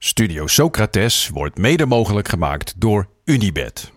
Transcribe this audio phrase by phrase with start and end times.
[0.00, 3.92] Studio Socrates wordt mede mogelijk gemaakt door Unibed.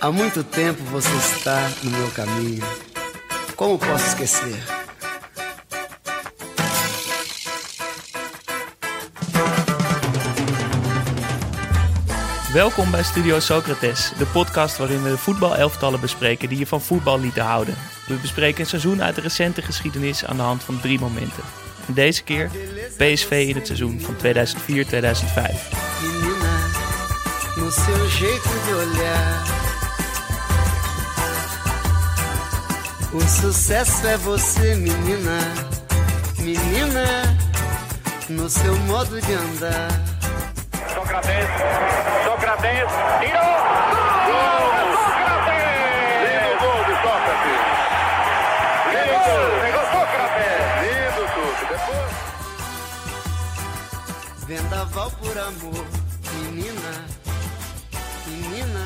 [0.00, 2.64] Há muito tempo você está no meu caminho.
[3.54, 4.82] Como posso esquecer?
[12.52, 17.20] Welkom bij Studio Socrates, de podcast waarin we de voetbalelftallen bespreken die je van voetbal
[17.20, 17.74] lieten houden.
[18.06, 21.63] We bespreken een seizoen uit de recente geschiedenis aan de hand van drie momenten.
[21.86, 22.50] Deze keer
[22.96, 24.20] PSV in het seizoen van 2004-2005.
[26.02, 26.54] Menina,
[27.56, 29.62] no seu jeito de olhar.
[33.12, 35.38] O sucesso é você, menina.
[36.38, 37.38] Menina,
[38.28, 40.00] no seu modo de andar.
[40.94, 41.48] Sócrates,
[42.24, 43.73] Sócrates, tirou!
[55.04, 55.84] Por amor,
[56.42, 56.90] menina.
[58.26, 58.80] Menina.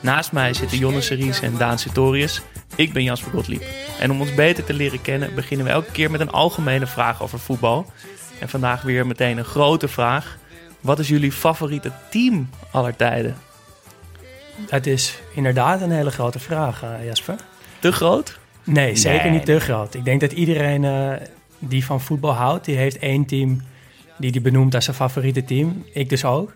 [0.00, 2.42] Naast mij zitten Jonne Series en Daan Sitorius.
[2.76, 3.62] Ik ben Jasper Gottlieb.
[4.00, 7.22] En om ons beter te leren kennen beginnen we elke keer met een algemene vraag
[7.22, 7.86] over voetbal.
[8.40, 10.38] En vandaag weer meteen een grote vraag.
[10.80, 13.36] Wat is jullie favoriete team aller tijden?
[14.68, 17.36] Het is inderdaad een hele grote vraag, eh, Jasper.
[17.78, 18.38] Te groot?
[18.64, 19.94] Nee, zeker Nee, niet te groot.
[19.94, 21.12] Ik denk dat iedereen eh,
[21.58, 23.60] die van voetbal houdt, die heeft één team
[24.18, 25.84] die die benoemt als zijn favoriete team.
[25.92, 26.52] Ik dus ook.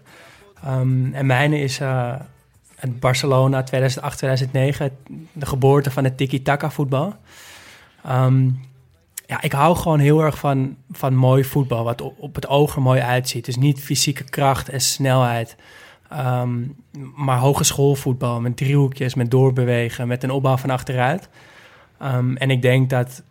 [0.65, 2.15] Ehm, en mijne is eh,
[2.77, 4.93] het Barcelona 2008-2009,
[5.33, 7.15] de geboorte van het tiki-taka voetbal.
[8.05, 8.49] Ehm,
[9.27, 12.83] ja, ik hou gewoon heel erg van, van mooi voetbal, wat op, het oog er
[12.83, 13.45] mooi uitziet.
[13.45, 15.57] Dus niet fysieke kracht en snelheid,
[16.09, 16.59] ehm,
[17.17, 21.29] maar hogeschoolvoetbal met driehoekjes, met doorbewegen, met een opbouw van achteruit.
[22.35, 23.23] En ik denk dat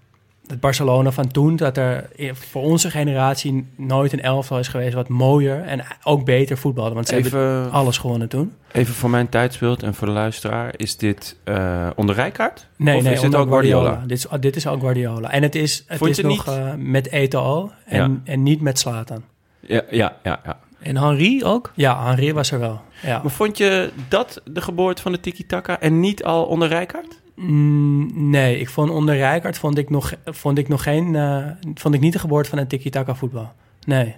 [0.50, 5.08] het Barcelona van toen, dat er voor onze generatie nooit een elftal is geweest wat
[5.08, 6.96] mooier en ook beter voetbalde.
[6.96, 8.54] Want ze hebben alles gewonnen toen.
[8.72, 10.74] even voor mijn tijdsbeeld en voor de luisteraar.
[10.76, 12.68] Is dit eh onder Rijkaard?
[12.76, 14.04] Nee, Of nee, is dit onder ook Guardiola?
[14.08, 15.32] Dit is, dit is ook Guardiola.
[15.32, 19.24] En het is, het Vond is nog eh, met Eto'o en, en niet met Slatan.
[19.60, 20.60] Ja, ja, ja, ja.
[20.80, 21.72] En Henri ook?
[21.76, 22.82] Ja, Henri was er wel.
[23.02, 23.20] Ja.
[23.22, 27.20] Maar vond je dat de geboorte van de tiki-taka en niet al onder Rijkaard?
[27.42, 31.94] Mm, nee, ik vond onder Rijkaard vond ik nog, vond ik nog geen, eh, vond
[31.96, 33.52] ik niet de geboorte van het tiki-taka voetbal.
[33.86, 34.16] Nee.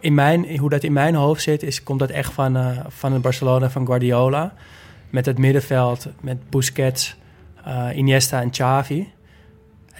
[0.00, 3.12] In mijn, hoe dat in mijn hoofd zit, is, komt dat echt van, eh, van
[3.12, 4.54] het Barcelona van Guardiola.
[5.10, 7.16] Met het middenveld, met Busquets,
[7.64, 9.08] eh, Iniesta en Xavi.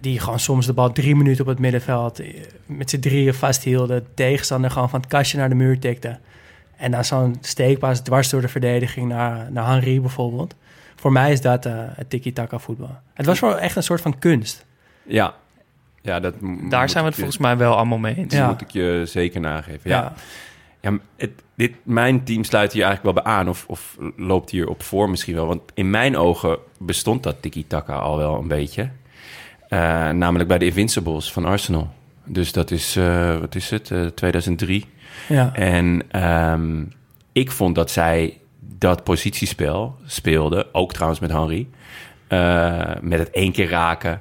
[0.01, 2.23] Die gewoon soms de bal drie minuten op het middenveld
[2.67, 4.07] met z'n drieën vasthielden.
[4.15, 6.19] Tegenstander gewoon van het kastje naar de muur tikte.
[6.77, 10.55] En dan zo'n steekpaas dwars door de verdediging naar, naar Henri bijvoorbeeld.
[11.01, 12.99] Voor mij is dat eh, het tiki-taka voetbal.
[13.15, 14.67] Het was wel echt een soort van kunst.
[15.07, 15.35] Ja.
[16.03, 16.35] Ja, dat
[16.71, 18.29] Daar zijn we het je- volgens mij wel allemaal mee eens.
[18.29, 18.49] Dat Ja.
[18.49, 19.91] moet ik je zeker nageven.
[19.91, 20.13] Ja,
[20.81, 20.93] Ja.
[21.17, 23.49] het, dit, mijn team sluit hier eigenlijk wel bij aan.
[23.49, 25.47] Of, of loopt hier op voor misschien wel.
[25.47, 28.91] Want in mijn ogen bestond dat tiki-taka al wel een beetje.
[29.69, 29.79] Eh,
[30.11, 31.91] namelijk bij de Invincibles van Arsenal.
[32.25, 34.85] Dus dat is, eh, wat is het, Eh, 2003.
[35.29, 35.55] Ja.
[35.55, 36.85] En ehm,
[37.33, 38.39] ik vond dat zij
[38.79, 41.69] dat positiespel speelden, ook trouwens met Henry,
[42.27, 44.21] eh, met het één keer raken,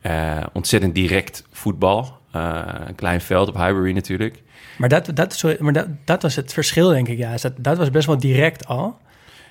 [0.00, 4.42] eh, ontzettend direct voetbal, Eh, een klein veld op Highbury natuurlijk.
[4.78, 7.18] Maar, dat, dat, sorry, maar dat, dat was het verschil, denk ik.
[7.18, 7.32] Ja.
[7.32, 8.96] Is Dat, dat was best wel direct al.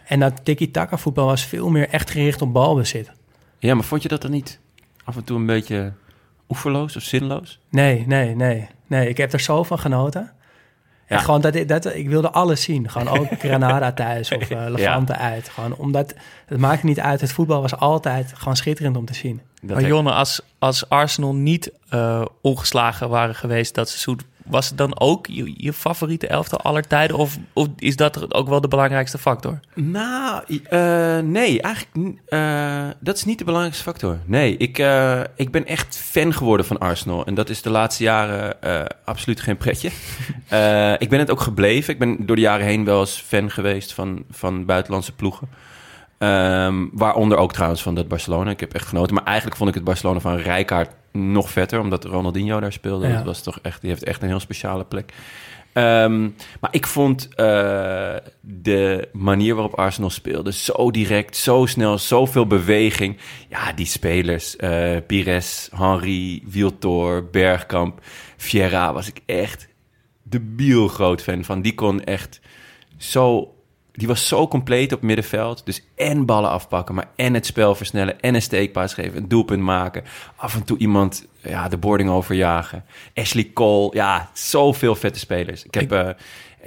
[0.05, 3.11] En dat tiki-taka voetbal was veel meer echt gericht op balbezit.
[3.59, 4.59] Ja, maar vond je dat dan niet
[5.03, 5.93] af en toe een beetje
[6.49, 7.59] oeverloos of zinloos?
[7.69, 8.67] Nee, nee, nee.
[8.87, 10.31] Nee, ik heb er zo van genoten.
[11.07, 11.21] En Ja.
[11.23, 12.89] gewoon dat, ik- dat, ik wilde alles zien.
[12.89, 15.49] Gewoon ook Granada thuis of eh Levante uit.
[15.49, 16.13] Gewoon omdat,
[16.45, 17.21] het maakt niet uit.
[17.21, 19.41] Het voetbal was altijd gewoon schitterend om te zien.
[19.61, 24.19] Dat Maar Jonne, als, als Arsenal niet eh, ongeslagen waren geweest dat seizoen,
[24.49, 27.17] was het dan ook je, je favoriete elftal aller tijden?
[27.17, 29.59] Of, of is dat ook wel de belangrijkste factor?
[29.73, 34.19] Nou, eh, nee, eigenlijk eh, dat is niet de belangrijkste factor.
[34.25, 37.25] Nee, ik, eh, ik ben echt fan geworden van Arsenal.
[37.25, 38.55] En dat is de laatste jaren
[39.05, 39.89] absoluut geen pretje.
[40.97, 41.93] Ik ben het ook gebleven.
[41.93, 45.49] Ik ben door de jaren heen wel eens fan geweest van, van buitenlandse ploegen.
[46.17, 48.49] Ehm, waaronder ook trouwens van dat Barcelona.
[48.49, 49.15] Ik heb echt genoten.
[49.15, 51.79] Maar eigenlijk vond ik het Barcelona van Rijkaard nog vetter.
[51.79, 53.07] Omdat Ronaldinho daar speelde.
[53.07, 53.15] Ja.
[53.15, 55.13] Dat was toch echt, die heeft echt een heel speciale plek.
[55.73, 56.21] Ehm,
[56.59, 63.17] maar ik vond eh, de manier waarop Arsenal speelde zo direct, zo snel, zoveel beweging.
[63.49, 67.99] Ja, die spelers, eh Pires, Henry, Wiltor, Bergkamp,
[68.37, 69.67] Vieira, was ik echt
[70.23, 71.61] debiel groot fan van.
[71.61, 72.39] Die kon echt
[72.97, 73.53] zo
[73.97, 75.65] die was zo compleet op middenveld.
[75.65, 78.19] Dus en ballen afpakken, maar en het spel versnellen...
[78.21, 80.03] en een steekpaas geven, een doelpunt maken.
[80.35, 82.83] Af en toe iemand ja, de boarding overjagen.
[83.15, 85.63] Ashley Cole, ja, zoveel vette spelers.
[85.65, 86.09] Ik heb, eh,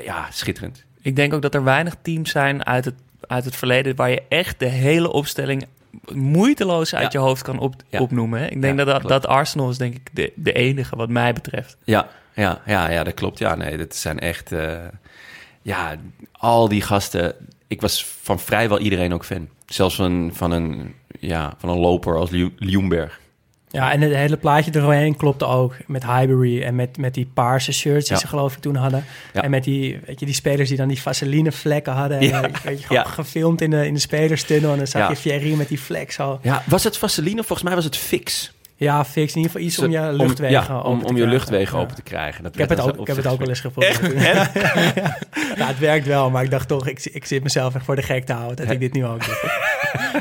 [0.04, 0.84] ja, schitterend.
[1.02, 2.94] Ik denk ook dat er weinig teams zijn uit het,
[3.26, 5.66] uit het verleden waar je echt de hele opstelling
[6.14, 7.20] moeiteloos uit Ja.
[7.20, 8.00] je hoofd kan op, Ja.
[8.00, 8.40] opnoemen.
[8.40, 8.46] hè.
[8.46, 9.08] Ik denk Ja, dat, klopt.
[9.08, 11.76] dat Arsenal is denk ik de, de enige wat mij betreft.
[11.84, 13.38] Ja, ja, ja, ja, dat klopt.
[13.38, 14.52] Ja, nee, dat zijn echt...
[14.52, 14.78] eh,
[15.62, 15.96] ja,
[16.32, 17.34] al die gasten...
[17.66, 19.48] Ik was van vrijwel iedereen ook fan.
[19.66, 23.20] Zelfs van, van, een, ja, van een loper als Ljungberg.
[23.68, 25.76] Ja, en het hele plaatje eromheen klopte ook.
[25.86, 28.20] Met Highbury en met, met die paarse shirts die Ja.
[28.22, 29.04] ze geloof ik toen hadden.
[29.32, 29.42] Ja.
[29.42, 32.18] En met die, weet je, die spelers die dan die vaseline vlekken hadden.
[32.18, 32.40] En, Ja.
[32.64, 33.08] weet je, gewoon Ja.
[33.10, 34.70] gefilmd in de, in de spelerstunnel.
[34.70, 36.38] En dan zag je Thierry met die vlek zo.
[36.42, 37.36] Ja, was het Vaseline?
[37.44, 38.52] Volgens mij was het fix.
[38.80, 39.34] Ja, fix.
[39.34, 41.82] In ieder geval iets om je luchtwegen ja, open om, te om je luchtwegen Ja.
[41.82, 42.42] open te krijgen.
[42.42, 44.00] Dat Ik heb het ook, ik heb het ook wel eens geprobeerd.
[45.58, 48.02] ja, het werkt wel, maar ik dacht toch, ik, ik zit mezelf echt voor de
[48.02, 49.34] gek te houden dat ik dit nu ook doe.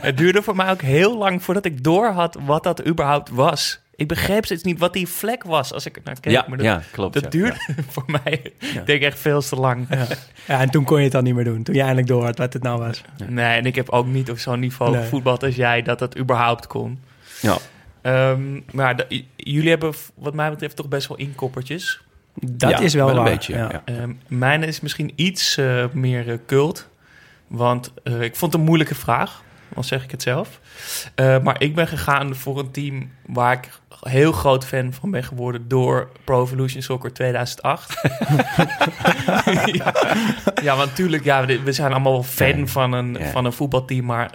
[0.02, 3.80] Het duurde voor mij ook heel lang voordat ik door had wat dat überhaupt was.
[3.96, 6.34] Ik begreep steeds niet wat die vlek was als ik naar keek.
[6.34, 7.14] Ja, maar dat, ja, klopt.
[7.14, 7.30] dat ja.
[7.30, 7.58] duurde
[7.94, 9.88] voor mij, ik denk echt veel te lang.
[10.48, 10.60] Ja.
[10.60, 11.64] en toen kon je het dan niet meer doen.
[11.64, 13.02] Toen je eindelijk door had wat het nou was.
[13.28, 15.02] Nee, en ik heb ook niet op zo'n niveau Nee.
[15.02, 17.00] gevoetbald als jij dat dat überhaupt kon.
[17.42, 17.58] Ja.
[18.14, 22.02] Ehm, maar jullie hebben wat mij betreft toch best wel inkoppertjes.
[22.42, 23.32] Dat Ja, is wel, wel een waar.
[23.32, 23.70] beetje, ja.
[23.72, 23.82] ja.
[23.86, 26.88] Ehm mijn is misschien iets eh, meer eh, cult.
[27.48, 29.44] Want eh, ik vond het een moeilijke vraag,
[29.76, 30.60] al zeg ik het zelf.
[31.16, 33.70] Eh, maar ik ben gegaan voor een team waar ik
[34.00, 38.02] heel groot fan van ben geworden door Pro Evolution Soccer 2008.
[40.64, 43.26] ja, want natuurlijk, ja, we we zijn allemaal wel fan van een, Ja.
[43.26, 44.06] van een voetbalteam.
[44.06, 44.32] Maar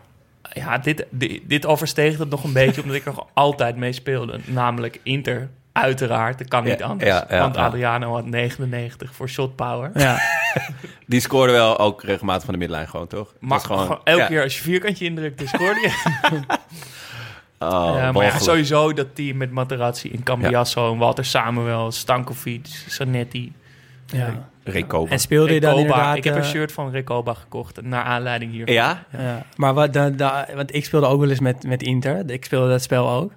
[0.55, 4.39] ja, dit, dit, dit oversteeg het nog een beetje, omdat ik er altijd mee speelde.
[4.45, 6.39] Namelijk Inter, uiteraard.
[6.39, 7.11] Dat kan niet Ja, anders.
[7.11, 7.65] ja, ja, want ja.
[7.67, 9.91] Adriano had 99 voor shot power.
[9.95, 10.19] Ja.
[11.07, 13.29] Die scoorde wel ook regelmatig van de midlijn gewoon, toch?
[13.33, 14.27] Het Maar gewoon, elke ja.
[14.27, 15.93] keer als je vierkantje indrukte, scoorde je.
[17.59, 22.67] Oh, Ja, maar ja, sowieso dat team met Materazzi en Cambiasso en Walter Samuel, Stankovic,
[22.89, 23.53] Zanetti.
[24.07, 24.49] Ja.
[24.65, 25.11] Recoba.
[25.11, 26.17] En speelde je dan inderdaad...
[26.17, 28.75] Ik heb een eh, shirt van Recoba gekocht, naar aanleiding hiervan.
[28.75, 29.05] Ja?
[29.19, 30.17] Ja, maar wat dan,
[30.55, 32.31] want ik speelde ook wel eens met, met Inter.
[32.31, 33.33] Ik speelde dat spel ook.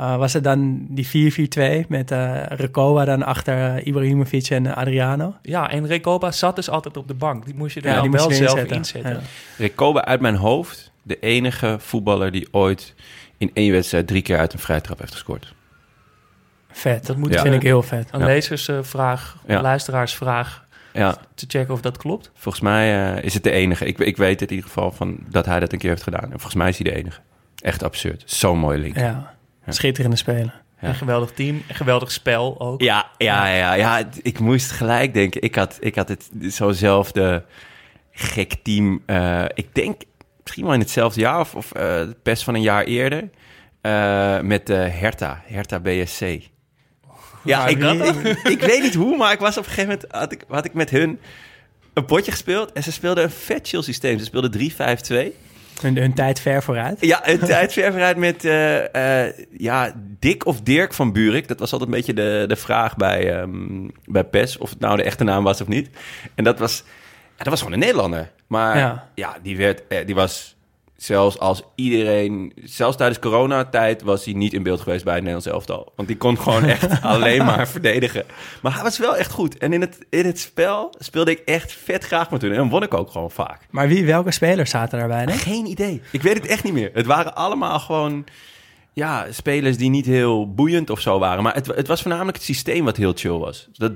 [0.00, 1.32] Uh, was het dan die
[1.84, 5.34] 4-4-2 met eh Recoba dan achter eh, Ibrahimovic en eh, Adriano?
[5.42, 7.44] Ja, en Recoba zat dus altijd op de bank.
[7.44, 8.76] Die moest je er Ja, dan die moest wel je zelf zetten.
[8.76, 9.12] inzetten.
[9.12, 9.20] Ja.
[9.56, 12.94] Recoba uit mijn hoofd, de enige voetballer die ooit
[13.38, 15.54] in één wedstrijd drie keer uit een vrijtrap heeft gescoord.
[16.72, 17.06] Vet.
[17.06, 17.42] Dat moet Ja.
[17.42, 18.08] vind ik heel vet.
[18.12, 18.26] Een Ja.
[18.26, 19.56] lezersvraag, Ja.
[19.56, 22.30] een luisteraarsvraag, Ja, te checken of dat klopt.
[22.34, 23.84] volgens mij eh, is het de enige.
[23.86, 26.22] Ik, ik weet het in ieder geval van dat hij dat een keer heeft gedaan.
[26.24, 27.20] En volgens mij is hij de enige.
[27.62, 28.22] Echt absurd.
[28.26, 28.96] Zo'n mooie link.
[28.98, 29.34] Ja.
[29.66, 30.52] Schitterende spelen.
[30.80, 30.88] Ja.
[30.88, 32.80] Een geweldig team, een geweldig spel ook.
[32.82, 34.02] Ja, ja, ja, ja.
[34.22, 35.42] Ik moest gelijk denken.
[35.42, 37.44] Ik had, ik had het zo'nzelfde
[38.12, 39.02] gek team.
[39.06, 40.02] eh, ik denk
[40.42, 43.30] misschien wel in hetzelfde jaar of, of eh, best van een jaar eerder.
[43.80, 46.22] eh, met eh Hertha, Hertha BSC.
[47.48, 50.32] Ja, ik, ik, ik weet niet hoe, maar ik was op een gegeven moment had
[50.32, 51.18] ik, had ik met hun
[51.94, 54.18] een potje gespeeld en ze speelden een vet chill systeem.
[54.18, 54.52] Ze speelden
[55.32, 55.46] 3-5-2.
[55.82, 56.96] Hun, hun tijd ver vooruit.
[57.00, 61.48] Ja, een tijd ver vooruit met eh, ja, Dick of Dirk van Burik.
[61.48, 64.96] Dat was altijd een beetje de, de vraag bij, ehm, bij PES, of het nou
[64.96, 65.90] de echte naam was of niet.
[66.34, 66.82] En dat was,
[67.36, 68.30] ja, dat was gewoon een Nederlander.
[68.46, 69.08] Maar Ja.
[69.14, 70.56] ja, die, werd, eh, die was
[70.98, 72.52] zelfs als iedereen...
[72.64, 75.92] Zelfs tijdens coronatijd was hij niet in beeld geweest bij het Nederlands elftal.
[75.96, 78.24] Want die kon gewoon echt alleen maar verdedigen.
[78.62, 79.58] Maar hij was wel echt goed.
[79.58, 82.52] En in het, in het spel speelde ik echt vet graag met hun.
[82.52, 83.60] En won ik ook gewoon vaak.
[83.70, 85.24] Maar wie, welke spelers zaten daarbij?
[85.24, 85.32] Hè?
[85.32, 86.02] Geen idee.
[86.12, 86.90] Ik weet het echt niet meer.
[86.94, 88.24] Het waren allemaal gewoon
[88.92, 91.42] ja, spelers die niet heel boeiend of zo waren.
[91.42, 93.68] Maar het, het was voornamelijk het systeem wat heel chill was.
[93.72, 93.94] Dat 3-5-2,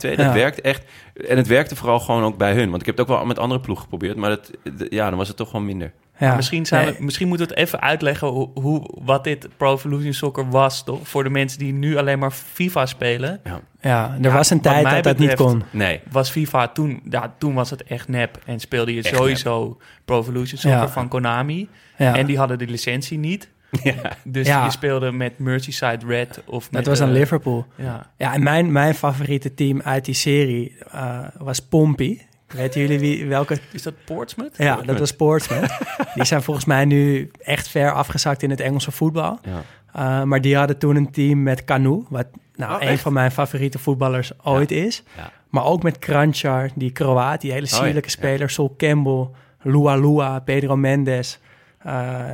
[0.00, 0.32] dat Ja.
[0.32, 0.84] werkt echt.
[1.28, 2.68] En het werkte vooral gewoon ook bij hun.
[2.70, 4.16] Want ik heb het ook wel met andere ploegen geprobeerd.
[4.16, 4.50] Maar dat,
[4.90, 5.92] ja, dan was het toch gewoon minder.
[6.24, 6.34] Ja.
[6.36, 9.74] Misschien, zijn Nee, we, misschien moeten we het even uitleggen hoe, hoe, wat dit Pro
[9.74, 11.08] Evolution Soccer was, toch?
[11.08, 13.40] Voor de mensen die nu alleen maar FIFA spelen.
[13.80, 15.62] ja, er Ja, was een tijd dat dat niet kon.
[15.70, 16.00] Nee.
[16.10, 18.38] Was FIFA toen, ja, toen was het echt nep.
[18.46, 20.88] En speelde je Echt sowieso Pro Evolution Soccer Ja.
[20.88, 21.68] van Konami.
[21.98, 22.16] Ja.
[22.16, 23.52] En die hadden de licentie niet.
[23.82, 23.94] Ja.
[24.24, 24.64] Dus Ja.
[24.64, 26.84] je speelde met Merseyside Red of met...
[26.84, 27.66] dat was aan eh, Liverpool.
[27.76, 28.10] Ja.
[28.16, 32.26] Ja, en mijn, mijn favoriete team uit die serie eh, was Pompey.
[32.54, 34.56] Weten jullie wie, welke Is dat Portsmouth?
[34.56, 35.78] Ja, dat was Portsmouth.
[36.14, 39.38] die zijn volgens mij nu echt ver afgezakt in het Engelse voetbal.
[39.42, 39.62] Ja.
[39.96, 43.02] Uh, maar die hadden toen een team met Canu, wat nou, Oh, een echt?
[43.02, 45.02] van mijn favoriete voetballers ooit is.
[45.16, 45.32] Ja.
[45.48, 48.14] Maar ook met Kranjčar, die Kroaat, die hele ja, sierlijke ja.
[48.14, 48.50] speler.
[48.50, 49.28] Sol Campbell,
[49.62, 51.38] Lua Lua, Pedro Mendes,
[51.86, 51.92] uh,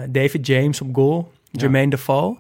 [0.09, 2.37] David James op goal, Jermaine Defoe.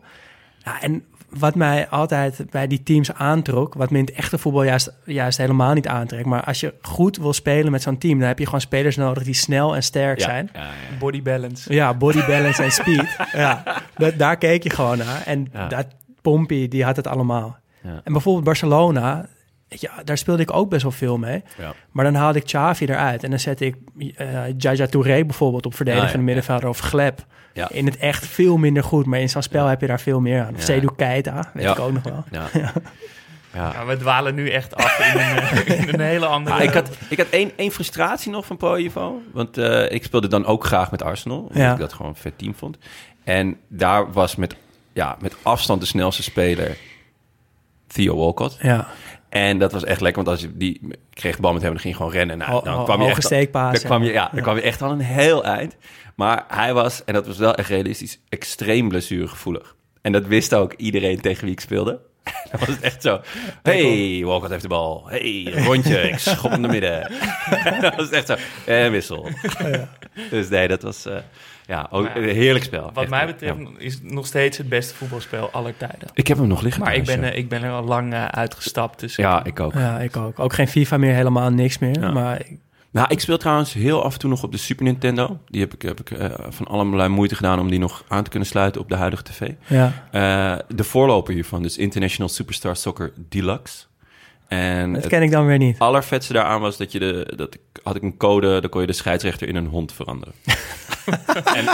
[0.65, 1.05] Ja, en
[1.39, 5.39] wat mij altijd bij die teams aantrok, wat me in het echte voetbal juist, juist
[5.39, 6.27] helemaal niet aantrekt.
[6.27, 9.23] Maar als je goed wil spelen met zo'n team, dan heb je gewoon spelers nodig
[9.23, 10.51] die snel en sterk zijn.
[10.53, 10.71] Ja, ja.
[10.99, 11.73] Body balance.
[11.75, 13.17] Ja, body balance en speed.
[13.33, 13.63] Ja,
[13.97, 15.23] dat, daar keek je gewoon naar.
[15.27, 15.67] En Ja.
[15.69, 15.87] dat
[16.23, 17.59] Pompey, die had het allemaal.
[17.83, 18.01] Ja.
[18.05, 19.27] En bijvoorbeeld Barcelona,
[19.69, 21.43] ja, daar speelde ik ook best wel veel mee.
[21.59, 21.73] Ja.
[21.91, 23.25] Maar dan haalde ik Xavi eruit.
[23.25, 23.77] En dan zette ik
[24.17, 27.25] eh Jaja Touré bijvoorbeeld op verdedigende Ah, ja, middenvelder of Gleb.
[27.53, 27.69] Ja.
[27.71, 30.41] In het echt veel minder goed, maar in zo'n spel heb je daar veel meer
[30.43, 30.53] aan.
[30.53, 30.65] Of Ja.
[30.65, 31.73] Seydou Keita, weet Ja.
[31.73, 32.25] ik ook nog wel.
[32.41, 32.47] Ja.
[32.53, 32.73] Ja.
[33.55, 36.57] Ja, we dwalen nu echt af in een, in een hele andere...
[36.57, 39.21] Ah, ik had, ik had één, één frustratie nog van Pro Evo.
[39.33, 41.39] Want eh, ik speelde dan ook graag met Arsenal.
[41.39, 41.73] Omdat Ja.
[41.73, 42.79] ik dat gewoon een vet team vond.
[43.25, 44.57] En daar was met,
[44.93, 46.77] ja, met afstand de snelste speler
[47.87, 48.57] Theo Walcott.
[48.61, 48.87] Ja,
[49.29, 50.81] En dat was echt lekker, want als je die
[51.15, 52.39] kreeg de bal met hem, dan ging je gewoon rennen.
[52.39, 54.15] Nou, dan kwam je hoge echt, steekpaas, dan kwam je, ja.
[54.23, 55.77] ja, dan kwam je echt al een heel eind.
[56.21, 59.75] Maar hij was, en dat was wel echt realistisch, extreem blessuregevoelig.
[60.03, 62.01] En dat wist ook iedereen tegen wie ik speelde.
[62.51, 63.21] Dan was het echt zo.
[63.63, 65.09] Hey, Walcott heeft de bal.
[65.09, 66.01] Hey, rondje.
[66.01, 67.13] Ik schop hem naar midden.
[67.81, 68.37] dat was echt zo.
[68.67, 69.29] En wissel.
[70.31, 71.17] Dus nee, dat was eh,
[71.67, 72.91] ja, ook ja, een heerlijk spel.
[72.93, 73.27] Wat Echt, mij ja.
[73.27, 76.09] betreft is het nog steeds het beste voetbalspel aller tijden.
[76.15, 76.83] Ik heb hem nog liggen.
[76.83, 79.01] Maar ik ben, eh, ik ben er al lang eh, uitgestapt.
[79.01, 79.31] Dus ja.
[79.31, 79.73] ja, ik ook.
[79.73, 80.39] ja, ik ook.
[80.39, 82.01] Ook geen FIFA meer, helemaal niks meer.
[82.01, 82.11] Ja.
[82.13, 82.59] Maar ik-
[82.93, 85.39] Nou, ik speel trouwens heel af en toe nog op de Super Nintendo.
[85.47, 88.31] Die heb ik, heb ik eh, van allerlei moeite gedaan om die nog aan te
[88.31, 89.51] kunnen sluiten op de huidige tv.
[89.67, 89.93] ja.
[90.11, 93.85] Eh, de voorloper hiervan, dus International Superstar Soccer Deluxe.
[94.49, 95.79] En dat het ken ik dan weer niet.
[95.79, 98.87] allervetste daaraan was dat je de, dat ik, had ik een code, dan kon je
[98.87, 100.35] de scheidsrechter in een hond veranderen.
[101.57, 101.67] en,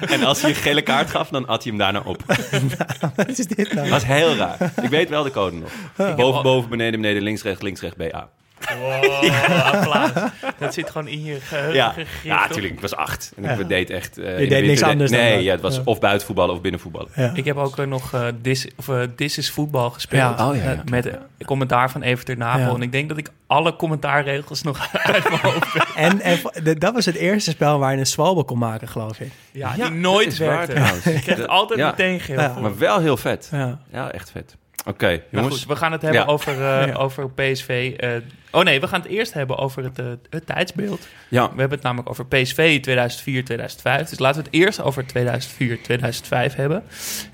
[0.00, 2.22] en als hij een gele kaart gaf, dan at hij hem daarna op.
[3.16, 3.74] Wat is dit nou?
[3.74, 4.72] Dat was heel raar.
[4.82, 5.72] Ik weet wel de code nog.
[6.16, 8.28] Boven, boven, beneden, beneden, links, rechts, links, rechts, BA.
[8.80, 9.30] Wow,
[9.72, 10.10] applaus.
[10.58, 12.46] Dat zit gewoon in je geheugen Ja, gegrift, ja toch?
[12.48, 12.74] natuurlijk.
[12.74, 13.32] Ik was acht.
[13.36, 13.50] En Ja.
[13.50, 14.18] ik deed echt...
[14.18, 15.44] eh, de deed niks anders dan Nee, dat.
[15.44, 15.82] ja, het was Ja.
[15.84, 17.08] of buitenvoetballen of binnenvoetballen.
[17.16, 17.30] Ja.
[17.34, 20.38] Ik heb ook eh, nog eh This, of, eh, This is Voetbal gespeeld.
[20.38, 20.48] Ja.
[20.48, 20.70] Oh, ja, ja.
[20.72, 21.14] Eh, met eh,
[21.46, 22.60] commentaar van Evert Napel.
[22.68, 22.74] Ja.
[22.74, 25.76] En ik denk dat ik alle commentaarregels nog uit mijn hoofd.
[25.96, 26.38] En, en
[26.78, 29.30] dat was het eerste spel waar je een zwalbe kon maken, geloof ik.
[29.52, 31.10] Ja, Ja, die nooit waar werkte.
[31.10, 31.86] Je krijgt Dat- altijd ja.
[31.90, 32.36] meteen geel.
[32.60, 33.48] Maar wel heel vet.
[33.52, 33.78] Ja.
[33.92, 34.56] Ja, echt vet.
[34.86, 35.54] Oké, jongens.
[35.58, 36.26] goed, we gaan het hebben Ja.
[36.26, 36.94] over, eh, Ja.
[36.94, 37.94] over PSV.
[37.96, 38.10] eh,
[38.50, 41.06] oh nee, we gaan het eerst hebben over het, eh, het tijdsbeeld.
[41.28, 44.08] Ja, We hebben het namelijk over PSV 2004-2005.
[44.08, 46.82] Dus laten we het eerst over 2004-2005 hebben.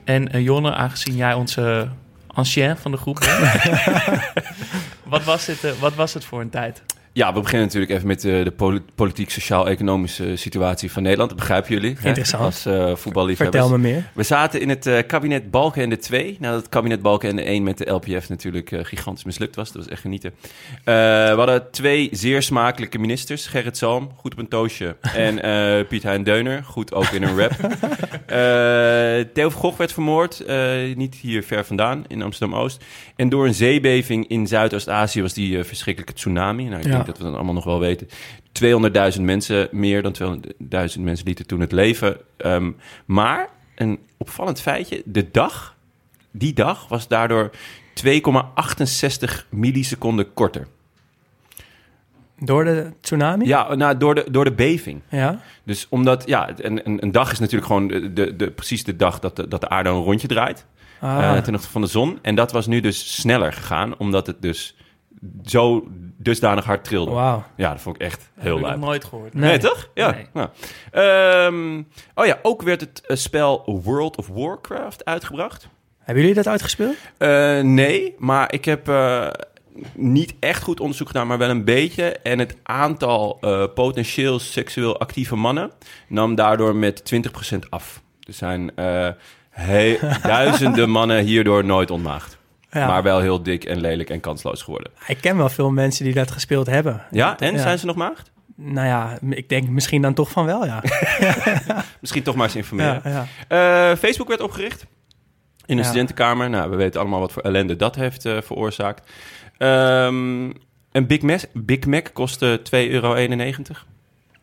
[0.05, 1.89] En Jonne, aangezien jij onze
[2.27, 3.63] ancien van de groep bent.
[5.05, 6.83] wat, was het, eh, wat was het voor een tijd?
[7.13, 11.31] Ja, we beginnen natuurlijk even met eh, de poli- politiek, sociaal-economische situatie van Nederland.
[11.31, 11.97] Dat begrijpen jullie.
[12.01, 12.07] hè?
[12.09, 12.43] Interessant.
[12.45, 13.63] Als eh voetballiefhebbers.
[13.67, 14.05] Vertel me meer.
[14.15, 16.37] We zaten in het eh, kabinet Balkenende 2.
[16.41, 19.73] Nadat het kabinet Balkenende 1 met de LPF natuurlijk eh, gigantisch mislukt was.
[19.73, 20.33] Dat was echt genieten.
[20.75, 23.47] Eh, we hadden twee zeer smakelijke ministers.
[23.47, 24.97] Gerrit Salm, goed op een toosje.
[25.15, 27.53] En eh, Piet Hein Deuner, goed ook in een rap.
[28.27, 30.41] Eh Theo Gogh werd vermoord.
[30.41, 32.85] eh, niet hier ver vandaan, in Amsterdam-Oost.
[33.17, 36.65] En door een zeebeving in Zuidoost-Azië was die eh, verschrikkelijke tsunami.
[36.65, 37.00] Nou, Ja.
[37.05, 38.09] Denk dat we dat allemaal nog wel weten.
[39.17, 40.41] 200.000 mensen, meer dan
[40.97, 42.17] 200.000 mensen lieten toen het leven.
[42.37, 42.71] Ehm,
[43.05, 45.77] maar een opvallend feitje, de dag,
[46.31, 47.51] die dag was daardoor
[47.95, 50.67] 2,68 milliseconden korter.
[52.39, 53.47] Door de tsunami?
[53.47, 55.01] Ja, nou, door, de, door de beving.
[55.09, 55.41] Ja.
[55.65, 58.97] Dus omdat, ja, een, een, een dag is natuurlijk gewoon de, de, de- precies de
[58.97, 60.67] dag dat de, dat de aarde een rondje draait.
[61.01, 62.19] Ah, eh, ten opzichte van de zon.
[62.23, 64.77] En dat was nu dus sneller gegaan, omdat het dus
[65.45, 65.89] zo
[66.23, 67.11] dusdanig hard trilde.
[67.11, 67.45] Wauw.
[67.57, 68.81] Ja, dat vond ik echt Heb heel ik nog leuk.
[68.81, 69.35] nooit gehoord.
[69.35, 69.59] Nee, Nee.
[69.59, 69.89] toch?
[69.95, 70.11] Ja.
[70.11, 70.27] Nee.
[70.33, 70.49] Nou.
[70.91, 71.83] Ehm,
[72.15, 75.69] oh ja, ook werd het eh, spel World of Warcraft uitgebracht.
[75.99, 76.97] Hebben jullie dat uitgespeeld?
[77.19, 79.27] Eh, nee, maar ik heb eh,
[79.95, 82.05] niet echt goed onderzoek gedaan, maar wel een beetje.
[82.23, 85.71] En het aantal eh, potentieel seksueel actieve mannen
[86.09, 87.03] nam daardoor met
[87.55, 88.03] 20% af.
[88.27, 89.09] Er zijn eh,
[90.23, 92.39] duizenden mannen hierdoor nooit ontmaagd.
[92.71, 92.87] Ja.
[92.87, 94.93] Maar wel heel dik en lelijk en kansloos geworden.
[95.07, 97.03] Ik ken wel veel mensen die dat gespeeld hebben.
[97.11, 97.59] Ja, en Ja.
[97.61, 98.31] zijn ze nog maagd?
[98.57, 100.83] Nou ja, ik denk misschien dan toch van wel, ja.
[102.01, 103.03] Misschien toch maar eens informeren.
[103.05, 103.27] ja.
[103.49, 104.87] Eh, Facebook werd opgericht
[105.67, 106.51] in een studentenkamer.
[106.51, 109.11] Nou, we weten allemaal wat voor ellende dat heeft eh, veroorzaakt.
[109.59, 110.45] Ehm,
[110.93, 113.15] een Big Mac, Big Mac kostte 2,91 euro.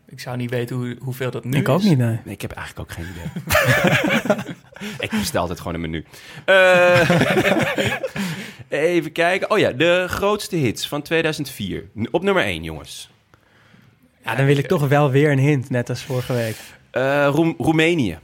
[0.10, 2.20] Ik zou niet weten hoe, hoeveel dat nu Ik ook niet, nee.
[2.24, 4.46] Nee, ik heb eigenlijk ook geen idee.
[5.06, 6.06] ik bestel altijd gewoon een menu.
[6.46, 7.10] Eh,
[8.94, 9.52] even kijken.
[9.52, 11.84] Oh ja, de grootste hits van 2004.
[12.00, 13.10] N- Op nummer 1, jongens.
[14.26, 16.56] Ja, dan wil ik toch wel weer een hint, net als vorige week.
[16.92, 18.18] Eh, Roem- Roemenië.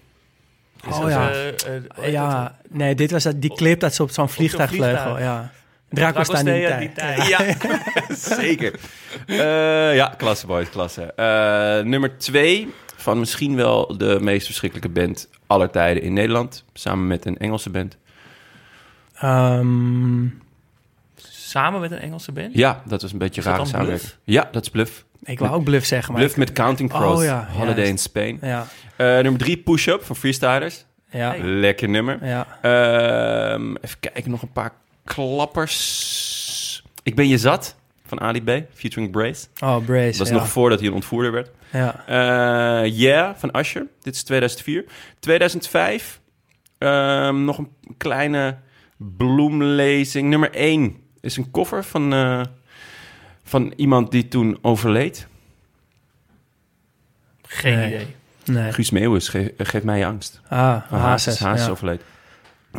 [0.90, 1.32] Is Oh ja.
[1.32, 1.52] eh,
[1.96, 2.06] dat?
[2.12, 5.20] Ja, nee, dit was dat, die clip dat ze op zo'n vliegtuigvleugel, vliegtuig.
[5.20, 5.52] ja.
[5.94, 7.16] Draco staan in Dragostea die tijd.
[7.16, 7.28] tijd.
[7.28, 8.80] Ja, zeker.
[9.28, 11.14] Eh, ja, klasse boys, klasse.
[11.14, 16.64] Eh, nummer twee van misschien wel de meest verschrikkelijke band aller tijden in Nederland.
[16.74, 17.98] Samen met een Engelse band.
[19.16, 20.26] Ehm,
[21.30, 22.54] Samen met een Engelse band?
[22.54, 24.12] Ja, dat was een beetje Is dan samenwerking.
[24.24, 25.06] Ja, dat is Bluff.
[25.24, 26.22] ik wou ook Bluff zeggen, maar...
[26.22, 27.18] Bluff met Counting Crows.
[27.20, 27.90] Oh ja, Holiday juist.
[27.92, 28.38] in Spain.
[28.42, 30.86] Ja, Eh, nummer drie, Push Up van Freestylers.
[31.10, 32.26] ja, Lekker nummer.
[32.26, 32.48] ja.
[32.62, 34.72] Ehm, even kijken, nog een paar
[35.04, 36.84] klappers.
[37.04, 39.46] Ik ben je zat van Ali B, featuring Brace.
[39.64, 40.34] Oh, Brace, Dat was ja.
[40.34, 41.50] nog voordat hij een ontvoerder werd.
[41.72, 42.04] Ja.
[42.08, 43.88] Eh yeah, van Usher.
[44.02, 44.86] Dit is 2004.
[45.20, 46.22] 2005.
[46.78, 48.58] ehm, nog een kleine
[48.98, 50.30] bloemlezing.
[50.30, 52.42] Nummer 1 is een cover van, eh,
[53.44, 55.28] van iemand die toen overleed.
[57.42, 57.88] Geen Nee.
[57.94, 58.16] idee.
[58.46, 58.72] Nee.
[58.72, 60.42] Guus Meeuwis, ge- Geef mij je angst.
[60.50, 61.68] Ah, Hazes ja.
[61.70, 62.02] overleed.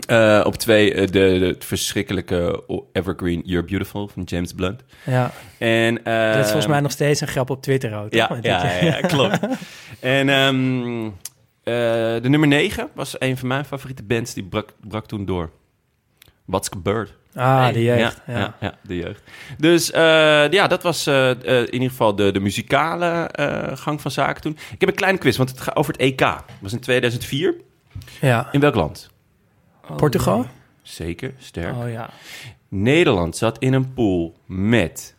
[0.06, 4.82] Eh, op twee, eh, de, verschrikkelijke evergreen You're Beautiful van James Blunt.
[5.04, 5.30] ja.
[5.58, 8.12] En, eh, Dat is volgens mij nog steeds een grap op Twitter ook.
[8.12, 9.38] Ja, ja, ik- ja, ja, klopt.
[10.00, 14.34] en ehm, eh, de nummer 9 was een van mijn favoriete bands.
[14.34, 15.50] Die brak, brak toen door.
[16.44, 17.14] What's Bird.
[17.34, 18.22] Ah, de jeugd.
[18.26, 18.54] Ja, Ja, ja.
[18.60, 19.22] ja, de jeugd.
[19.58, 20.02] Dus eh,
[20.50, 24.52] ja, dat was in ieder geval de, de muzikale eh, gang van zaken toen.
[24.72, 26.18] Ik heb een kleine quiz, want het gaat over het EK.
[26.18, 27.54] Dat was in 2004.
[28.20, 28.48] Ja.
[28.52, 29.12] In welk land?
[29.90, 30.38] Oh, Portugal?
[30.38, 30.46] nee.
[30.82, 31.74] Zeker, sterk.
[31.76, 32.10] Oh ja.
[32.68, 35.14] Nederland zat in een pool met...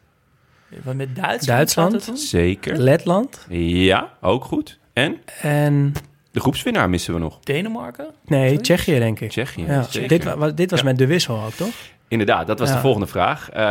[0.83, 1.45] Wat met Duitsland?
[1.45, 1.91] Duitsland?
[1.91, 2.17] zat het toen?
[2.17, 2.77] Zeker.
[2.77, 4.79] Letland Ja, ook goed.
[4.93, 5.93] En en...
[6.31, 7.39] de groepswinnaar missen we nog.
[7.39, 8.07] Denemarken?
[8.25, 8.61] Nee?
[8.61, 9.29] Tsjechië denk ik.
[9.29, 9.65] Tsjechië.
[9.65, 9.81] Ja.
[9.81, 10.07] zeker.
[10.09, 10.85] Dit, wa- dit was Ja.
[10.85, 11.73] met de wissel ook, toch?
[12.07, 12.75] Inderdaad, dat was Ja.
[12.75, 13.49] de volgende vraag.
[13.49, 13.61] Eh,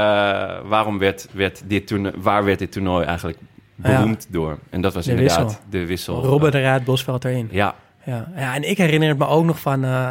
[0.69, 3.39] waarom werd, werd dit toernooi, waar werd dit toernooi eigenlijk
[3.75, 4.59] beroemd door?
[4.71, 5.61] En dat was De inderdaad wissel.
[5.71, 6.23] de wissel.
[6.25, 7.49] Robben de Raad, Bosveld erin.
[7.51, 7.75] Ja,
[8.05, 8.29] Ja.
[8.37, 9.85] ja, en ik herinner het me ook nog van...
[9.85, 10.11] eh,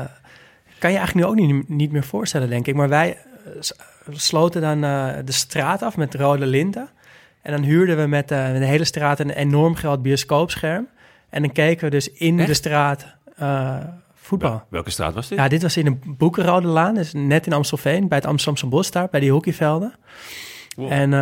[0.83, 2.75] kan je eigenlijk nu ook niet, niet meer voorstellen, denk ik.
[2.75, 3.51] Maar wij eh,
[4.11, 6.89] sloten dan eh, de straat af met rode linten.
[7.41, 10.87] En dan huurden we met, eh, met de hele straat een enorm groot bioscoopscherm.
[11.29, 12.47] En dan keken we dus in Echt?
[12.47, 13.05] de straat
[14.13, 14.63] voetbal.
[14.69, 15.37] welke straat was dit?
[15.37, 18.91] Ja, dit was in de Boekenrode Laan, dus net in Amstelveen, bij het Amsterdamse Bos
[18.91, 19.93] daar, bij die hockeyvelden.
[20.75, 20.91] Wow.
[20.91, 21.19] En eh,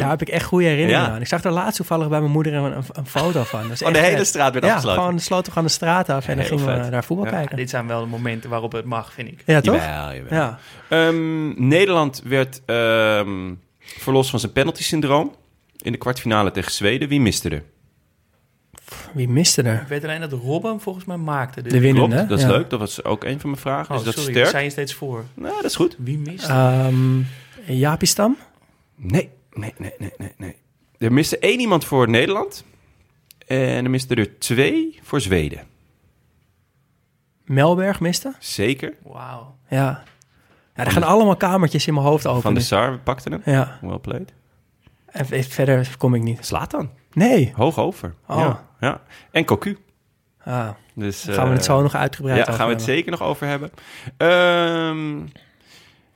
[0.00, 1.14] daar heb ik echt goede herinneringen Ja.
[1.14, 1.20] aan.
[1.20, 3.60] Ik zag er laatst toevallig bij mijn moeder een, een, een foto van.
[3.60, 4.26] Oh, de hele vet.
[4.26, 5.02] straat werd Ja, afgesloten.
[5.02, 7.32] gewoon sloten we gewoon de straat af en dan gingen we daar voetbal Ja.
[7.32, 7.56] Ja, kijken.
[7.56, 9.42] dit zijn wel de momenten waarop het mag, vind ik.
[9.46, 9.74] Ja, toch?
[9.74, 10.38] Jawel, jawel.
[10.38, 10.58] Ja.
[10.88, 15.34] Ehm, Nederland werd ehm, verlost van zijn penalty-syndroom.
[15.82, 17.08] In de kwartfinale tegen Zweden.
[17.08, 17.62] Wie miste er?
[19.12, 19.80] Wie miste er?
[19.80, 21.62] Ik weet alleen dat Robben volgens mij maakte.
[21.62, 21.72] Dus.
[21.72, 22.50] De winnende, Klopt, dat is ja.
[22.50, 22.70] leuk.
[22.70, 23.90] Dat was ook een van mijn vragen.
[23.94, 24.48] Oh, is dat sorry, sterk?
[24.48, 25.24] zijn je steeds voor.
[25.34, 25.94] Nou, dat is goed.
[25.98, 26.48] Wie mist?
[26.48, 27.20] Ehm
[27.66, 28.36] Jaapie Stam?
[28.96, 30.56] Nee, nee, nee, nee, nee, nee.
[30.98, 32.64] Er miste één iemand voor Nederland.
[33.46, 35.66] En er miste er twee voor Zweden.
[37.44, 38.34] Melberg miste?
[38.38, 38.94] Zeker.
[39.02, 39.56] Wauw.
[39.68, 40.02] Ja.
[40.76, 42.42] Ja, er gaan allemaal kamertjes in mijn hoofd open.
[42.42, 42.64] Van de nu.
[42.66, 43.42] Sar pakte hem.
[43.44, 44.32] Ja, Well played.
[45.06, 46.46] en verder kom ik niet.
[46.46, 46.90] Slaat dan.
[47.12, 47.52] Nee.
[47.56, 48.14] Hoog over.
[48.26, 48.36] Oh.
[48.38, 49.00] Ja, ja.
[49.30, 49.78] En Cocu.
[50.44, 52.96] Ah, Dus, gaan we eh, het zo nog uitgebreid Ja, over gaan we het hebben.
[52.96, 53.70] zeker nog over hebben.
[54.16, 55.26] Ehm,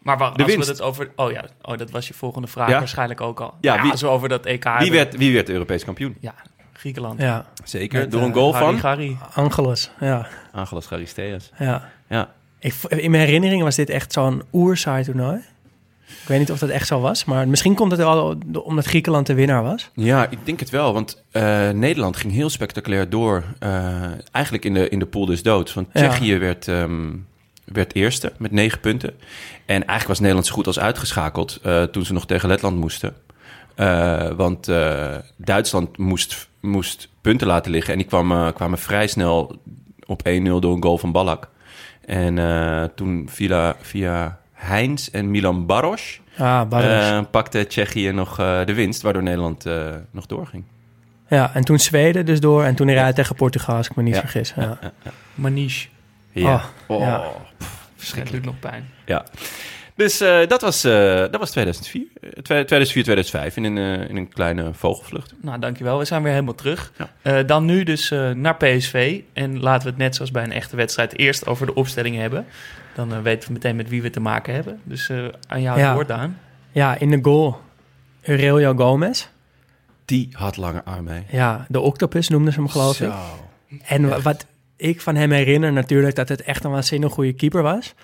[0.03, 0.67] Maar als winst.
[0.67, 1.11] we het over...
[1.17, 2.79] Oh ja, oh, dat was je volgende vraag Ja.
[2.79, 3.55] waarschijnlijk ook al.
[3.61, 4.91] Ja, Ja, wie- als we over dat EK wie, hebben.
[4.93, 6.17] werd, wie werd Europees kampioen?
[6.21, 6.35] Ja,
[6.73, 7.21] Griekenland.
[7.21, 8.01] Ja, Zeker.
[8.01, 9.17] Met, Door een eh, goal Harry van Gari.
[9.35, 9.91] Angelos.
[10.01, 11.51] Ja, Angelos Charisteas.
[11.59, 11.91] ja.
[12.09, 12.31] Ja.
[12.61, 15.37] Ik, in mijn herinneringen was dit echt zo'n oersaai toernooi.
[16.07, 19.27] Ik weet niet of dat echt zo was, maar misschien komt het wel omdat Griekenland
[19.27, 19.91] de winnaar was.
[19.95, 20.93] Ja, ik denk het wel.
[20.93, 23.45] Want eh, Nederland ging heel spectaculair door.
[23.59, 25.75] eh, eigenlijk in de, in de pool dus dood.
[25.75, 26.09] Want Ja.
[26.09, 27.11] Tsjechië werd, ehm,
[27.72, 29.11] werd eerste met negen punten.
[29.66, 33.14] En eigenlijk was Nederland zo goed als uitgeschakeld eh, toen ze nog tegen Letland moesten.
[33.74, 37.92] Eh, want eh, Duitsland moest, moest punten laten liggen.
[37.92, 39.61] En die kwamen, kwamen vrij snel
[40.07, 41.48] op 1-0 door een goal van Ballack.
[42.07, 46.90] En eh, toen via, via Heinz en Milan Baros Ah, Barros.
[47.11, 50.64] eh, pakte Tsjechië nog eh, de winst, waardoor Nederland eh, nog doorging.
[51.28, 54.14] ja, en toen Zweden dus door en toen eruit tegen Portugal, als ik me niet
[54.14, 54.20] Ja.
[54.20, 54.52] vergis.
[54.57, 54.78] Ja.
[55.35, 55.88] Maniche.
[56.40, 56.62] Ja.
[56.87, 57.18] Oh, Oh, ja.
[57.18, 58.44] pff, Dat verschrikkelijk.
[58.44, 58.88] doet nog pijn.
[59.07, 59.24] Ja.
[59.94, 62.07] Dus eh, dat, was, eh, dat was 2004.
[62.20, 65.35] Eh, twe- 2004, 2005 in een, eh, in een kleine vogelvlucht.
[65.42, 65.98] Nou, dankjewel.
[65.98, 66.92] We zijn weer helemaal terug.
[66.98, 67.11] Ja.
[67.22, 69.20] Eh, dan nu dus eh, naar PSV.
[69.33, 72.46] En laten we het net zoals bij een echte wedstrijd eerst over de opstelling hebben.
[72.94, 74.81] Dan weten we meteen met wie we te maken hebben.
[74.83, 75.85] Dus eh, aan jou Ja.
[75.87, 76.38] het woord, Daan.
[76.72, 77.61] ja, in de goal
[78.24, 79.27] Aurelio Gomez.
[80.05, 81.24] Die had lange armen.
[81.31, 83.11] Ja, de octopus noemden ze hem geloof ik.
[83.11, 83.77] Zo.
[83.85, 84.46] En wa- wat
[84.79, 87.95] ik van hem herinner natuurlijk dat het echt een waanzinnig goede keeper was.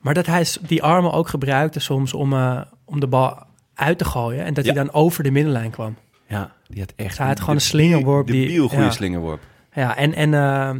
[0.00, 3.42] Maar dat hij die armen ook gebruikte soms om, eh, om de bal
[3.74, 4.44] uit te gooien.
[4.44, 4.72] En dat Ja.
[4.72, 5.96] hij dan over de middenlijn kwam.
[6.26, 7.18] Ja, die had echt...
[7.18, 8.90] Hij had gewoon een slingerworp die- biel goede ja.
[8.90, 9.40] slingerworp.
[9.74, 10.70] Ja, en, en eh,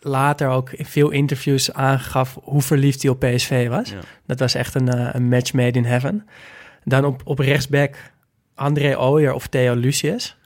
[0.00, 3.90] later ook in veel interviews aangaf hoe verliefd hij op PSV was.
[3.90, 3.98] Ja.
[4.26, 6.26] Dat was echt een, eh, een match made in heaven.
[6.84, 7.94] Dan op, op rechtsback
[8.54, 10.36] André Ooyer of Theo Lucius.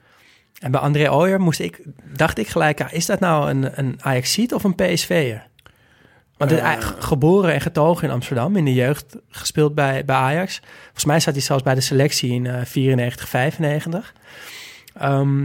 [0.59, 1.81] En bij André Ooyer moest ik,
[2.15, 5.47] dacht ik gelijk, ja, is dat nou een, een Ajaxiet of een PSV'er?
[6.37, 10.61] Want hij is geboren en getogen in Amsterdam, in de jeugd gespeeld bij, bij Ajax.
[10.83, 14.13] Volgens mij zat hij zelfs bij de selectie in eh 94, 95.
[14.93, 15.43] Ehm,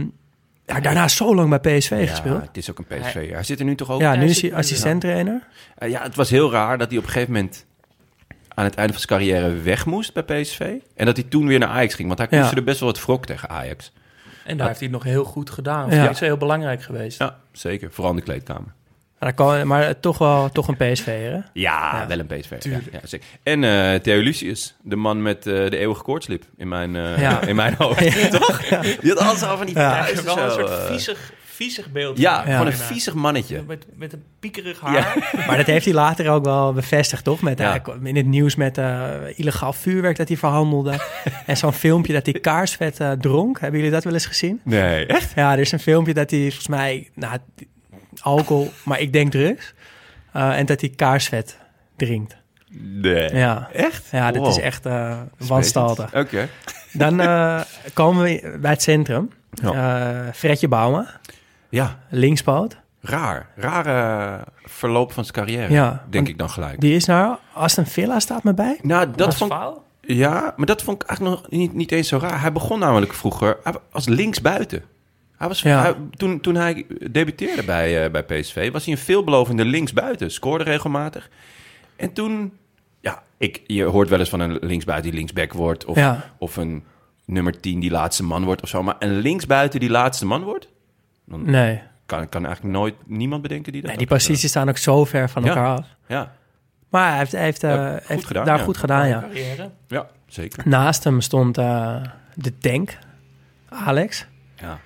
[0.65, 2.41] ja, daarna zo lang bij PSV Ja, gespeeld.
[2.41, 3.31] het is ook een PSV.
[3.31, 4.01] Hij zit er nu toch ook?
[4.01, 5.47] Ja, nu is hij er- assistent-trainer.
[5.77, 7.65] Eh, ja, het was heel raar dat hij op een gegeven moment
[8.53, 10.59] aan het einde van zijn carrière weg moest bij PSV.
[10.95, 12.07] En dat hij toen weer naar Ajax ging.
[12.07, 12.37] Want hij Ja.
[12.37, 13.91] koesterde best wel wat wrok tegen Ajax.
[14.45, 15.89] En daar heeft hij het nog heel goed gedaan.
[15.89, 16.03] Ja.
[16.03, 17.19] Dat is heel belangrijk geweest.
[17.19, 17.91] Ja, zeker.
[17.91, 18.73] Vooral in de kleedkamer.
[19.19, 21.37] Maar, kan- maar toch wel toch een PSV'er, hè?
[21.37, 22.05] Ja, Ja.
[22.07, 22.51] wel een PSV.
[22.59, 23.27] Ja, ja, zeker.
[23.43, 27.41] En eh Theo Lucius, de man met eh, de eeuwige koortslip in mijn, eh, Ja.
[27.51, 28.31] in mijn hoofd.
[28.39, 28.61] Toch?
[28.99, 30.05] Die had altijd al van die Ja.
[30.23, 32.17] Wel een soort eh, viezig, viezig beeld.
[32.17, 33.63] Ja, van gewoon een viezig mannetje.
[33.67, 35.17] Met, met een piekerig haar.
[35.47, 37.41] Maar dat heeft hij later ook wel bevestigd, toch?
[37.41, 40.99] Met, kwam in het nieuws met eh, illegaal vuurwerk dat hij verhandelde.
[41.45, 43.59] en zo'n filmpje dat hij kaarsvet eh, dronk.
[43.59, 44.61] Hebben jullie dat wel eens gezien?
[44.63, 45.31] Nee, echt?
[45.35, 47.09] Ja, er is een filmpje dat hij volgens mij...
[47.15, 47.37] Nou,
[48.19, 49.73] alcohol, maar ik denk drugs.
[50.33, 51.57] Eh, en dat hij kaarsvet
[51.95, 52.35] drinkt.
[52.77, 53.35] Nee.
[53.35, 54.07] Ja, Echt?
[54.11, 54.49] ja dat Wow.
[54.49, 56.15] is echt eh wanstaltig.
[56.15, 56.49] Oké.
[56.91, 57.61] Dan eh,
[57.93, 59.29] komen we bij het centrum.
[59.51, 59.71] Ja.
[60.27, 61.05] Eh Fredje Bouwman,
[61.73, 62.77] Ja, linkspoot.
[63.01, 63.49] raar.
[63.55, 66.79] Rare verloop van zijn carrière, Ja, denk ik dan gelijk.
[66.81, 68.79] Die is naar Aston Villa, staat me bij.
[68.81, 69.53] Nou, dat vond?
[70.01, 72.41] Ja, maar dat vond ik eigenlijk nog niet, niet eens zo raar.
[72.41, 73.57] Hij begon namelijk vroeger
[73.91, 74.83] als linksbuiten.
[75.37, 75.81] Hij was, Ja.
[75.81, 80.31] hij- toen, toen hij debuteerde bij, eh, bij PSV, was hij een veelbelovende linksbuiten.
[80.31, 81.29] Scoorde regelmatig.
[81.95, 82.53] En toen,
[83.01, 85.85] ja, ik, je hoort wel eens van een linksbuiten die linksback wordt.
[85.85, 86.29] Of, Ja.
[86.37, 86.83] of een
[87.25, 88.83] nummer 10 die laatste man wordt of zo.
[88.83, 90.67] Maar een linksbuiten die laatste man wordt,
[91.25, 94.77] dan Nee, kan, kan eigenlijk nooit niemand bedenken die dat nee die posities staan ook
[94.77, 95.49] zo ver van Ja.
[95.49, 95.85] elkaar af.
[96.05, 96.29] gedaan.
[96.89, 98.63] Maar hij heeft, hij heeft, eh, Ja, goed heeft gedaan, daar ja.
[98.63, 99.25] goed gedaan, ja.
[99.33, 100.67] Ja, ja zeker.
[100.67, 102.01] Naast hem stond eh,
[102.35, 102.97] de tank,
[103.69, 104.25] Alex.
[104.55, 104.79] Ja.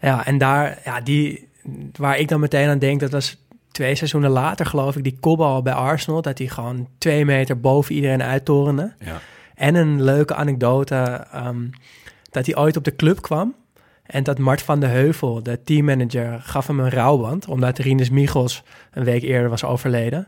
[0.00, 1.48] Ja, en daar, ja, die,
[1.96, 3.36] waar ik dan meteen aan denk, dat was
[3.70, 7.94] twee seizoenen later, geloof ik, die kopbal bij Arsenal, dat hij gewoon twee meter boven
[7.94, 8.92] iedereen uittorende.
[8.98, 9.20] Ja.
[9.54, 11.66] En een leuke anekdote, ehm,
[12.30, 13.54] dat hij ooit op de club kwam.
[14.06, 17.48] En dat Mart van de Heuvel, de teammanager, gaf hem een rouwband.
[17.48, 20.26] Omdat Rinus Michels een week eerder was overleden.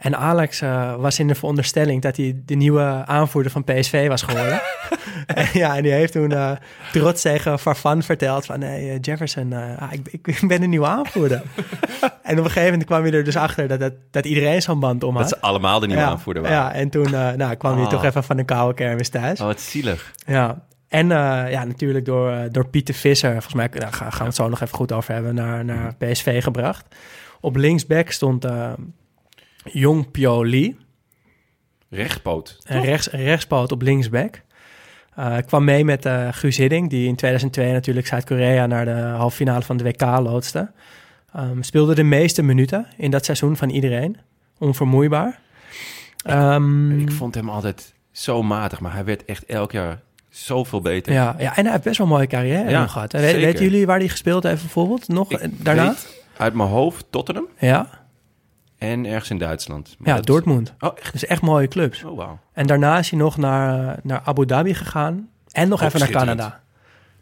[0.00, 4.22] En Alex eh, was in de veronderstelling dat hij de nieuwe aanvoerder van PSV was
[4.22, 4.60] geworden.
[5.26, 6.50] en, ja, en die heeft toen eh,
[6.92, 8.58] trots tegen Farfan verteld van...
[8.58, 11.42] Nee, eh, Jefferson, ah, ik, ik ben de nieuwe aanvoerder.
[12.22, 14.80] en op een gegeven moment kwam je er dus achter dat, dat, dat iedereen zo'n
[14.80, 15.30] band om Dat had.
[15.30, 16.58] ze allemaal de nieuwe ja, aanvoerder waren.
[16.58, 17.90] Ja, en toen nou, kwam hij Ah.
[17.90, 19.40] toch even van de koude kermis thuis.
[19.40, 20.12] Oh, wat zielig.
[20.26, 24.34] Ja, en eh, ja, natuurlijk door, eh, door Pieter Visser, volgens mij gaan we het
[24.34, 26.96] zo nog even goed over hebben, naar, naar PSV gebracht.
[27.40, 28.72] Op linksback stond eh
[29.64, 30.76] Jong Pio Lee,
[31.90, 32.58] Rechtpoot.
[32.64, 34.40] een, rechts, rechtspoot op linksback.
[35.14, 39.36] Eh kwam mee met eh Guus Hiddink, die in 2002 natuurlijk Zuid-Korea naar de halve
[39.36, 40.70] finale van de WK loodste.
[41.32, 44.16] Ehm, speelde de meeste minuten in dat seizoen van iedereen.
[44.58, 45.40] Onvermoeibaar.
[46.24, 50.00] Ehm, Ik vond hem altijd zo matig, maar hij werd echt elk jaar
[50.38, 51.12] zoveel beter.
[51.12, 53.12] Ja, ja, en hij heeft best wel een mooie carrière Ja, gehad.
[53.12, 53.20] hè.
[53.20, 53.40] We- zeker.
[53.40, 55.08] Weten jullie waar hij gespeeld heeft bijvoorbeeld?
[55.08, 55.86] Nog Ik eh, daarna?
[55.88, 57.88] weet uit mijn hoofd Tottenham Ja,
[58.78, 59.94] en ergens in Duitsland.
[59.98, 60.74] Maar ja Dortmund.
[60.80, 61.12] Oh, echt?
[61.12, 62.04] Dus echt mooie clubs.
[62.04, 62.38] Oh, wauw.
[62.52, 65.28] En daarna is hij nog naar, eh, naar Abu Dhabi gegaan.
[65.50, 66.08] En nog even naar.
[66.10, 66.60] Canada.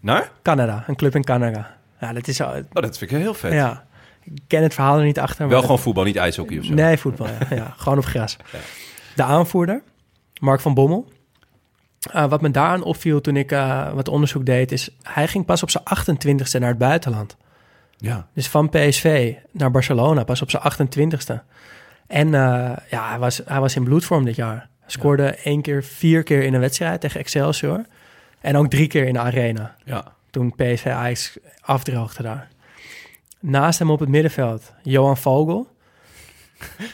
[0.00, 0.31] Naar?
[0.42, 1.77] Canada, een club in Canada.
[2.00, 2.44] Ja, dat is zo...
[2.44, 3.53] Oh, dat vind ik heel vet.
[3.53, 3.85] Ja,
[4.22, 5.38] ik ken het verhaal er niet achter.
[5.38, 6.74] maar Wel dat- gewoon voetbal, niet ijshockey of zo.
[6.74, 7.57] Nee, voetbal, ja.
[7.57, 7.74] ja.
[7.77, 8.37] Gewoon op gras.
[8.53, 8.59] Ja.
[9.14, 9.83] De aanvoerder,
[10.40, 11.12] Mark van Bommel.
[12.12, 14.73] Eh, wat me daaraan opviel toen ik eh, wat onderzoek deed...
[14.73, 17.37] is hij ging pas op zijn 28ste naar het buitenland.
[17.97, 18.27] Ja.
[18.33, 21.43] Dus van PSV naar Barcelona, pas op zijn 28ste.
[22.07, 24.69] En eh, ja, hij was, hij was in bloedvorm dit jaar.
[24.81, 27.85] Hij scoorde één keer, vier keer in een wedstrijd tegen Excelsior.
[28.40, 29.75] En ook drie keer in de arena.
[29.85, 30.12] Ja.
[30.31, 32.49] Toen PSV Ajax afdroogde daar.
[33.40, 35.73] Naast hem op het middenveld, Johan Vogel.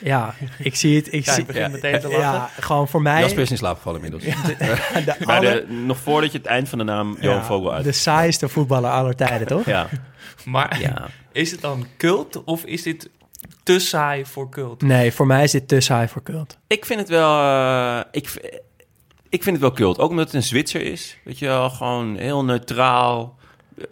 [0.03, 1.12] Ja, ik zie het.
[1.12, 1.68] Ik Ja, zie, begin Ja.
[1.68, 2.20] meteen te lachen.
[2.23, 3.20] ja, gewoon voor mij.
[3.20, 4.35] Jasper is in slaap gevallen inmiddels.
[5.05, 7.85] de, aller- de, nog voordat je het eind van de naam Johan ja, Vogel uit.
[7.85, 9.64] De saaiste voetballer aller tijden, toch?
[9.66, 9.88] Ja.
[10.44, 11.09] Maar ja.
[11.33, 13.11] is het dan cult of is dit
[13.62, 14.83] te saai voor cult?
[14.83, 16.59] Nee, voor mij is dit te saai voor cult.
[16.66, 17.40] Ik vind het wel...
[17.40, 18.51] eh, ik,
[19.29, 19.99] ik vind het wel cult.
[19.99, 21.18] Ook omdat het een Zwitser is.
[21.25, 23.38] Weet je wel, gewoon heel neutraal.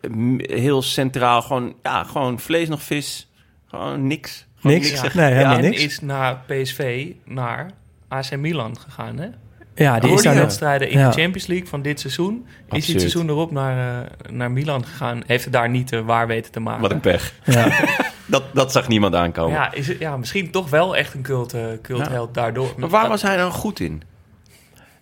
[0.01, 1.43] eh, Heel centraal.
[1.43, 3.31] Gewoon, ja, gewoon vlees nog vis.
[3.67, 4.47] Gewoon niks.
[4.61, 5.03] Niks?
[5.14, 5.85] Nee, helemaal Ja, niks.
[5.85, 7.71] Is na PSV naar
[8.09, 9.29] AC Milan gegaan, hè?
[9.75, 11.11] Ja, die is daar wedstrijden in Ja.
[11.11, 12.35] de Champions League van dit seizoen.
[12.47, 12.87] Is hij Absurd.
[12.87, 15.23] het seizoen erop naar, eh, naar Milan gegaan.
[15.27, 16.83] Heeft het daar niet eh, waar weten te maken.
[16.83, 17.35] Wat een pech.
[17.44, 17.68] Ja.
[18.27, 19.53] Dat, dat zag niemand aankomen.
[19.53, 22.75] ja, is het, ja, misschien toch wel echt een cult, eh, cultheld daardoor.
[22.77, 24.03] Maar waar was hij dan goed in?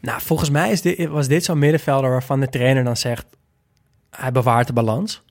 [0.00, 3.26] Nou, volgens mij is dit, was dit zo'n middenvelder waarvan de trainer dan zegt...
[4.10, 5.22] hij bewaart de balans.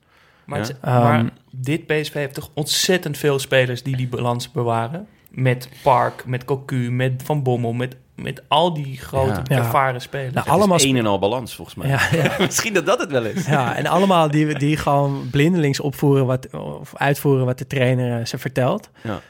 [0.46, 0.64] Maar, Ja.
[0.66, 5.06] het- maar Ehm, dit PSV heeft toch ontzettend veel spelers die die balans bewaren.
[5.30, 9.56] Met Park, met Cocu, met Van Bommel, met, met al die grote Ja.
[9.58, 10.32] ervaren spelers.
[10.34, 11.88] Nou, Het is allemaal een en al balans, volgens mij.
[11.88, 12.34] Ja, ja.
[12.46, 13.46] Misschien dat dat het wel is.
[13.46, 18.26] Ja, en allemaal die, die gewoon blindelings opvoeren wat, of uitvoeren wat de trainer eh,
[18.26, 18.90] ze vertelt.
[19.02, 19.20] Ja.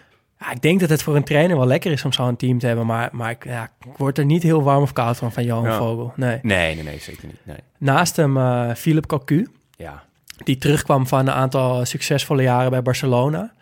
[0.40, 2.66] Ja, ik denk dat het voor een trainer wel lekker is om zo'n team te
[2.66, 2.86] hebben.
[2.86, 5.64] Maar, maar ik, ja, ik word er niet heel warm of koud van, van Johan
[5.64, 5.76] Ja.
[5.76, 6.12] Vogel.
[6.16, 6.38] Nee.
[6.42, 7.40] Nee, nee, nee, zeker niet.
[7.44, 7.56] Nee.
[7.78, 10.02] Naast hem eh Philip Cocu, Ja.
[10.44, 13.52] Die terugkwam van een aantal succesvolle jaren bij Barcelona.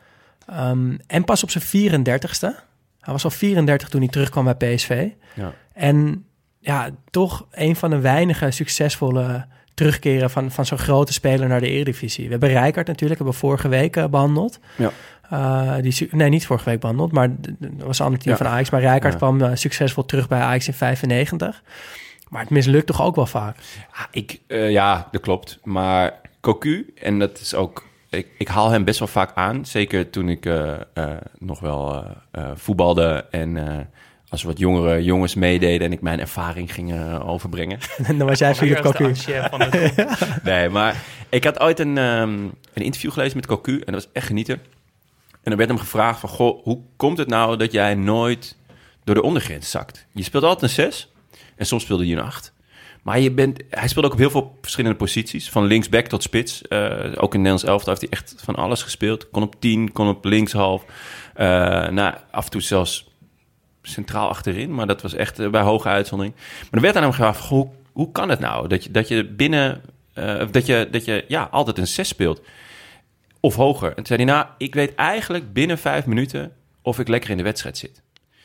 [0.47, 2.55] Ehm, en pas op zijn 34ste.
[3.01, 5.09] Hij was al 34 toen hij terugkwam bij PSV.
[5.35, 5.53] Ja.
[5.73, 6.25] En
[6.59, 11.69] ja, toch een van de weinige succesvolle terugkeren van, van zo'n grote speler naar de
[11.69, 12.25] Eredivisie.
[12.25, 14.59] We hebben Rijkaard natuurlijk, hebben we vorige week eh, behandeld.
[14.77, 14.91] Ja.
[15.31, 18.43] Eh, die, nee, niet vorige week behandeld, maar dat was een ander team Ja.
[18.45, 18.71] van Ajax.
[18.71, 19.19] Maar Rijkaard Ja.
[19.19, 21.63] kwam eh, succesvol terug bij Ajax in 95.
[22.29, 23.57] Maar het mislukt toch ook wel vaak.
[23.91, 25.59] Ah, ik, ja, dat klopt.
[25.63, 27.85] Maar Cocu, en dat is ook...
[28.11, 29.67] Ik, ik haal hem best wel vaak aan.
[29.67, 33.85] Zeker toen ik eh, eh, nog wel eh, eh, voetbalde en eh,
[34.29, 35.87] als wat jongere jongens meededen...
[35.87, 37.79] en ik mijn ervaring ging overbrengen.
[38.05, 39.15] En dan was jij Philip Cocu.
[40.43, 42.33] Nee, maar ik had ooit een, ehm,
[42.73, 44.55] een interview gelezen met Cocu en dat was echt genieten.
[45.31, 48.57] En dan werd hem gevraagd van, goh, hoe komt het nou dat jij nooit
[49.05, 50.07] door de ondergrens zakt?
[50.13, 51.13] Je speelt altijd een 6
[51.57, 52.54] en soms speelde je een 8.
[53.05, 56.69] Maar je bent, hij speelde ook op heel veel verschillende posities, van linksback tot spits.
[56.69, 59.31] Eh, ook in Nederlands elftal heeft hij echt van alles gespeeld.
[59.31, 60.85] Kon op 10, kon op linkshalf.
[61.35, 61.47] Eh
[61.89, 63.11] nou, af en toe zelfs
[63.83, 66.35] centraal achterin, maar dat was echt eh, bij hoge uitzondering.
[66.37, 69.25] Maar er werd aan hem gevraagd, hoe, hoe kan het nou dat je, dat je
[69.25, 69.83] binnen,
[70.51, 72.43] dat je, dat je ja, altijd een 6 speelt?
[73.41, 73.89] Of hoger.
[73.89, 77.37] En toen zei hij, nou, ik weet eigenlijk binnen vijf minuten of ik lekker in
[77.37, 78.04] de wedstrijd zit.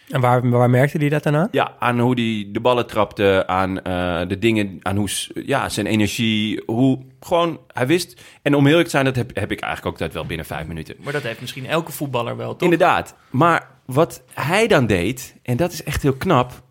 [0.09, 1.47] En waar, waar merkte hij dat dan aan?
[1.51, 5.09] Ja, aan hoe hij de ballen trapte, aan eh, de dingen, aan hoe
[5.45, 8.21] ja, zijn energie, hoe gewoon hij wist.
[8.41, 10.67] En om eerlijk te zijn, dat heb, heb ik eigenlijk ook altijd wel binnen vijf
[10.67, 10.95] minuten.
[10.99, 12.61] Maar dat heeft misschien elke voetballer wel, toch?
[12.61, 13.15] Inderdaad.
[13.29, 16.61] Maar wat hij dan deed, en dat is echt heel knap.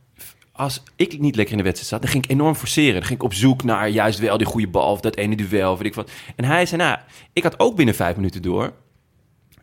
[0.52, 2.94] Als ik niet lekker in de wedstrijd zat, dan ging ik enorm forceren.
[2.94, 5.76] Dan ging ik op zoek naar juist wel die goede bal of dat ene duel,
[5.76, 6.10] weet ik wat.
[6.36, 6.98] En hij zei, nou,
[7.32, 8.72] ik had ook binnen vijf minuten door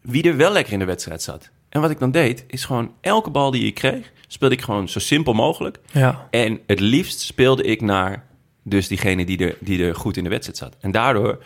[0.06, 1.50] wie er wel lekker in de wedstrijd zat.
[1.76, 4.90] En wat ik dan deed, is gewoon elke bal die ik kreeg, speelde ik gewoon
[4.90, 5.80] zo simpel mogelijk.
[5.92, 6.28] Ja.
[6.32, 8.24] En het liefst speelde ik naar
[8.64, 10.76] dus diegene die er, die er goed in de wedstrijd zat.
[10.80, 11.44] En daardoor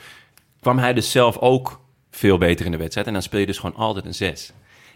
[0.60, 1.80] kwam hij dus zelf ook
[2.12, 3.08] veel beter in de wedstrijd.
[3.08, 4.52] En dan speel je dus gewoon altijd een zes.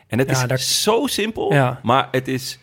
[0.08, 1.80] En het Ja, is zo simpel, Ja.
[1.84, 2.60] maar het is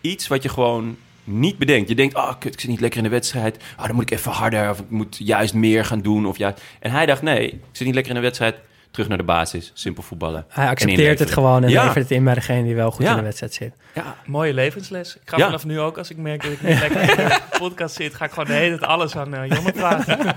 [0.00, 1.88] iets wat je gewoon niet bedenkt.
[1.88, 3.56] Je denkt, oh kut, ik zit niet lekker in de wedstrijd.
[3.78, 6.26] Oh, dan moet ik even harder of ik moet juist meer gaan doen.
[6.26, 6.62] Of juist...
[6.80, 8.56] En hij dacht, nee, ik zit niet lekker in de wedstrijd.
[8.92, 10.44] Terug naar de basis, simpel voetballen.
[10.48, 11.80] Hij accepteert het gewoon en Ja.
[11.84, 13.10] levert het in bij degene die wel goed Ja.
[13.10, 13.72] in de wedstrijd zit.
[13.94, 15.14] Ja, Mooie levensles.
[15.16, 15.44] Ik ga Ja.
[15.44, 18.24] vanaf nu ook, als ik merk dat ik niet lekker in de podcast zit, ga
[18.24, 20.18] ik gewoon de hele tijd alles aan eh Jonne vragen.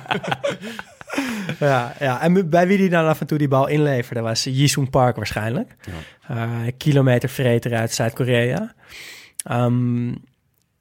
[1.60, 4.90] Ja, ja, en bij wie die dan af en toe die bal inleverde was Jisung
[4.90, 5.76] Park waarschijnlijk.
[6.28, 8.74] Eh kilometervreter uit Zuid-Korea.
[9.44, 10.08] Ehm,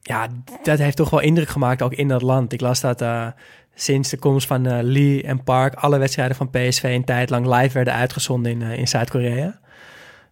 [0.03, 0.27] ja,
[0.63, 2.53] dat heeft toch wel indruk gemaakt ook in dat land.
[2.53, 3.27] Ik las dat eh,
[3.75, 7.47] sinds de komst van eh, Lee en Park alle wedstrijden van PSV een tijd lang
[7.47, 9.59] live werden uitgezonden in, eh, in Zuid-Korea.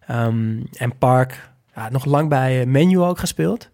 [0.07, 3.69] Ehm, en Park, ja, nog lang bij eh, Menu ook gespeeld.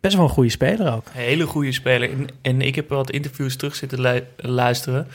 [0.00, 1.06] Best wel een goede speler ook.
[1.06, 2.10] Een hele goede speler.
[2.10, 5.06] En, en ik heb wat interviews terug zitten lu- luisteren.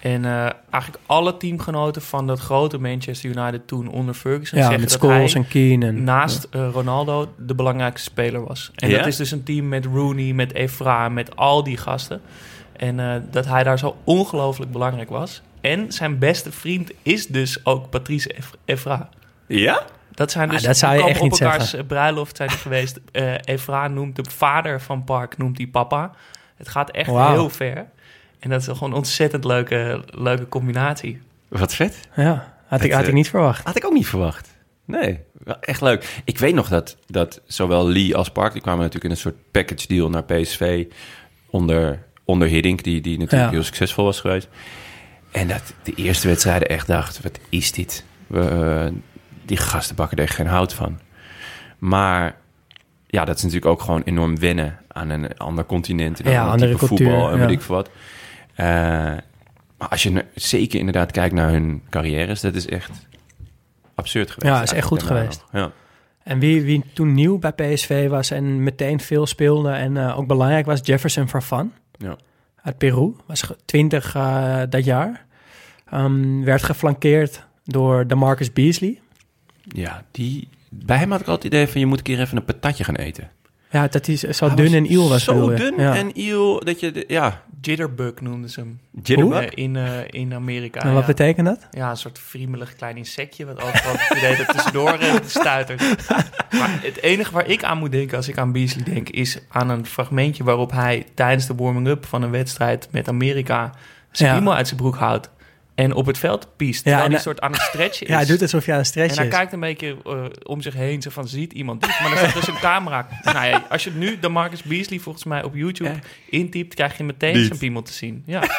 [0.00, 4.80] En eh, eigenlijk alle teamgenoten van dat grote Manchester United toen onder Ferguson Ja, zeggen
[4.80, 5.86] met dat Scholes hij en Keane.
[5.86, 8.70] En, naast Ronaldo de belangrijkste speler was.
[8.74, 8.96] En Ja?
[8.98, 12.20] dat is dus een team met Rooney, met Evra, met al die gasten.
[12.76, 15.42] En eh, dat hij daar zo ongelooflijk belangrijk was.
[15.60, 19.08] En zijn beste vriend is dus ook Patrice Ev- Evra.
[19.46, 19.82] ja?
[20.14, 21.86] Dat zijn Ah, dus dat zou je echt niet elkaars zeggen.
[21.88, 23.00] bruiloft zijn geweest.
[23.12, 26.10] Eh Evra noemt de vader van Park, noemt hij papa.
[26.56, 27.86] Het gaat echt heel ver.
[28.38, 31.20] En dat is gewoon een ontzettend leuke, leuke combinatie.
[31.48, 32.08] Wat vet.
[32.16, 33.64] ja, had, ik, Het, had ik eh, niet verwacht.
[33.64, 34.54] Had ik ook niet verwacht.
[34.84, 36.20] Nee, wel echt leuk.
[36.24, 38.52] Ik weet nog dat, dat zowel Lee als Park...
[38.52, 40.86] die kwamen natuurlijk in een soort package deal naar PSV...
[41.50, 43.56] onder, onder Hiddink, die, die natuurlijk Ja.
[43.56, 44.48] heel succesvol was geweest.
[45.30, 47.22] En dat de eerste wedstrijden echt dacht...
[47.22, 48.04] wat is dit?
[48.26, 48.92] We, eh,
[49.44, 50.98] die gasten bakken er echt geen hout van.
[51.78, 52.36] Maar
[53.06, 54.78] ja, dat is natuurlijk ook gewoon enorm wennen...
[54.88, 56.20] aan een ander continent.
[56.20, 57.46] en Ja, een ander andere type cultuur, voetbal en ja.
[57.46, 57.90] weet ik veel wat.
[58.54, 58.66] Eh,
[59.78, 62.40] maar als je zeker inderdaad kijkt naar hun carrières...
[62.40, 62.90] dat is echt
[63.94, 64.54] absurd geweest.
[64.54, 65.44] Ja, is echt goed geweest.
[65.52, 65.72] nog.
[66.22, 70.26] En wie, wie toen nieuw bij PSV was en meteen veel speelde en eh, ook
[70.26, 72.16] belangrijk was, Jefferson Farfan Ja.
[72.62, 73.12] uit Peru.
[73.26, 75.24] Was ge- 20 eh, dat jaar.
[75.90, 79.00] Ehm, werd geflankeerd door de Marcus Beasley.
[79.62, 81.80] Ja, die, bij hem had ik altijd het idee van...
[81.80, 83.30] je moet een keer even een patatje gaan eten.
[83.70, 85.24] Ja, dat hij zo Hij dun en iel was.
[85.24, 85.94] Zo dun ja.
[85.94, 86.90] en iel dat je...
[86.90, 88.80] de- ja, Jitterbug noemden ze hem.
[89.02, 89.44] jitterbug.
[89.44, 90.80] Eh, in, eh, in Amerika.
[90.80, 91.06] En wat ja.
[91.06, 91.66] betekent dat?
[91.70, 95.80] Ja, een soort friemelig klein insectje wat overal het idee dat tussendoor eh, stuitert.
[96.58, 99.08] Maar het enige waar ik aan moet denken als ik aan Beasley denk...
[99.08, 103.72] is aan een fragmentje waarop hij tijdens de warming-up van een wedstrijd met Amerika...
[104.10, 104.50] zijn Ja.
[104.50, 105.30] uit zijn broek houdt
[105.76, 106.82] en op het veld piest.
[106.82, 108.08] Terwijl en hij hij- soort aan het stretchen is.
[108.12, 109.32] Ja, hij doet alsof je aan een en stretch hij is.
[109.34, 112.00] kijkt een beetje eh, om zich heen, zo van, ziet iemand dit?
[112.00, 113.06] Maar dan staat dus een camera.
[113.22, 115.96] Nou ja, als je nu de Marcus Beasley volgens mij op YouTube Ja.
[116.30, 116.74] intypt...
[116.74, 117.46] krijg je meteen Niet.
[117.46, 118.22] zijn piemel te zien.
[118.26, 118.40] Ja,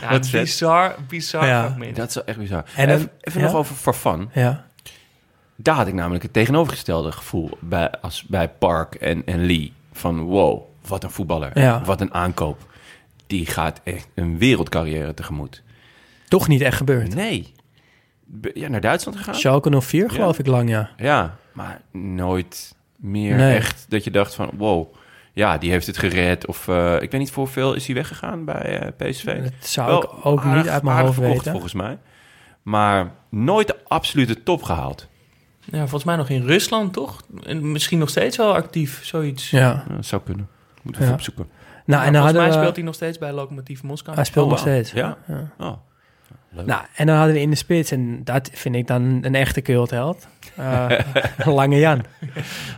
[0.00, 0.42] ja Wat vet.
[0.42, 1.64] bizar, bizar Ja.
[1.64, 1.96] fragment.
[1.96, 2.64] Dat is wel echt bizar.
[2.76, 3.46] En even dan- even ja?
[3.46, 4.30] nog over Farfan.
[4.34, 4.64] Ja.
[5.56, 9.72] Daar had ik namelijk het tegenovergestelde gevoel bij, als bij Park en, en Lee.
[9.92, 11.58] Van wow, wat een voetballer.
[11.58, 11.82] Ja.
[11.84, 12.68] Wat een aankoop.
[13.30, 15.62] Die gaat echt een wereldcarrière tegemoet.
[16.28, 17.14] Toch niet echt gebeurd.
[17.14, 17.52] Nee.
[18.54, 19.34] Ja, naar Duitsland gegaan?
[19.34, 20.90] Schalke 04 geloof ik lang, ja.
[20.96, 23.54] Ja, maar nooit meer Nee.
[23.56, 24.94] echt dat je dacht van wow,
[25.32, 26.46] ja, die heeft het gered.
[26.46, 29.42] Of eh, ik weet niet voor hoeveel is hij weggegaan bij eh, PSV.
[29.42, 31.50] Dat zou Wel ik ook aardig- niet uit mijn hoofd verkocht, weten.
[31.52, 31.98] volgens mij.
[32.62, 35.08] Maar nooit de absolute top gehaald.
[35.64, 37.22] Ja, volgens mij nog in Rusland, toch?
[37.42, 39.50] En misschien nog steeds wel actief, zoiets.
[39.50, 39.58] Ja.
[39.88, 40.48] Ja, dat zou kunnen.
[40.82, 41.14] Moeten we Ja.
[41.14, 41.48] opzoeken.
[41.90, 42.56] Nou, en dan volgens hadden mij we...
[42.58, 44.16] speelt hij nog steeds bij Lokomotief Moskou.
[44.16, 44.92] Hij speelt Oh, nog steeds.
[44.92, 45.16] Ja?
[45.26, 45.50] Ja.
[45.58, 45.72] Oh.
[46.52, 46.66] Leuk.
[46.66, 49.62] Nou, en dan hadden we in de spits, en dat vind ik dan een echte
[49.62, 50.28] cultheld.
[50.56, 50.86] Eh
[51.44, 52.02] Lange Jan.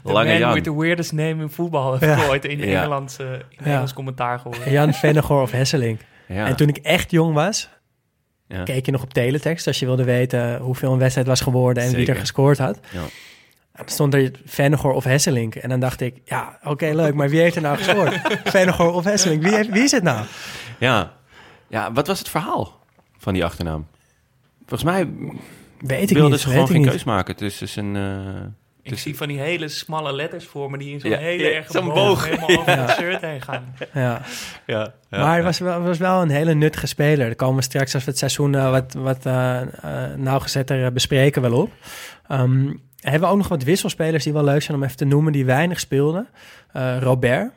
[0.05, 0.53] The Lange man Jan.
[0.55, 2.23] with the weirdest name in voetbal heb Ja.
[2.25, 2.65] ik ooit in Ja.
[2.81, 3.75] Engeland, eh, in Ja.
[3.77, 4.65] Engels commentaar gehoord.
[4.65, 5.99] Jan Vennegoor of Hesseling.
[6.29, 6.47] Ja.
[6.47, 7.69] En toen ik echt jong was,
[8.49, 8.63] Ja.
[8.63, 11.93] keek je nog op teletext als je wilde weten hoeveel een wedstrijd was geworden en
[11.95, 12.81] wie er gescoord had.
[13.73, 13.79] Ja.
[13.79, 15.55] En dan stond er Vennegoor of Hesselink.
[15.55, 18.21] En dan dacht ik, ja, oké, leuk, maar wie heeft er nou gescoord?
[18.45, 19.43] Vennegoor of Hesselink?
[19.43, 20.25] Wie, heeft, wie is het nou?
[20.79, 21.13] Ja.
[21.69, 22.81] ja, wat was het verhaal
[23.19, 23.87] van die achternaam?
[24.67, 25.09] Volgens mij
[25.79, 26.91] Weet ik wilde niet, ze gewoon geen niet.
[26.91, 27.97] keus maken tussen zijn...
[27.97, 31.43] eh, Ik zie van die hele smalle letters voor me die in zo'n Ja, hele
[31.43, 33.75] ja, erg zo'n boog, helemaal over het shirt heen gaan.
[33.95, 34.21] Ja.
[34.67, 37.27] ja, maar hij was wel, was wel een hele nuttige speler.
[37.27, 41.43] Daar komen we straks als we het seizoen eh, wat, wat eh, eh, nauwgezetter bespreken
[41.43, 41.71] wel op.
[42.29, 45.33] Ehm, hebben we ook nog wat wisselspelers die wel leuk zijn om even te noemen,
[45.33, 46.29] die weinig speelden.
[46.73, 47.53] Eh, Robert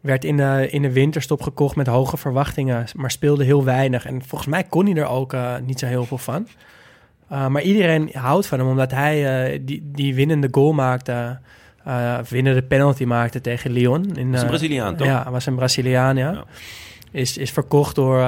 [0.00, 4.06] werd in de, in de winterstop gekocht met hoge verwachtingen, maar speelde heel weinig.
[4.06, 6.48] En volgens mij kon hij er ook eh, niet zo heel veel van.
[7.32, 11.38] Uh, maar iedereen houdt van hem, omdat hij die, die winnende goal maakte,
[12.28, 14.16] winnende penalty maakte tegen Lyon.
[14.16, 15.06] In, was een Braziliaan, toch?
[15.06, 16.30] Ja, was een Braziliaan, ja.
[16.30, 16.44] Ja.
[17.10, 18.26] Is, is verkocht door,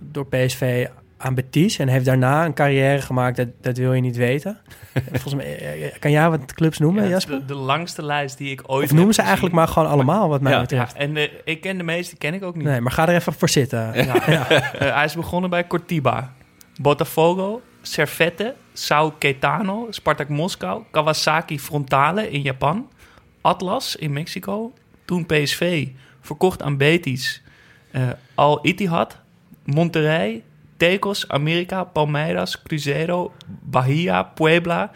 [0.00, 0.86] door PSV
[1.22, 4.58] aan Betis en heeft daarna een carrière gemaakt, dat, dat wil je niet weten.
[5.10, 7.38] Volgens mij, eh, kan jij wat clubs noemen, Ja, Jasper?
[7.38, 10.28] de, de, langste lijst die ik ooit Of noem heb ze eigenlijk maar gewoon allemaal,
[10.28, 10.60] wat mij Ja.
[10.60, 10.92] betreft.
[10.92, 12.64] Ja, en uh, ik ken de meeste, ken ik ook niet.
[12.64, 13.78] Nee, maar ga er even voor zitten.
[13.78, 14.14] Ja.
[14.26, 14.50] ja.
[14.52, 14.58] uh,
[14.96, 16.32] hij is begonnen bij Cortiba,
[16.80, 22.88] Botafogo, Servette, Sao Caetano, Spartak Moskou, Kawasaki Frontale in Japan,
[23.40, 24.72] Atlas in Mexico,
[25.04, 25.88] toen PSV,
[26.20, 27.42] verkocht aan Betis,
[27.92, 28.02] uh,
[28.34, 29.18] Al Ittihad,
[29.64, 30.42] Monterrey,
[30.82, 34.90] Tecos, Amerika, Palmeiras, Cruzeiro, Bahia, Puebla,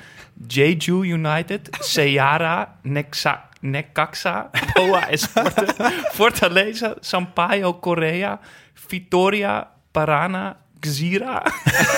[0.48, 1.70] Jeju United,
[2.82, 5.66] Nexa, Necaxa, Boa Esporte,
[6.12, 8.40] Fortaleza, Sampaio, Korea,
[8.74, 11.44] Vitoria, Parana, Gzira,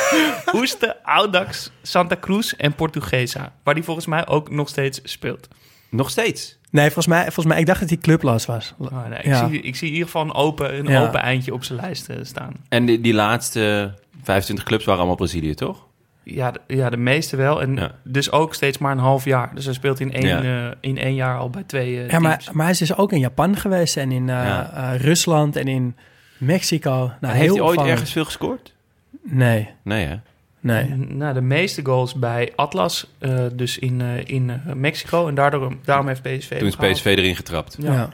[0.55, 3.53] Oeste, Audax, Santa Cruz en Portuguesa.
[3.63, 5.49] Waar die volgens mij ook nog steeds speelt.
[5.89, 6.58] Nog steeds?
[6.71, 8.75] Nee, volgens mij, volgens mij ik dacht dat hij clubloos was.
[8.79, 9.49] Oh, nee, ik, Ja.
[9.49, 11.03] zie, ik zie in ieder geval een open, een Ja.
[11.03, 12.53] open eindje op zijn lijst eh, staan.
[12.69, 15.87] En die, die laatste 25 clubs waren allemaal Brazilië, toch?
[16.23, 17.63] Ja, de, ja, de meeste wel.
[17.63, 17.93] En Ja.
[18.05, 19.51] dus ook steeds maar een half jaar.
[19.55, 20.67] Dus hij speelt in één, Ja.
[20.69, 23.13] eh, in één jaar al bij twee eh Ja, maar, maar hij is dus ook
[23.13, 24.71] in Japan geweest en in eh, Ja.
[24.93, 25.97] eh, Rusland en in
[26.39, 26.91] Mexico.
[26.91, 28.75] Nou, En heel heeft hij ooit ergens veel gescoord?
[29.23, 30.17] Nee, Nee, hè?
[30.61, 30.85] Nee.
[30.95, 35.29] Nou, de meeste goals bij Atlas, eh, dus in, eh, in eh, Mexico.
[35.29, 36.77] En daardoor, daarom heeft PSV Toen is.
[36.77, 37.77] PSV erin getrapt.
[37.81, 37.93] Ja.
[37.93, 38.09] Ja.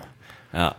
[0.52, 0.76] Ja.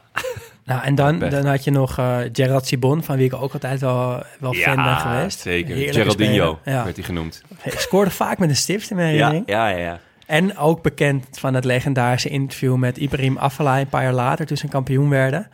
[0.66, 3.80] Nou, en dan, dan had je nog eh Gerard Sibon, van wie ik ook altijd
[3.80, 5.40] wel, wel fan ben geweest.
[5.40, 5.76] zeker.
[5.76, 6.60] Heerlijke Geraldinho.
[6.66, 6.84] Ja.
[6.84, 7.44] werd hij genoemd.
[7.58, 9.50] Hij scoorde vaak met een stift in mijn Ja, herinnering.
[9.50, 9.78] ja, ja.
[9.78, 10.00] ja.
[10.26, 14.58] En ook bekend van het legendarische interview met Ibrahim Afellay een paar jaar later, toen
[14.58, 15.48] ze kampioen werden.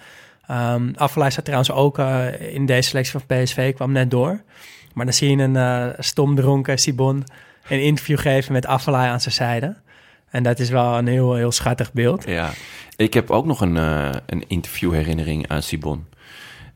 [0.51, 4.41] Um, Afellay zat trouwens ook uh, in deze selectie van PSV, kwam net door.
[4.93, 7.23] Maar dan zie je een uh, stomdronken Sibon
[7.67, 9.75] een interview geven met Afellay aan zijn zijde.
[10.29, 12.25] En dat is wel een heel, heel schattig beeld.
[12.27, 12.51] Ja,
[12.95, 16.07] ik heb ook nog een, uh, een interviewherinnering aan Sibon.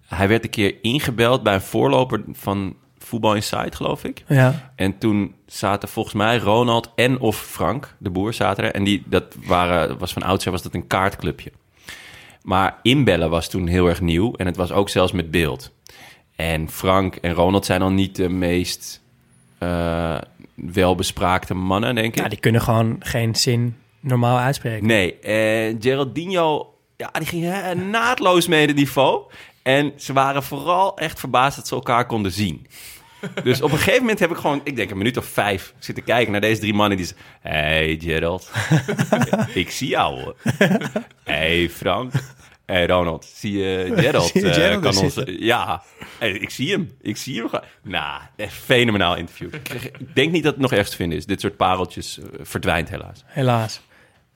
[0.08, 4.24] Hij werd een keer ingebeld bij een voorloper van Voetbal Insight, geloof ik.
[4.28, 4.72] Ja.
[4.76, 8.72] En toen zaten volgens mij Ronald en of Frank, de boer, zaten er.
[8.72, 11.52] En die, dat waren, was van oudsher was dat een kaartclubje.
[12.42, 14.34] Maar inbellen was toen heel erg nieuw.
[14.34, 15.72] En het was ook zelfs met beeld.
[16.36, 19.02] En Frank en Ronald zijn dan niet de meest
[19.60, 20.18] uh,
[20.56, 22.22] welbespraakte mannen, denk ik.
[22.22, 24.88] Ja, die kunnen gewoon geen zin normaal uitspreken.
[24.88, 29.22] Nee, en Geraldinho, ja, die ging eh, naadloos mee het niveau.
[29.64, 32.68] En ze waren vooral echt verbaasd dat ze elkaar konden zien.
[33.44, 36.04] Dus op een gegeven moment heb ik gewoon, ik denk een minuut of vijf, zitten
[36.04, 37.26] kijken naar deze drie mannen die zeggen...
[37.42, 38.52] Hey Gerald,
[39.54, 40.36] ik zie jou hoor.
[41.24, 42.12] Hey Frank.
[42.66, 44.26] Hey Ronald, zie je Gerald?
[44.26, 45.84] Zie je eh, Gerald kan ons, ja,
[46.20, 46.92] Hey, ik zie hem.
[47.02, 47.50] Ik zie hem.
[47.84, 49.54] Nou, echt fenomenaal interview.
[49.54, 51.26] Ik, denk niet dat het nog ergens te vinden is.
[51.26, 53.24] Dit soort pareltjes eh, verdwijnt helaas.
[53.26, 53.82] Helaas.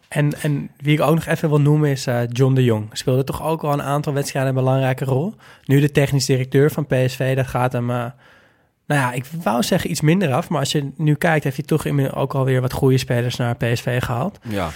[0.07, 2.89] En, en wie ik ook nog even wil noemen is eh, John de Jong.
[2.91, 5.33] Speelde toch ook al een aantal wedstrijden een belangrijke rol.
[5.65, 7.85] Nu de technisch directeur van PSV, dat gaat hem...
[7.85, 8.11] nou
[8.85, 10.49] ja, ik wou zeggen iets minder af.
[10.49, 14.03] Maar als je nu kijkt, heeft hij toch ook alweer wat goede spelers naar PSV
[14.03, 14.39] gehaald.
[14.49, 14.69] Ja.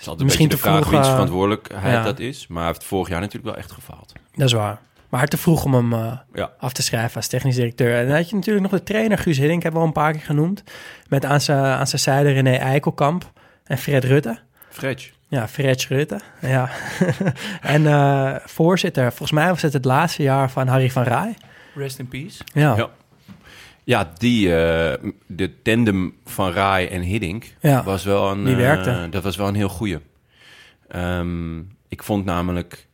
[0.00, 2.02] Het is altijd Misschien een beetje de te vraag vroeg, wiens eh, verantwoordelijkheid ja.
[2.02, 2.46] dat is.
[2.46, 4.12] Maar hij heeft vorig jaar natuurlijk wel echt gefaald.
[4.34, 4.80] Dat is waar.
[5.08, 6.50] Maar te vroeg om hem eh, Ja.
[6.58, 7.98] af te schrijven als technisch directeur.
[7.98, 10.12] En dan had je natuurlijk nog de trainer Guus Hiddink, hebben we al een paar
[10.12, 10.62] keer genoemd.
[11.08, 13.32] Met aan zijn, aan zijn zijde René Eikelkamp
[13.64, 14.38] en Fred Rutte.
[14.68, 15.10] Fredge.
[15.28, 16.20] Ja, Fred Rutte.
[16.40, 16.70] Ja.
[17.60, 21.36] en eh, voorzitter, volgens mij was het het laatste jaar van Harry van Rij.
[21.74, 22.42] Rest in peace.
[22.52, 22.90] Ja, ja.
[23.84, 24.12] Ja.
[24.18, 29.22] Die, eh, de tandem van Rai en Hiddink Ja, was wel een, die eh, dat
[29.22, 29.98] was wel een heel goeie.
[30.88, 31.58] Ehm,
[31.88, 32.88] ik vond namelijk,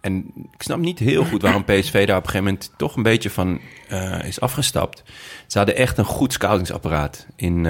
[0.00, 3.02] en ik snap niet heel goed waarom PSV daar op een gegeven moment toch een
[3.02, 5.02] beetje van eh, is afgestapt.
[5.46, 7.66] Ze hadden echt een goed scoutingsapparaat in,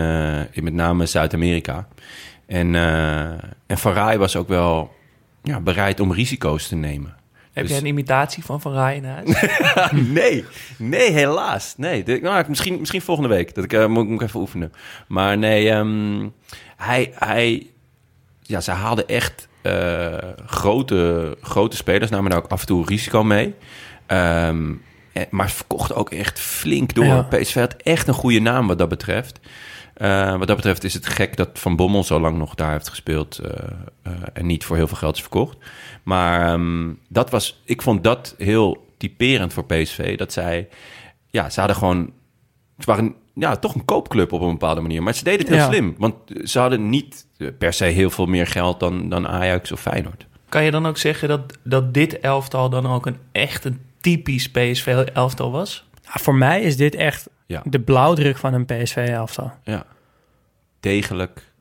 [0.50, 1.88] in met name Zuid-Amerika.
[2.46, 2.74] En,
[3.66, 4.94] en Van Rij was ook wel
[5.42, 7.16] ja, bereid om risico's te nemen.
[7.54, 9.30] Heb Dus- jij een imitatie van Van Rij in huis?
[10.20, 10.44] nee,
[10.76, 11.74] nee, helaas.
[11.76, 13.54] Nee, de- nou, misschien, misschien volgende week.
[13.54, 14.72] Dat ik, eh, moet, moet ik even oefenen.
[15.08, 16.28] Maar nee, ehm,
[16.76, 17.66] hij, hij,
[18.42, 20.12] ja, ze haalden echt eh,
[20.46, 23.54] grote, grote spelers, namen daar ook af en toe risico mee.
[24.06, 24.72] Ehm,
[25.12, 27.04] en- maar ze verkochten ook echt flink door.
[27.04, 27.22] Ja.
[27.22, 29.40] PSV had echt een goede naam wat dat betreft.
[29.94, 32.88] Eh, wat dat betreft is het gek dat Van Bommel zo lang nog daar heeft
[32.88, 33.50] gespeeld eh,
[34.02, 35.56] eh, en niet voor heel veel geld is verkocht.
[36.04, 40.16] Maar ehm, dat was, ik vond dat heel typerend voor PSV.
[40.18, 40.68] Dat zij,
[41.30, 42.12] ja, ze hadden gewoon,
[42.78, 45.02] ze waren ja, toch een koopclub op een bepaalde manier.
[45.02, 45.66] Maar ze deden het heel Ja.
[45.66, 49.72] slim, want ze hadden niet eh, per se heel veel meer geld dan, dan Ajax
[49.72, 50.26] of Feyenoord.
[50.48, 54.50] Kan je dan ook zeggen dat, dat dit elftal dan ook een echt een typisch
[54.50, 55.88] PSV-elftal was?
[56.02, 57.62] Ja, voor mij is dit echt Ja.
[57.64, 59.52] de blauwdruk van een PSV-elftal.
[59.62, 59.86] Ja.
[60.80, 61.52] Degelijk.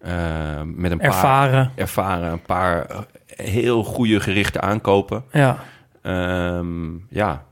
[0.00, 1.72] eh, met een paar Ervaren.
[1.74, 2.98] ervaren, een paar eh,
[3.36, 5.24] heel goede gerichte aankopen.
[5.32, 5.64] Ja,
[6.02, 7.44] Ehm, ja,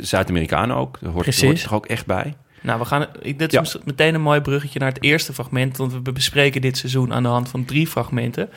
[0.00, 0.98] Zuid-Amerikanen ook.
[1.00, 1.42] Daar hoort, Precies.
[1.42, 2.34] hoort er toch ook echt bij.
[2.60, 3.80] Nou, we gaan, ik- dit is Ja.
[3.84, 5.76] meteen een mooi bruggetje naar het eerste fragment.
[5.76, 8.48] Want we bespreken dit seizoen aan de hand van drie fragmenten.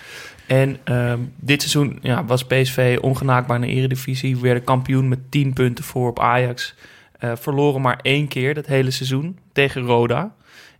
[0.47, 4.35] En ehm, dit seizoen ja, was PSV ongenaakbaar in de eredivisie.
[4.35, 6.75] We werden kampioen met 10 punten voor op Ajax.
[7.19, 10.33] Eh, verloren maar één keer dat hele seizoen tegen Roda.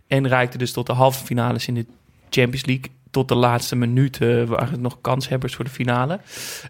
[0.06, 1.86] En reikte dus tot de halve finales in de
[2.30, 2.90] Champions League.
[3.16, 6.20] Tot de laatste minuten waren het nog kanshebbers voor de finale.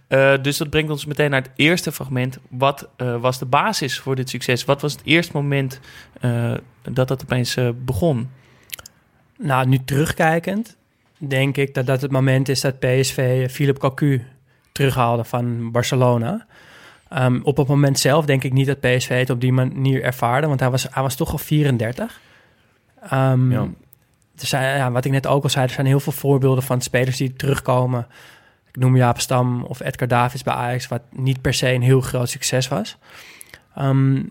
[0.07, 2.38] Eh, dus dat brengt ons meteen naar het eerste fragment.
[2.49, 4.64] Wat eh, was de basis voor dit succes?
[4.64, 5.80] Wat was het eerste moment
[6.20, 8.30] eh, dat dat opeens begon?
[9.38, 10.76] nou nu terugkijkend
[11.18, 14.24] denk ik dat dat het moment is dat PSV Philip Cocu
[14.72, 16.47] terughaalde van Barcelona.
[17.09, 20.47] Ehm, op het moment zelf denk ik niet dat PSV het op die manier ervaarde,
[20.47, 22.20] want hij was, hij was toch al 34.
[23.01, 23.68] Ehm, Ja.
[24.41, 26.80] Er zijn, ja, wat ik net ook al zei, er zijn heel veel voorbeelden van
[26.80, 28.07] spelers die terugkomen.
[28.68, 32.01] Ik noem Jaap Stam of Edgar Davids bij Ajax, wat niet per se een heel
[32.01, 32.97] groot succes was.
[33.74, 34.22] Ehm, maar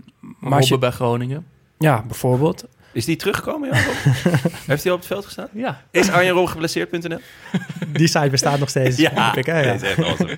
[0.42, 1.46] als Robben je, bij Groningen.
[1.78, 2.66] ja, bijvoorbeeld.
[2.92, 3.70] Is die teruggekomen?
[4.68, 5.48] Heeft hij op het veld gestaan?
[5.54, 5.82] Ja.
[5.92, 7.20] Is Arjen Rob geblesseerd.nl?
[7.94, 8.98] Die site bestaat nog steeds.
[8.98, 9.72] heb ik, hè, ja.
[9.72, 10.38] dat is echt awesome.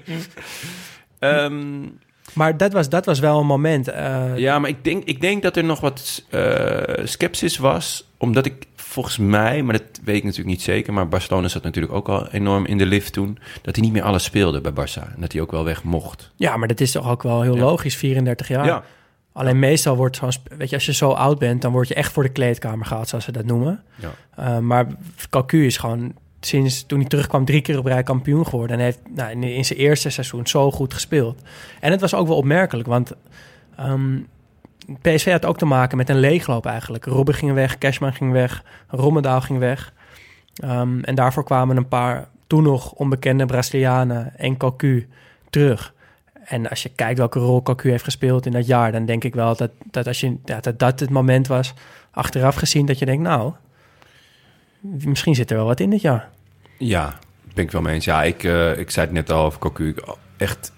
[1.19, 1.81] Ehm,
[2.33, 3.87] Maar dat was, dat was wel een moment.
[3.87, 8.09] eh, ja, maar ik denk, ik denk dat er nog wat eh sceptisch was.
[8.17, 8.65] Omdat ik
[8.97, 10.93] volgens mij, maar dat weet ik natuurlijk niet zeker...
[10.93, 13.37] maar Barcelona zat natuurlijk ook al enorm in de lift toen...
[13.61, 15.13] dat hij niet meer alles speelde bij Barça.
[15.15, 16.31] En dat hij ook wel weg mocht.
[16.35, 17.61] Ja, maar dat is toch ook wel heel Ja.
[17.61, 18.83] logisch, 34 jaar.
[19.33, 20.31] Alleen meestal wordt zo'n...
[20.57, 23.07] Weet je, als je zo oud bent, dan word je echt voor de kleedkamer gehaald,
[23.07, 23.83] zoals ze dat noemen.
[23.95, 24.11] Ja.
[24.35, 24.87] Eh, maar
[25.29, 28.77] Cocu is gewoon sinds toen hij terugkwam drie keer op rij kampioen geworden.
[28.77, 31.41] En heeft nou, in, in zijn eerste seizoen zo goed gespeeld.
[31.79, 33.11] En het was ook wel opmerkelijk, want
[33.75, 34.17] ehm,
[35.01, 37.05] PSV had ook te maken met een leegloop eigenlijk.
[37.05, 39.93] Robben ging weg, Cashman ging weg, Rommedaal ging weg.
[40.55, 45.07] Ehm, en daarvoor kwamen een paar toen nog onbekende Brazilianen en Cocu
[45.49, 45.93] terug.
[46.45, 49.35] En als je kijkt welke rol Cocu heeft gespeeld in dat jaar, dan denk ik
[49.35, 51.73] wel dat dat, als je, dat, dat het moment was,
[52.11, 53.53] achteraf gezien, dat je denkt, nou,
[54.79, 56.29] misschien zit er wel wat in dit jaar.
[56.77, 57.13] Ja,
[57.53, 58.05] ben ik wel mee eens.
[58.05, 59.95] Ja, ik, eh, ik zei het net al over Cocu.
[60.37, 60.73] Echt,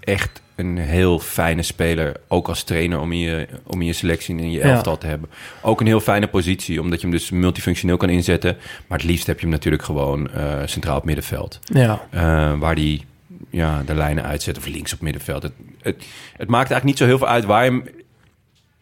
[0.00, 2.16] echt een heel fijne speler.
[2.28, 4.64] Ook als trainer om in je, om in je selectie en in je Ja.
[4.64, 5.30] elftal te hebben.
[5.62, 8.56] Ook een heel fijne positie, omdat je hem dus multifunctioneel kan inzetten.
[8.86, 11.58] Maar het liefst heb je hem natuurlijk gewoon eh, centraal op middenveld.
[11.64, 13.04] Ja, Eh, waar die
[13.50, 15.42] ja, de lijnen uitzet of links op middenveld.
[15.42, 15.52] Het,
[15.82, 15.96] het,
[16.36, 17.84] het maakt eigenlijk niet zo heel veel uit waar je hem,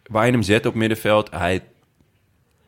[0.03, 1.29] waar je hem zet op middenveld.
[1.31, 1.61] Hij,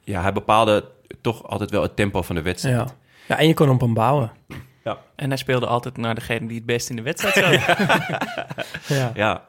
[0.04, 0.86] ja, hij bepaalde
[1.22, 2.76] toch altijd wel het tempo van de wedstrijd.
[2.76, 2.96] ja.
[3.28, 4.32] ja, en je kon op hem bouwen.
[5.16, 7.78] En hij speelde altijd naar degene die het best in de wedstrijd zat.
[8.88, 8.96] Ja.
[8.96, 9.42] Ja, Ja,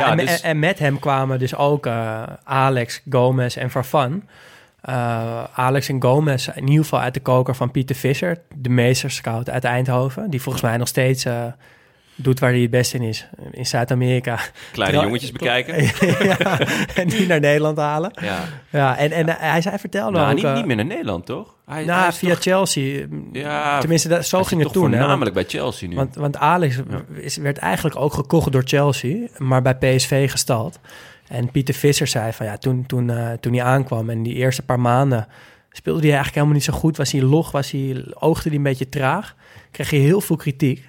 [0.00, 4.22] Ja, en, dus- en, en met hem kwamen dus ook eh, Alex, Gomez en Farfan.
[4.80, 9.50] Eh, Alex en Gomez in ieder geval uit de koker van Pieter Visser, de meesterscout
[9.50, 10.30] uit Eindhoven.
[10.30, 11.44] Die volgens mij nog steeds eh,
[12.14, 14.34] doet waar hij het best in is, in Zuid-Amerika.
[14.36, 15.82] kleine Terwijl- jongetjes bekijken.
[16.28, 16.58] ja,
[16.94, 18.10] en die naar Nederland halen.
[18.22, 18.44] Ja.
[18.70, 20.34] Ja, en, en hij, zei, vertelde Nou, ook...
[20.34, 21.54] niet, eh, niet meer naar Nederland, toch?
[21.66, 23.06] Hij, nou, via toch- Chelsea.
[23.32, 24.90] Ja, Tenminste, dat, zo ging het toen.
[24.90, 25.94] voornamelijk bij Chelsea nu.
[25.94, 26.76] Want, want Alex
[27.14, 30.78] is, werd eigenlijk ook gekocht door Chelsea, maar bij PSV gestald.
[31.28, 34.62] En Pieter Visser zei van ja, toen, toen, eh, toen hij aankwam en die eerste
[34.62, 35.26] paar maanden
[35.70, 36.96] speelde hij eigenlijk helemaal niet zo goed.
[36.96, 39.34] Was hij log, was hij, oogde hij een beetje traag.
[39.70, 40.88] Kreeg hij heel veel kritiek.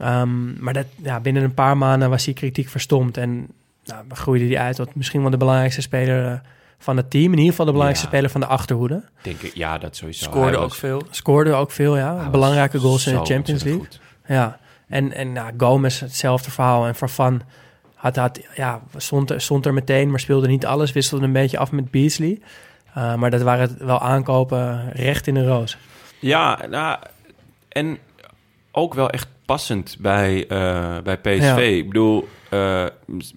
[0.00, 3.16] Ehm, maar dat, ja, binnen een paar maanden was die kritiek verstomd.
[3.16, 3.48] En
[3.84, 6.38] nou, groeide hij uit tot misschien wel de belangrijkste speler eh,
[6.78, 7.24] van het team.
[7.24, 8.12] In ieder geval de belangrijkste Ja.
[8.12, 9.02] speler van de achterhoede.
[9.22, 10.24] Denk ik, ja, dat sowieso.
[10.24, 11.02] Scoorde Hij ook was- veel.
[11.10, 12.28] Scoorde ook veel, ja.
[12.30, 13.80] Belangrijke goals in de Champions League.
[13.82, 14.00] goed.
[14.26, 16.86] Ja, en, en nou, Gomez hetzelfde verhaal.
[16.86, 17.42] En Farfan
[17.94, 20.92] had, had, ja, stond, er- stond er meteen, maar speelde niet alles.
[20.92, 22.38] Wisselde een beetje af met Beasley.
[22.98, 25.76] Uh, maar dat waren wel aankopen recht in de roos.
[26.18, 26.98] Ja, nou,
[27.68, 27.98] en
[28.80, 31.40] ook wel echt passend bij, eh, bij PSV.
[31.40, 31.56] Ja.
[31.56, 32.84] Ik bedoel, eh,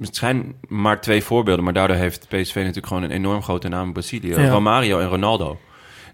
[0.02, 3.88] het zijn maar twee voorbeelden, maar daardoor heeft PSV natuurlijk gewoon een enorm grote naam
[3.88, 4.30] in Brazilië.
[4.30, 4.50] Ja.
[4.50, 5.60] Romario en Ronaldo.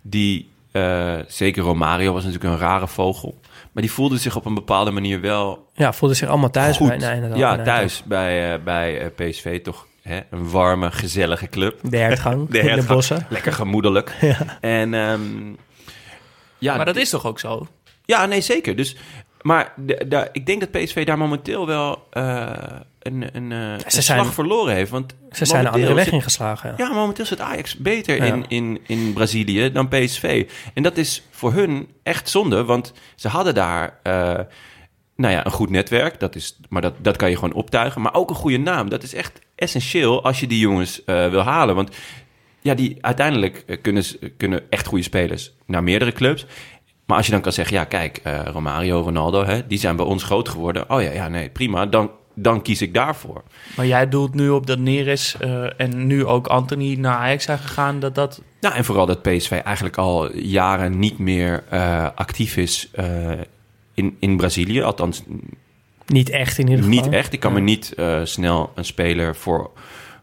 [0.02, 3.40] Die, eh, zeker Romario was natuurlijk een rare vogel.
[3.72, 6.78] Maar die voelde zich op een bepaalde manier wel Ja, voelde zich allemaal thuis.
[6.78, 6.88] goed.
[6.88, 9.62] Bij, nee, inderdaad, ja, thuis bij, bij PSV.
[9.62, 11.80] Toch hè, een warme, gezellige club.
[11.84, 12.88] De hertgang De in de hertgang.
[12.96, 13.26] bossen.
[13.30, 14.14] Lekker gemoedelijk.
[14.62, 15.22] En ehm,
[16.58, 17.68] ja, maar dat is toch ook zo?
[18.10, 18.76] Ja, nee, zeker.
[18.76, 18.96] Dus,
[19.42, 22.48] maar de, de- ik denk dat PSV daar momenteel wel eh,
[23.00, 24.92] een, een, eh, een zijn- slag verloren heeft.
[24.92, 26.74] Want Ze zijn een andere weg ingeslagen.
[26.78, 26.86] Ja.
[26.88, 28.24] Ja, momenteel zit Ajax beter Ja.
[28.24, 30.50] in, in, in Brazilië dan PSV.
[30.74, 34.00] En dat is voor hun echt zonde, want ze hadden daar...
[34.04, 34.40] eh,
[35.16, 38.02] nou ja, een goed netwerk, dat is, maar dat, dat kan je gewoon optuigen.
[38.02, 38.90] Maar ook een goede naam.
[38.90, 41.76] Dat is echt essentieel als je die jongens wil halen.
[41.76, 41.96] Want
[42.62, 46.46] ja, die uiteindelijk kunnen, ze- kunnen echt goede spelers naar meerdere clubs.
[47.10, 50.06] Maar als je dan kan zeggen, ja, kijk, eh, Romario, Ronaldo, hè, die zijn bij
[50.06, 50.90] ons groot geworden.
[50.90, 51.86] Oh ja, ja, nee, prima.
[51.86, 53.44] Dan, dan kies ik daarvoor.
[53.76, 57.58] Maar jij doelt nu op dat Neres eh, en nu ook Anthony naar Ajax zijn
[57.58, 58.00] gegaan.
[58.00, 58.42] Dat dat...
[58.62, 63.32] Nou, en vooral dat PSV eigenlijk al jaren niet meer eh, actief is eh,
[63.94, 64.82] in, in Brazilië.
[64.82, 65.24] Althans,
[66.06, 67.04] Niet echt in ieder geval.
[67.04, 67.34] niet echt.
[67.34, 69.72] Ik kan me niet eh, snel een speler voor,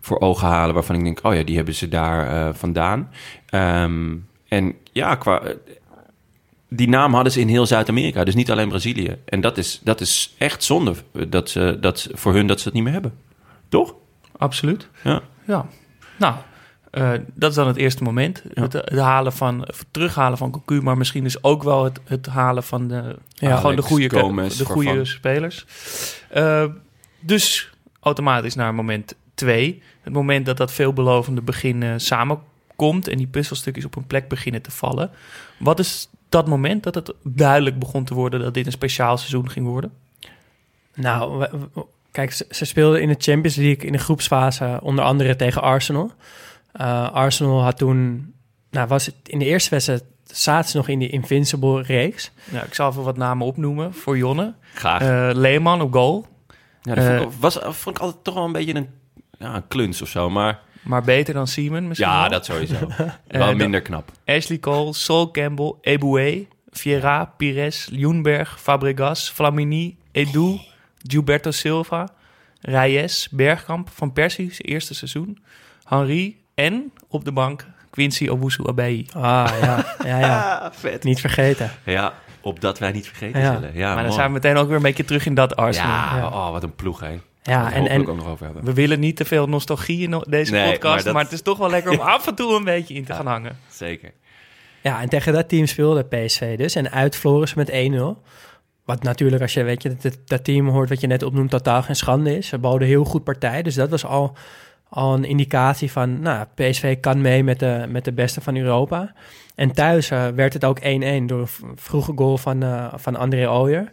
[0.01, 3.11] voor ogen halen waarvan ik denk, oh ja, die hebben ze daar eh, vandaan.
[3.47, 4.15] Ehm,
[4.49, 5.43] en ja, qua,
[6.69, 9.17] die naam hadden ze in heel Zuid-Amerika, dus niet alleen Brazilië.
[9.25, 12.59] En dat is, dat is echt zonde eh, dat ze, dat, ze- voor hun dat
[12.59, 13.15] ze dat niet meer hebben.
[13.69, 13.95] Toch?
[14.37, 14.89] Absoluut.
[15.03, 15.21] Ja.
[15.47, 15.67] Ja.
[16.19, 16.35] Nou,
[16.91, 18.43] eh, dat is dan het eerste moment.
[18.55, 18.63] Ja.
[18.63, 22.27] Het, het halen van, het terughalen van Cocu, maar misschien dus ook wel het, het
[22.27, 25.65] halen van de, Ja, gewoon de goede, Gomez, de goede spelers.
[26.31, 26.65] Eh,
[27.21, 29.83] dus automatisch naar moment twee.
[30.01, 34.71] Het moment dat dat veelbelovende begin samenkomt en die puzzelstukjes op hun plek beginnen te
[34.71, 35.11] vallen.
[35.59, 39.51] Wat is dat moment dat het duidelijk begon te worden dat dit een speciaal seizoen
[39.51, 39.93] ging worden?
[40.95, 41.47] Nou,
[42.11, 46.13] kijk, ze, ze speelden in de Champions League in de groepsfase onder andere tegen Arsenal.
[46.73, 48.33] Eh, Arsenal had toen,
[48.71, 52.31] nou was het in de eerste wedstrijd zaten ze nog in die Invincible reeks.
[52.51, 54.55] Ja, ik zal even wat namen opnoemen voor Jonne.
[54.75, 55.01] Graag.
[55.01, 56.27] Eh Leeman op goal.
[56.83, 58.89] ja, dat vond, eh, ik, was, vond ik altijd toch wel een beetje een,
[59.39, 60.31] ja, een kluns of zo.
[60.31, 62.31] Maar Maar beter dan Simon misschien ja, wel.
[62.31, 62.75] dat sowieso.
[63.27, 64.11] Eh, wel minder knap.
[64.25, 70.59] Ashley Cole, Sol Campbell, Eboué, Vieira, Pires, Ljungberg, Fabregas, Flamini, Edu,
[71.03, 72.09] Gilberto Silva,
[72.61, 75.39] Reyes, Bergkamp, Van Persie, zijn eerste seizoen,
[75.85, 79.07] Henri en op de bank Quincy Owusu-Abeyi.
[79.13, 80.59] Ah ja, ja, ja.
[80.65, 81.05] Ah, vet.
[81.05, 81.71] niet vergeten.
[81.85, 83.53] Ja, opdat wij niet vergeten Ja.
[83.55, 83.71] zullen.
[83.75, 84.15] Ja, maar dan mooi.
[84.15, 85.91] zijn we meteen ook weer een beetje terug in dat Arsenal.
[85.91, 86.27] Ja, Ja.
[86.27, 87.21] Oh, wat een ploeg, hè.
[87.47, 88.65] Ja, en, en, en ook nog over hebben.
[88.65, 91.71] We willen niet te veel nostalgie in deze Nee, podcast, maar het is toch wel
[91.71, 93.59] lekker om af en toe een beetje in te gaan hangen.
[93.71, 94.13] Zeker.
[94.83, 96.75] Ja, en tegen dat team speelde PSV dus.
[96.75, 98.23] En uit verloren ze met 1-0.
[98.85, 101.83] Wat natuurlijk, als je weet je, dat, dat team hoort wat je net opnoemt, totaal
[101.83, 102.49] geen schande is.
[102.49, 103.63] Ze boden heel goed partij.
[103.63, 104.37] Dus dat was al,
[104.89, 109.13] al een indicatie van, nou, PSV kan mee met de, met de beste van Europa.
[109.55, 110.83] En thuis eh, werd het ook 1-1
[111.27, 113.93] door een vroege goal van, eh, van André Ooyer.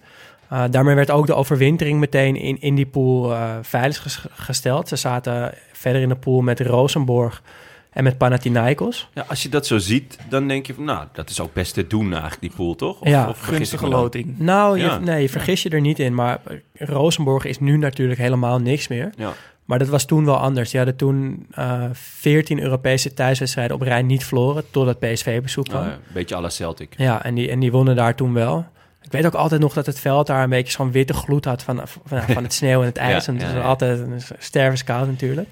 [0.54, 4.88] Uh, daarmee werd ook de overwintering meteen in, in die pool uh, veilig ges- gesteld.
[4.88, 7.42] Ze zaten verder in de pool met Rosenborg
[7.90, 9.10] en met Panathinaikos.
[9.14, 11.74] Ja, als je dat zo ziet, dan denk je van, nou, dat is ook best
[11.74, 13.00] te doen eigenlijk, die pool, toch?
[13.02, 13.30] Of, Ja.
[13.30, 14.40] of Gunstige loting.
[14.40, 14.98] Nou, je, Ja.
[14.98, 16.16] nee, je vergis je er niet in.
[16.16, 16.40] Maar
[16.78, 19.10] Rosenborg is nu natuurlijk helemaal niks meer.
[19.18, 19.34] Ja.
[19.66, 20.70] Maar dat was toen wel anders.
[20.70, 24.64] Die hadden toen eh 14 Europese thuiswedstrijden op rij niet verloren...
[24.72, 25.80] totdat PSV bezoek kwam.
[25.82, 26.94] Nou, ja, een beetje à la Celtic.
[26.98, 28.66] Ja, en die, en die wonnen daar toen wel.
[29.06, 31.64] Ik weet ook altijd nog dat het veld daar een beetje zo'n witte gloed had
[31.64, 33.28] van, van, van het sneeuw en het ijs.
[33.28, 35.50] En het ja, is altijd een stervenskoud natuurlijk.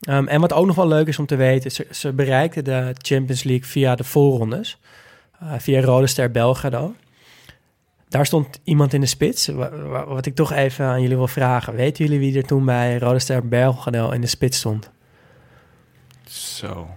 [0.00, 2.94] Ehm, en wat ook nog wel leuk is om te weten, ze, ze bereikten de
[2.98, 4.78] Champions League via de voorrondes.
[5.40, 6.94] Eh, via Rode Ster Belgrado.
[8.08, 9.46] Daar stond iemand in de spits.
[9.46, 11.74] Wa- wa- Wat ik toch even aan jullie wil vragen.
[11.74, 14.90] Weten jullie wie er toen bij Rode Ster Belgrado in de spits stond?
[16.26, 16.88] Zo.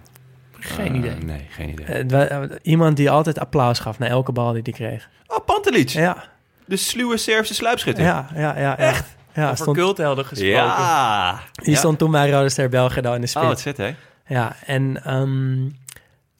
[0.64, 1.14] Geen Eh, idee.
[1.14, 1.86] Nee, geen idee.
[1.86, 5.08] Eh, eh, iemand die altijd applaus gaf na elke bal die hij kreeg.
[5.26, 5.88] Oh, Pantelic.
[5.88, 6.24] Ja,
[6.64, 8.04] De sluwe Servische sluipschutter.
[8.04, 8.58] ja, ja.
[8.58, 9.16] ja Echt?
[9.34, 10.54] Ja, Over stond, culthelden gesproken.
[10.56, 11.40] Ja.
[11.52, 11.78] die Ja.
[11.78, 13.44] stond toen bij Rode Ster Belgrado in de spits.
[13.44, 13.94] Oh, wat vet, hè?
[14.26, 15.54] Ja, en ehm,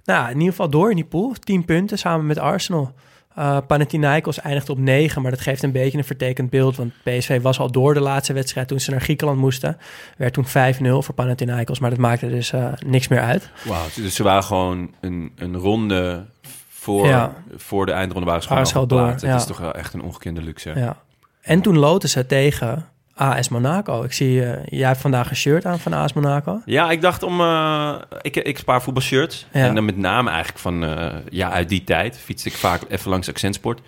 [0.05, 1.33] nou, in ieder geval door in die pool.
[1.33, 2.95] 10 punten samen met Arsenal.
[3.35, 6.77] Eh Panathinaikos eindigt op 9, maar dat geeft een beetje een vertekend beeld.
[6.77, 9.79] Want PSV was al door de laatste wedstrijd toen ze naar Griekenland moesten.
[10.17, 10.51] Werd toen 5-0
[10.99, 13.51] voor Panathinaikos, maar dat maakte dus eh, niks meer uit.
[13.65, 13.85] Wauw.
[13.95, 16.25] Dus ze waren gewoon een, een ronde
[16.69, 17.35] voor, Ja.
[17.57, 19.17] voor de eindronde waren ze gewoon al door.
[19.21, 20.73] Dat is toch wel echt een ongekende luxe.
[20.75, 20.97] Ja.
[21.41, 24.03] En toen loten ze tegen AS Monaco.
[24.03, 26.61] Ik zie, eh, jij hebt vandaag een shirt aan van AS Monaco.
[26.65, 27.41] Ja, ik dacht om...
[27.41, 29.47] eh, ik, ik spaar voetbalshirts.
[29.53, 29.67] Ja.
[29.67, 30.85] En dan met name eigenlijk van...
[30.85, 33.81] eh, ja, uit die tijd fietste ik vaak even langs Accentsport.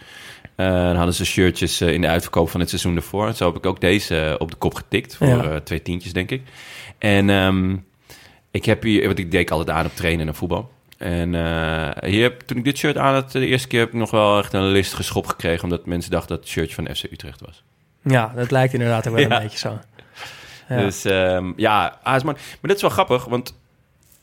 [0.56, 3.32] Dan hadden ze shirtjes in de uitverkoop van het seizoen ervoor.
[3.32, 5.16] Zo heb ik ook deze op de kop getikt.
[5.16, 5.60] Voor Ja.
[5.60, 6.42] twee tientjes, denk ik.
[6.98, 7.76] En ehm,
[8.50, 9.06] ik heb hier...
[9.06, 10.70] Want ik deed ik altijd aan op trainen en voetbal.
[10.98, 13.94] En eh, hier, heb- toen ik dit shirt aan had, de eerste keer heb ik
[13.94, 15.64] nog wel echt een listige schop gekregen.
[15.64, 17.62] Omdat mensen dachten dat het shirtje van FC Utrecht was.
[18.09, 19.36] Ja, dat lijkt inderdaad ook wel Ja.
[19.36, 19.78] een beetje zo.
[20.68, 20.76] Ja.
[20.76, 22.34] Dus ehm, ja, AS Man.
[22.34, 23.54] Maar dit is wel grappig, want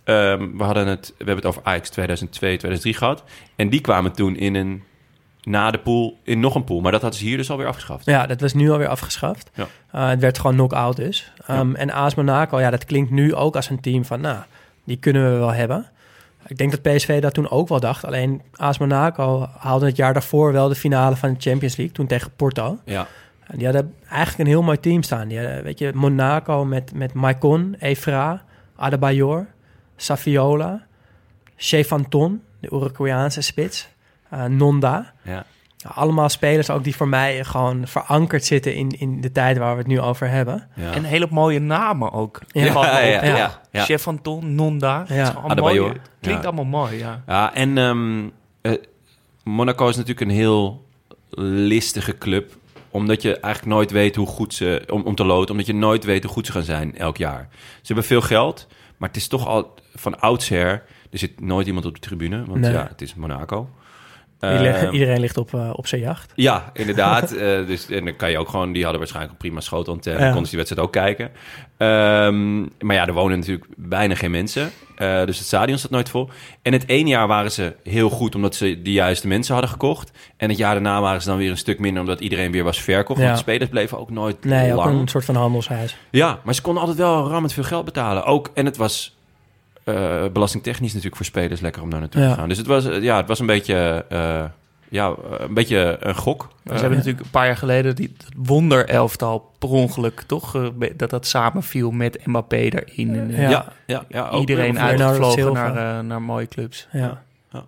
[0.03, 3.23] ehm, we, hadden het, we hebben het over Ajax 2002, 2003 gehad.
[3.55, 4.83] En die kwamen toen in een,
[5.43, 6.81] na de pool, in nog een pool.
[6.81, 8.05] Maar dat hadden ze hier dus alweer afgeschaft.
[8.05, 9.49] Ja, dat was nu alweer afgeschaft.
[9.53, 9.67] Ja.
[9.91, 11.31] Eh, het werd gewoon knock-out dus.
[11.49, 14.21] Um, En AS Monaco, ja, dat klinkt nu ook als een team van...
[14.21, 14.37] nou,
[14.83, 15.87] die kunnen we wel hebben.
[16.47, 18.05] Ik denk dat PSV dat toen ook wel dacht.
[18.05, 21.95] Alleen AS Monaco haalde het jaar daarvoor wel de finale van de Champions League...
[21.95, 22.77] toen tegen Porto.
[22.85, 23.07] Ja,
[23.47, 25.27] En die hadden eigenlijk een heel mooi team staan.
[25.27, 28.43] Die hadden, weet je, Monaco met, met Maicon, Evra,
[28.75, 29.47] Adebayor,
[29.95, 30.81] Saviola...
[31.55, 33.87] Chefanton, de Uruguayaanse spits...
[34.29, 35.13] eh, Nonda...
[35.21, 35.45] ja.
[35.93, 39.77] Allemaal spelers ook die voor mij gewoon verankerd zitten in, in de tijd waar we
[39.77, 40.67] het nu over hebben.
[40.75, 40.91] ja.
[40.93, 42.41] En hele mooie namen ook.
[42.47, 42.63] Ja.
[42.65, 43.83] Ja, ja, ja, ja, ja.
[43.83, 45.05] Chef Anton, Nonda.
[45.07, 45.13] Ja.
[45.15, 45.87] Het allemaal Adebayor.
[45.87, 45.99] mooi.
[46.21, 46.47] Klinkt Ja.
[46.47, 47.23] allemaal mooi, ja.
[47.27, 48.27] Ja, en ehm,
[48.61, 48.71] eh,
[49.43, 50.85] Monaco is natuurlijk een heel
[51.37, 52.55] listige club.
[52.93, 54.83] Omdat je eigenlijk nooit weet hoe goed ze...
[54.89, 57.47] Om, om te loten, omdat je nooit weet hoe goed ze gaan zijn elk jaar.
[57.51, 58.67] Ze hebben veel geld,
[58.97, 60.83] maar het is toch al van oudsher...
[61.11, 62.71] Er zit nooit iemand op de tribune, want Nee.
[62.71, 63.69] ja, het is Monaco.
[64.51, 66.31] Iedereen, Ehm, iedereen ligt op, eh, op zijn jacht.
[66.35, 67.31] Ja, inderdaad.
[67.31, 68.71] Eh, dus, en dan kan je ook gewoon...
[68.71, 70.19] Die hadden waarschijnlijk een prima schotelantenne.
[70.19, 70.23] Ja.
[70.23, 71.31] Dan konden ze die wedstrijd ook kijken.
[71.77, 74.71] Ehm, maar ja, er wonen natuurlijk bijna geen mensen.
[75.03, 76.29] Eh, dus het stadion zat nooit vol.
[76.61, 78.35] En het ene jaar waren ze heel goed...
[78.35, 80.11] omdat ze de juiste mensen hadden gekocht.
[80.37, 82.01] En het jaar daarna waren ze dan weer een stuk minder...
[82.01, 83.19] omdat iedereen weer was verkocht.
[83.19, 83.25] Ja.
[83.25, 84.99] Want de spelers bleven ook nooit Nee, ook lang.
[84.99, 85.97] een soort van handelshuis.
[86.11, 88.25] Ja, maar ze konden altijd wel rammend veel geld betalen.
[88.25, 89.15] Ook, en het was
[89.83, 92.29] eh, belastingtechnisch natuurlijk voor spelers lekker om daar naartoe Ja.
[92.29, 92.49] te gaan.
[92.49, 94.05] Dus het was, eh, ja, het was een beetje...
[94.93, 96.49] ja, eh, een beetje een gok.
[96.63, 100.55] Ze Eh, hebben natuurlijk een paar jaar geleden die, wonderelftal per ongeluk, toch?
[100.55, 100.67] eh,
[100.97, 103.15] dat dat samenviel met Mbappé erin.
[103.15, 103.49] En, eh, Ja.
[103.49, 106.87] ja, ja, ja, ook Iedereen uitgevlogen naar, eh, naar mooie clubs.
[106.91, 107.21] Ja.
[107.51, 107.65] Ja.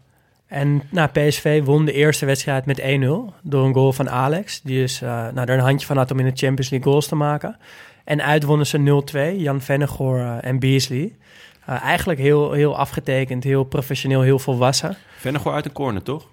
[0.48, 4.62] En nou, PSV won de eerste wedstrijd met 1-0 door een goal van Alex.
[4.62, 7.08] Die is eh nou, er een handje van had om in de Champions League goals
[7.08, 7.58] te maken.
[8.04, 11.16] En uitwonnen ze 0-2, Jan Vennegoor eh, en Beasley.
[11.66, 14.98] Eh, eigenlijk heel, heel afgetekend, heel professioneel, heel volwassen.
[15.18, 16.28] Vennegoor uit een corner, toch?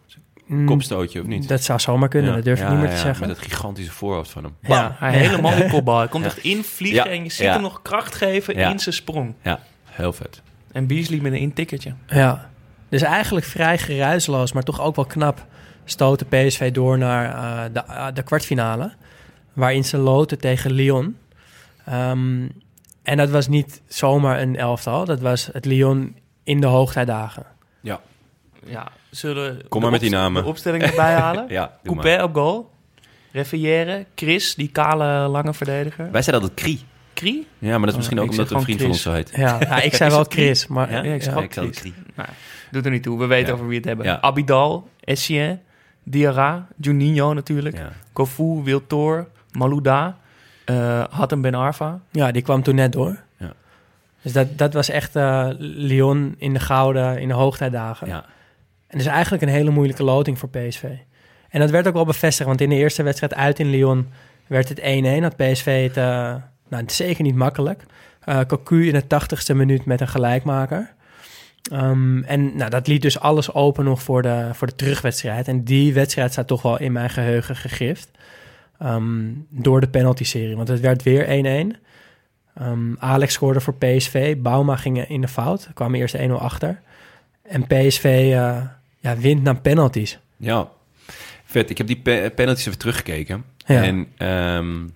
[0.52, 1.48] Mm, Kopstootje, of niet?
[1.48, 2.36] Dat zou zomaar kunnen, Ja.
[2.36, 3.26] dat durf ik Ja, niet meer te zeggen.
[3.26, 4.54] Met dat gigantische voorhoofd van hem.
[4.60, 4.96] Ja.
[4.98, 5.98] Hij helemaal de kopbal.
[5.98, 9.34] Hij komt echt invliegen en je ziet hem nog kracht geven in zijn sprong.
[9.42, 10.42] Ja, heel vet.
[10.72, 11.94] En Beasley met een intikkertje.
[12.06, 12.50] Ja,
[12.88, 15.46] dus eigenlijk vrij geruisloos, maar toch ook wel knap
[15.84, 18.92] stoten PSV door naar eh, de, eh, de kwartfinale.
[19.52, 21.16] Waarin ze loten tegen Lyon.
[21.84, 22.48] Ehm,
[23.02, 27.44] en dat was niet zomaar een elftal, dat was het Lyon in de hoogtijdagen.
[27.80, 28.00] Ja,
[28.66, 30.42] Ja, zullen we Kom de maar met die namen.
[30.42, 31.44] De opstelling erbij halen?
[31.48, 32.04] ja doe maar.
[32.04, 32.70] Coupé op goal.
[33.32, 34.06] Referrière.
[34.14, 36.10] Chris, die kale lange verdediger.
[36.10, 36.80] Wij zeiden altijd Krie.
[37.12, 37.46] Krie?
[37.58, 39.32] Ja, maar dat is Oh, misschien ook ik omdat een vriend van ons zo heet.
[39.36, 40.32] Ja, ja, ik zei wel het?
[40.32, 40.96] Chris, maar Ja?
[41.02, 41.78] Ja, ik ook zei Chris.
[41.78, 41.94] Krie.
[42.14, 42.28] Nou,
[42.70, 43.18] doet er niet toe.
[43.18, 43.52] We weten Ja.
[43.52, 44.06] over wie het hebben.
[44.06, 44.20] Ja.
[44.20, 45.60] Abidal, Essien,
[46.02, 47.92] Diarra, Juninho natuurlijk, Ja.
[48.12, 50.16] Kofu, Wiltor, Malouda,
[50.64, 52.00] eh Hatem Ben Arfa.
[52.10, 53.20] Ja, die kwam toen net door.
[53.38, 53.52] Ja.
[54.22, 58.06] Dus dat, dat was echt eh, Lyon in de gouden, in de hoogtijdagen.
[58.08, 58.24] Ja.
[58.92, 60.84] En dus eigenlijk een hele moeilijke loting voor PSV.
[61.48, 64.08] En dat werd ook wel bevestigd, want in de eerste wedstrijd uit in Lyon
[64.46, 65.22] werd het 1-1.
[65.22, 66.04] Had PSV het, eh,
[66.68, 67.82] nou, het zeker niet makkelijk.
[68.24, 70.94] Eh Cocu in de tachtigste minuut met een gelijkmaker.
[71.70, 75.48] Ehm, en nou, dat liet dus alles open nog voor de, voor de terugwedstrijd.
[75.48, 78.10] En die wedstrijd staat toch wel in mijn geheugen gegrift.
[78.78, 81.76] Ehm, door de penalty-serie, want het werd weer 1-1.
[82.54, 84.36] Ehm, Alex scoorde voor PSV.
[84.36, 85.70] Bauma ging in de fout.
[85.74, 86.80] Kwam eerst 1-0 achter.
[87.42, 88.62] En PSV eh,
[89.02, 90.18] ja, wint naar penalties.
[90.36, 90.68] Ja,
[91.44, 91.70] vet.
[91.70, 93.44] Ik heb die pe- penalties even teruggekeken.
[93.66, 93.82] Ja.
[93.82, 94.86] En ehm,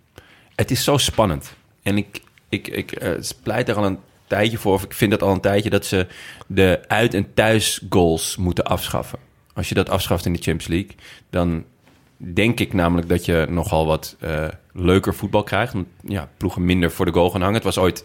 [0.54, 1.54] het is zo spannend.
[1.82, 3.10] En ik, ik, ik eh,
[3.42, 6.06] pleit er al een tijdje voor, of ik vind dat al een tijdje, dat ze
[6.46, 9.18] de uit- en thuis goals moeten afschaffen.
[9.54, 10.94] Als je dat afschaft in de Champions League,
[11.30, 11.64] dan
[12.16, 15.72] denk ik namelijk dat je nogal wat eh, leuker voetbal krijgt.
[15.72, 17.54] Want ja, ploegen minder voor de goal gaan hangen.
[17.54, 18.04] Het was ooit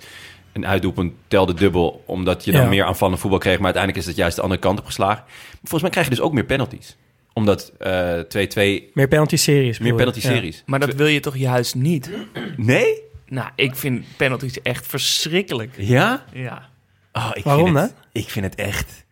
[0.53, 2.67] een uitdoelpunt telde dubbel, omdat je dan Ja.
[2.67, 3.55] meer aanvallend voetbal kreeg.
[3.55, 5.23] Maar uiteindelijk is het juist de andere kant op geslagen.
[5.59, 6.97] Volgens mij krijg je dus ook meer penalties.
[7.33, 9.79] Omdat eh 2-2 Meer penalty-series.
[9.79, 10.63] meer penalty-series.
[10.65, 12.09] Maar dat wil je toch juist niet?
[12.57, 13.01] Nee?
[13.27, 15.73] Nou, ik vind penalties echt verschrikkelijk.
[15.77, 16.23] Ja?
[16.33, 16.69] Ja.
[17.13, 19.05] Oh, ik Waarom, vind het, Ik vind het echt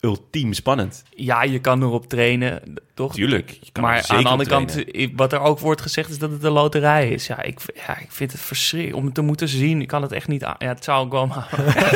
[0.00, 1.02] ultiem spannend.
[1.14, 2.62] Ja, je kan erop trainen,
[2.94, 3.14] toch?
[3.14, 3.50] Tuurlijk.
[3.50, 5.00] je kan er maar zeker aan de andere kant, trainen.
[5.00, 7.26] i- wat er ook wordt gezegd, is dat het een loterij is.
[7.26, 8.98] Ja, ik, ja, ik vind het verschrikkelijk.
[8.98, 10.54] Om het te moeten zien, ik kan het echt niet aan.
[10.58, 11.48] Ja, het zou ook wel maar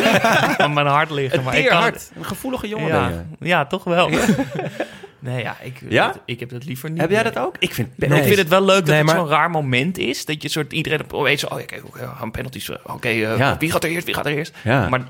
[0.59, 1.43] aan mijn hart liggen.
[1.43, 1.85] Maar ik kan.
[1.85, 3.47] Een gevoelige jongen ja, ben je.
[3.49, 4.11] ja, toch wel.
[5.19, 6.15] nee, ja, ik, Ja?
[6.25, 7.01] ik heb dat liever niet.
[7.01, 7.55] Heb jij dat ook?
[7.59, 8.19] Ik vind Nee.
[8.19, 10.25] Ik vind het wel leuk dat Nee, het maar- zo'n raar moment is.
[10.25, 12.71] Dat je soort iedereen op opeens zo, oh ja, kijk, we gaan penalties.
[12.71, 13.57] eh, Oké, eh, Ja.
[13.59, 14.07] wie gaat er eerst?
[14.07, 14.55] Wie gaat er eerst?
[14.65, 14.89] Ja.
[14.89, 15.01] Maar,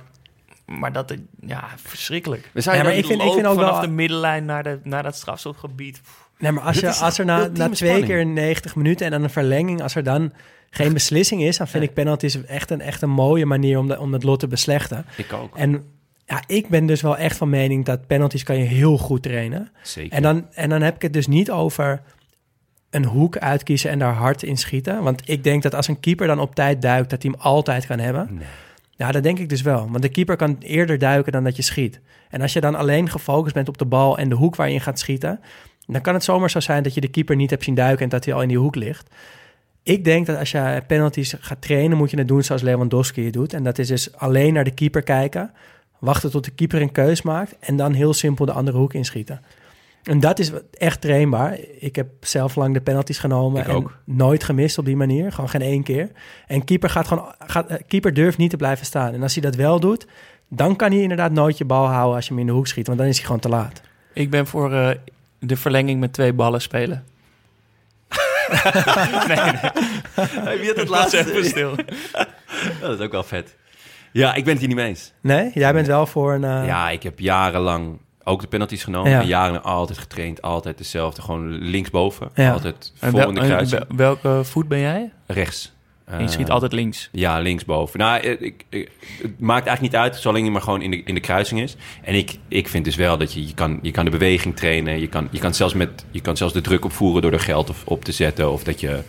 [0.79, 2.51] maar dat, ja, verschrikkelijk.
[2.53, 4.79] We zouden Ja, maar ik vind- ik vind ook vanaf wel- de middenlijn naar, de,
[4.83, 6.01] naar dat strafschopgebied.
[6.39, 8.07] Nee, maar als, je, als er na, na twee spanning.
[8.07, 10.33] keer 90 minuten en dan een verlenging, als er dan
[10.71, 13.99] geen beslissing is, dan vind ik penalties echt een, echt een mooie manier om, de,
[14.01, 15.05] om het lot te beslechten.
[15.17, 15.57] Ik ook.
[15.57, 15.85] En
[16.27, 19.71] ja, ik ben dus wel echt van mening dat penalties kan je heel goed trainen.
[19.83, 20.13] Zeker.
[20.17, 22.03] En dan, en dan heb ik het dus niet over
[22.91, 25.03] een hoek uitkiezen en daar hard in schieten.
[25.03, 27.87] Want ik denk dat als een keeper dan op tijd duikt, dat hij hem altijd
[27.87, 28.29] kan hebben.
[28.31, 28.47] Nee.
[29.01, 29.89] Ja, dat denk ik dus wel.
[29.91, 32.01] Want de keeper kan eerder duiken dan dat je schiet.
[32.31, 34.75] En als je dan alleen gefocust bent op de bal en de hoek waar je
[34.75, 35.41] in gaat schieten,
[35.87, 38.09] dan kan het zomaar zo zijn dat je de keeper niet hebt zien duiken en
[38.09, 39.11] dat hij al in die hoek ligt.
[39.83, 43.33] Ik denk dat als je penalties gaat trainen, moet je het doen zoals Lewandowski het
[43.33, 43.53] doet.
[43.53, 45.51] En dat is dus alleen naar de keeper kijken,
[45.99, 49.41] wachten tot de keeper een keus maakt en dan heel simpel de andere hoek inschieten.
[50.03, 51.59] En dat is echt trainbaar.
[51.79, 53.97] Ik heb zelf lang de penalties genomen Ik en ook.
[54.05, 55.33] nooit gemist op die manier.
[55.33, 56.11] Gewoon geen één keer.
[56.47, 59.13] En keeper, gaat gewoon, gaat, eh, keeper durft niet te blijven staan.
[59.15, 60.07] En als hij dat wel doet,
[60.49, 62.87] dan kan hij inderdaad nooit je bal houden als je hem in de hoek schiet.
[62.87, 63.81] Want dan is hij gewoon te laat.
[64.13, 64.91] Ik ben voor eh,
[65.39, 67.05] de verlenging met twee ballen spelen.
[69.29, 70.59] nee, nee.
[70.59, 71.19] Wie had het Laat laatste?
[71.19, 71.75] even stil.
[72.81, 73.57] dat is ook wel vet.
[74.13, 75.13] Ja, ik ben het hier niet mee eens.
[75.21, 75.51] Nee?
[75.55, 76.45] Jij bent wel voor een...
[76.45, 77.99] eh, Ja, ik heb jarenlang
[78.31, 79.11] ook de penalties genomen.
[79.11, 79.21] Ja.
[79.21, 80.43] En jaren altijd getraind.
[80.43, 81.23] Altijd dezelfde.
[81.23, 82.31] Gewoon linksboven.
[82.35, 82.53] Ja.
[82.53, 83.85] Altijd En vol wel- in de en kruising.
[83.89, 85.13] wel- welke voet ben jij?
[85.27, 85.73] Rechts.
[86.19, 87.09] je schiet Eh, altijd links.
[87.13, 87.99] Ja, linksboven.
[87.99, 88.91] Nou, ik, ik, ik-
[89.23, 91.77] het maakt eigenlijk niet uit, zolang hij maar gewoon in de, in de kruising is.
[92.03, 95.01] En ik, ik vind dus wel dat je, je, kan, je kan de beweging trainen.
[95.01, 97.71] Je kan, je, kan zelfs met, je kan zelfs de druk opvoeren door er geld
[97.71, 98.51] op, op te zetten.
[98.53, 99.03] Of dat je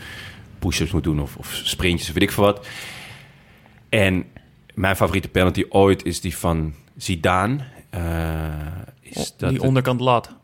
[0.60, 2.68] push-ups moet doen of, of sprintjes of weet ik veel wat.
[3.90, 4.26] En
[4.74, 7.58] mijn favoriete penalty ooit is die van Zidane.
[7.90, 8.02] Eh,
[9.18, 10.36] is dat die onderkant lat.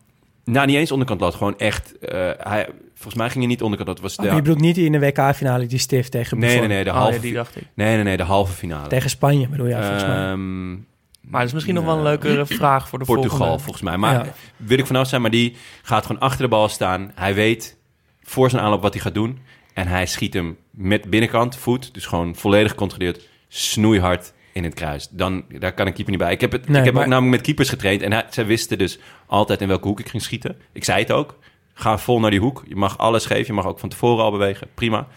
[0.44, 1.36] Nou, niet eens onderkant lat.
[1.36, 2.00] Gewoon echt...
[2.00, 3.98] eh, hij, volgens mij ging hij niet onderkant lat.
[3.98, 6.50] Het was Oh, de, Je bedoelt niet die in de WK-finale die stift tegen nee,
[6.50, 6.68] Buffon.
[6.68, 7.64] nee, nee, de Oh, halve, ja, die dacht ik.
[7.74, 8.88] nee, nee, nee, de halve finale.
[8.88, 10.16] Tegen Spanje bedoel je ja, volgens mij.
[10.32, 13.64] Ehm, Maar dat is misschien nog wel een leukere vraag voor de Portugal, volgende.
[13.64, 13.98] volgens mij.
[13.98, 14.34] Maar Ja.
[14.58, 17.12] wil ik vanaf zijn, maar die gaat gewoon achter de bal staan.
[17.16, 17.78] Hij weet
[18.24, 19.40] voor zijn aanloop wat hij gaat doen.
[19.74, 25.08] En hij schiet hem met binnenkant, voet, dus gewoon volledig gecontroleerd, snoeihard in het kruis.
[25.12, 26.32] Dan, daar kan een keeper niet bij.
[26.32, 28.46] Ik heb, het, Nee, ik heb maar- ook namelijk met keepers getraind en hij, zij
[28.46, 30.58] wisten dus altijd in welke hoek ik ging schieten.
[30.72, 31.38] Ik zei het ook.
[31.74, 32.64] Ga vol naar die hoek.
[32.68, 33.46] Je mag alles geven.
[33.46, 34.68] Je mag ook van tevoren al bewegen.
[34.74, 35.08] Prima.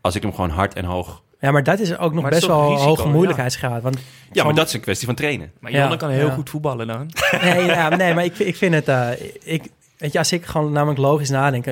[0.00, 1.22] Als ik hem gewoon hard en hoog...
[1.40, 3.82] Ja, maar dat is ook nog Maar best wel een hoge moeilijkheidsgraad.
[3.82, 3.98] Want
[4.32, 5.52] Ja, maar dat is een kwestie van trainen.
[5.60, 6.32] Maar Ja, Jonne kan heel ja.
[6.34, 7.10] goed voetballen dan.
[7.42, 8.88] Nee, ja, nee maar ik, ik vind het...
[8.88, 9.10] eh,
[9.42, 9.62] ik,
[9.98, 11.66] weet je, als ik gewoon namelijk logisch nadenk...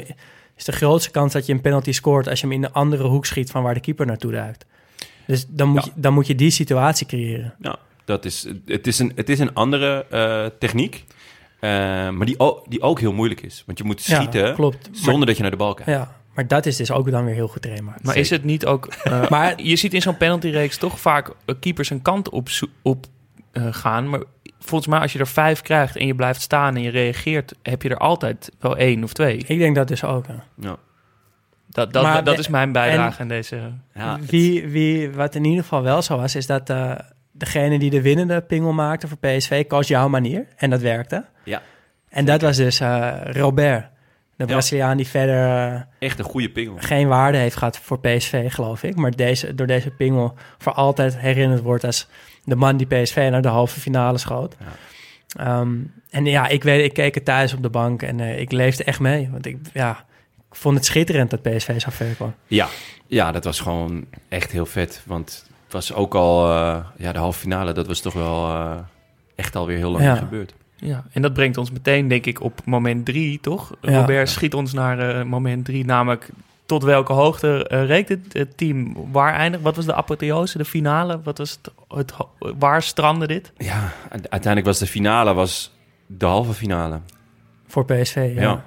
[0.57, 2.29] is de grootste kans dat je een penalty scoort...
[2.29, 4.65] als je hem in de andere hoek schiet van waar de keeper naartoe duikt.
[5.27, 5.91] Dus dan moet, Ja.
[5.95, 7.55] je, dan moet je die situatie creëren.
[7.61, 11.05] Ja, dat is, het, is een, het is een andere eh, techniek.
[11.61, 11.71] eh,
[12.11, 13.63] maar die, o- die ook heel moeilijk is.
[13.67, 14.89] Want je moet schieten Ja, klopt.
[14.91, 15.91] Maar, zonder dat je naar de bal kijkt.
[15.91, 17.67] ja, maar dat is dus ook dan weer heel goed.
[18.03, 18.87] Maar is het niet ook...
[18.87, 22.49] eh, Maar- je ziet in zo'n penaltyreeks toch vaak keepers een kant op,
[22.83, 23.07] op
[23.53, 24.11] eh, gaan.
[24.11, 24.23] Maar
[24.59, 27.83] volgens mij als je er vijf krijgt en je blijft staan en je reageert, heb
[27.83, 29.37] je er altijd wel één of twee.
[29.37, 30.25] Ik denk dat dus ook.
[30.61, 30.77] Ja.
[31.73, 33.73] Dat, dat, Maar dat is mijn bijdrage aan deze...
[33.95, 36.95] Ja, wie, wie, wat in ieder geval wel zo was, is dat eh,
[37.33, 40.47] degene die de winnende pingel maakte voor PSV koos jouw manier.
[40.57, 41.25] En dat werkte.
[41.45, 41.63] Ja.
[42.09, 43.87] En dat was dus eh, Robert,
[44.37, 46.75] de Braziliaan die verder eh, echt een goede pingel.
[46.79, 48.97] geen waarde heeft gehad voor PSV, geloof ik.
[48.97, 52.09] Maar deze, door deze pingel voor altijd herinnerd wordt als
[52.45, 54.57] de man die PSV naar de halve finale schoot.
[55.37, 55.77] Ehm,
[56.11, 58.85] en ja, ik weet, ik keek het thuis op de bank en eh, ik leefde
[58.85, 59.29] echt mee.
[59.31, 60.05] Want ik, ja,
[60.53, 62.35] ik vond het schitterend dat PSV zo ver kwam.
[62.47, 62.69] Ja,
[63.07, 65.03] ja, dat was gewoon echt heel vet.
[65.07, 68.75] Want het was ook al, eh, ja, de halve finale, dat was toch wel eh,
[69.35, 70.11] echt alweer heel lang Ja.
[70.13, 70.55] niet gebeurd.
[70.77, 73.73] Ja, en dat brengt ons meteen, denk ik, op moment drie, toch?
[73.81, 74.01] Ja.
[74.01, 76.29] Robert schiet ons naar eh, moment drie, namelijk
[76.67, 78.97] tot welke hoogte reekt het, het team?
[79.13, 79.63] Waar eindigt?
[79.63, 81.21] Wat was de apotheose, de finale?
[81.23, 83.53] Wat was het, waar strandde dit?
[83.57, 85.73] Ja, uiteindelijk was de finale was
[86.07, 87.01] de halve finale.
[87.67, 88.41] Voor PSV, ja.
[88.41, 88.65] Ja.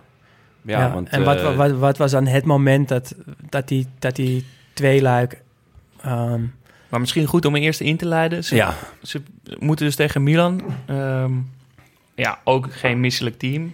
[0.65, 1.09] Ja, Ja, want...
[1.09, 3.15] en wat, eh, wat, wat was dan het moment dat,
[3.49, 5.41] dat, die, dat die twee luik...
[6.01, 6.41] ehm,
[6.89, 8.43] Maar misschien goed om eerst in te leiden.
[8.43, 9.21] Ze, ja, ze
[9.59, 10.61] moeten dus tegen Milan.
[10.85, 11.31] Ehm,
[12.15, 13.73] ja, ook geen misselijk team.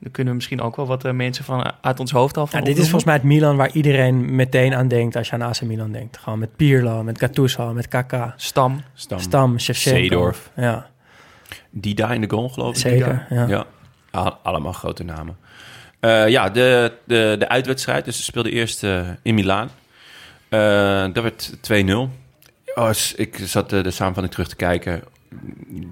[0.00, 2.58] Daar kunnen we misschien ook wel wat eh, mensen van uit ons hoofd al van
[2.58, 5.42] ja, dit is volgens mij het Milan waar iedereen meteen aan denkt als je aan
[5.42, 6.18] AC Milan denkt.
[6.18, 8.82] Gewoon met Pirlo, met Gattuso, met Kaká, Stam.
[8.94, 9.18] Stam.
[9.18, 9.98] Stam, Shevchenko.
[9.98, 10.50] Seedorf.
[10.56, 10.86] Ja,
[11.70, 12.80] Die daar in de goal, geloof ik.
[12.80, 13.26] zeker.
[13.30, 13.46] Ja.
[13.46, 13.66] Ja,
[14.10, 15.36] Al- allemaal grote namen.
[16.00, 18.04] Eh, ja, de, de, de uitwedstrijd.
[18.04, 19.70] Dus ze speelden eerst eh, in Milaan.
[20.48, 22.08] Eh, dat werd 2-0.
[22.74, 25.02] Oh, ik zat eh, de samenvatting terug te kijken.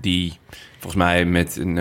[0.00, 0.38] Die
[0.72, 1.76] volgens mij met een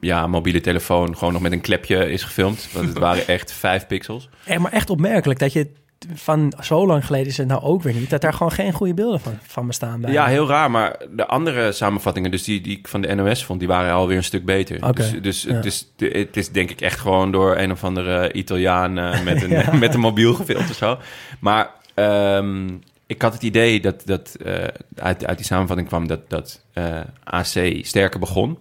[0.00, 2.68] ja, mobiele telefoon gewoon nog met een klepje is gefilmd.
[2.72, 4.28] Want het waren echt vijf pixels.
[4.44, 5.70] Eh, maar echt opmerkelijk dat je
[6.14, 8.94] van zo lang geleden is het nou ook weer niet, dat daar gewoon geen goede
[8.94, 10.12] beelden van, van bestaan bij.
[10.12, 10.70] Ja, heel raar.
[10.70, 14.16] Maar de andere samenvattingen, dus die, die ik van de NOS vond, die waren alweer
[14.16, 14.94] een stuk beter.
[14.94, 15.54] Dus, dus ja.
[15.54, 19.42] het, is, het is denk ik echt gewoon door een of andere Italiaan eh, met,
[19.42, 20.98] een, met een mobiel gefilmd of zo.
[21.40, 22.68] Maar ehm,
[23.06, 24.54] ik had het idee dat, dat eh,
[24.96, 28.58] uit, uit die samenvatting kwam dat, dat eh, AC sterker begon.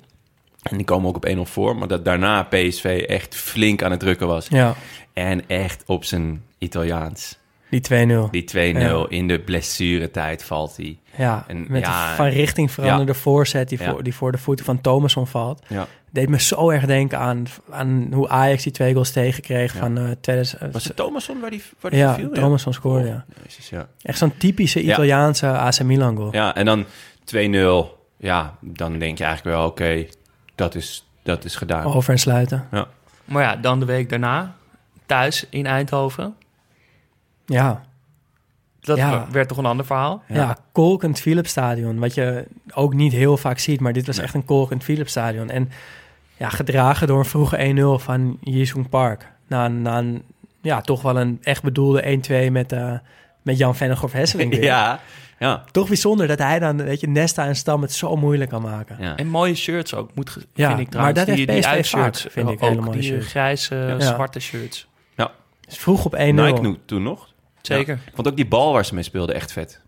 [0.61, 1.77] En die komen ook op 1-0 voor.
[1.77, 4.47] Maar dat daarna PSV echt flink aan het drukken was.
[4.47, 4.75] Ja,
[5.13, 7.37] En echt op zijn Italiaans.
[7.69, 8.29] die 2-0.
[8.31, 9.05] Die 2-0 Ja.
[9.09, 10.97] in de blessuretijd valt hij.
[11.17, 13.89] Ja, En met ja, van richting veranderde voorzet die, Ja.
[13.91, 15.65] voor, die voor de voeten van Thomasson valt.
[15.67, 15.87] Ja.
[16.11, 19.79] Deed me zo erg denken aan, aan hoe Ajax die twee goals tegenkreeg Ja.
[19.79, 20.73] van eh 2000.
[20.73, 22.29] Was het Thomasson waar die, waar die ja, viel?
[22.31, 23.25] Thomasson scoorde, ja.
[23.43, 23.87] Jezus, ja.
[24.01, 24.93] Echt zo'n typische Ja.
[24.93, 26.33] Italiaanse AC Milan goal.
[26.33, 26.85] Ja, en dan
[27.23, 27.97] 2-0.
[28.17, 30.05] Ja, dan denk je eigenlijk wel, oké,
[30.55, 31.85] dat, is, dat is gedaan.
[31.85, 32.67] Over en sluiten.
[33.25, 34.55] Maar ja, dan de week daarna,
[35.05, 36.35] thuis in Eindhoven.
[37.47, 37.85] Ja,
[38.79, 39.27] Dat Ja.
[39.31, 40.23] werd toch een ander verhaal?
[40.27, 40.57] ja.
[40.71, 41.99] kolkend Philipsstadion.
[41.99, 44.25] Wat je ook niet heel vaak ziet, maar dit was Nee.
[44.25, 45.49] echt een kolkend Philipsstadion.
[45.49, 45.69] En
[46.37, 49.31] ja, gedragen door een vroege 1-0 van Jisung Park.
[49.47, 50.23] Na, na een,
[50.61, 52.93] ja, toch wel een echt bedoelde 1-2 met, eh,
[53.41, 54.51] met Jan Vennegoff Hesseling.
[54.51, 54.63] weer.
[54.75, 54.99] Ja,
[55.39, 58.61] ja, Toch bijzonder dat hij dan, weet je, Nesta en Stam het zo moeilijk kan
[58.61, 58.97] maken.
[58.99, 59.15] ja.
[59.15, 61.15] En mooie shirts ook, moet, ge- Ja, vind ik trouwens.
[61.17, 63.27] maar dat die, heeft die uitshirts, vaak, vind ik, hele mooie die shirts.
[63.27, 63.99] grijze, Ja.
[63.99, 64.87] zwarte shirts.
[65.67, 66.43] Dus vroeg op 1-0.
[66.63, 67.27] Nike toen nog.
[67.76, 67.99] Zeker.
[68.05, 69.82] Ik vond ook die bal waar ze mee speelden echt vet.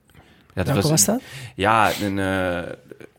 [0.56, 1.22] Ja, Welke was, dat?
[1.56, 2.72] Ja, een, eh,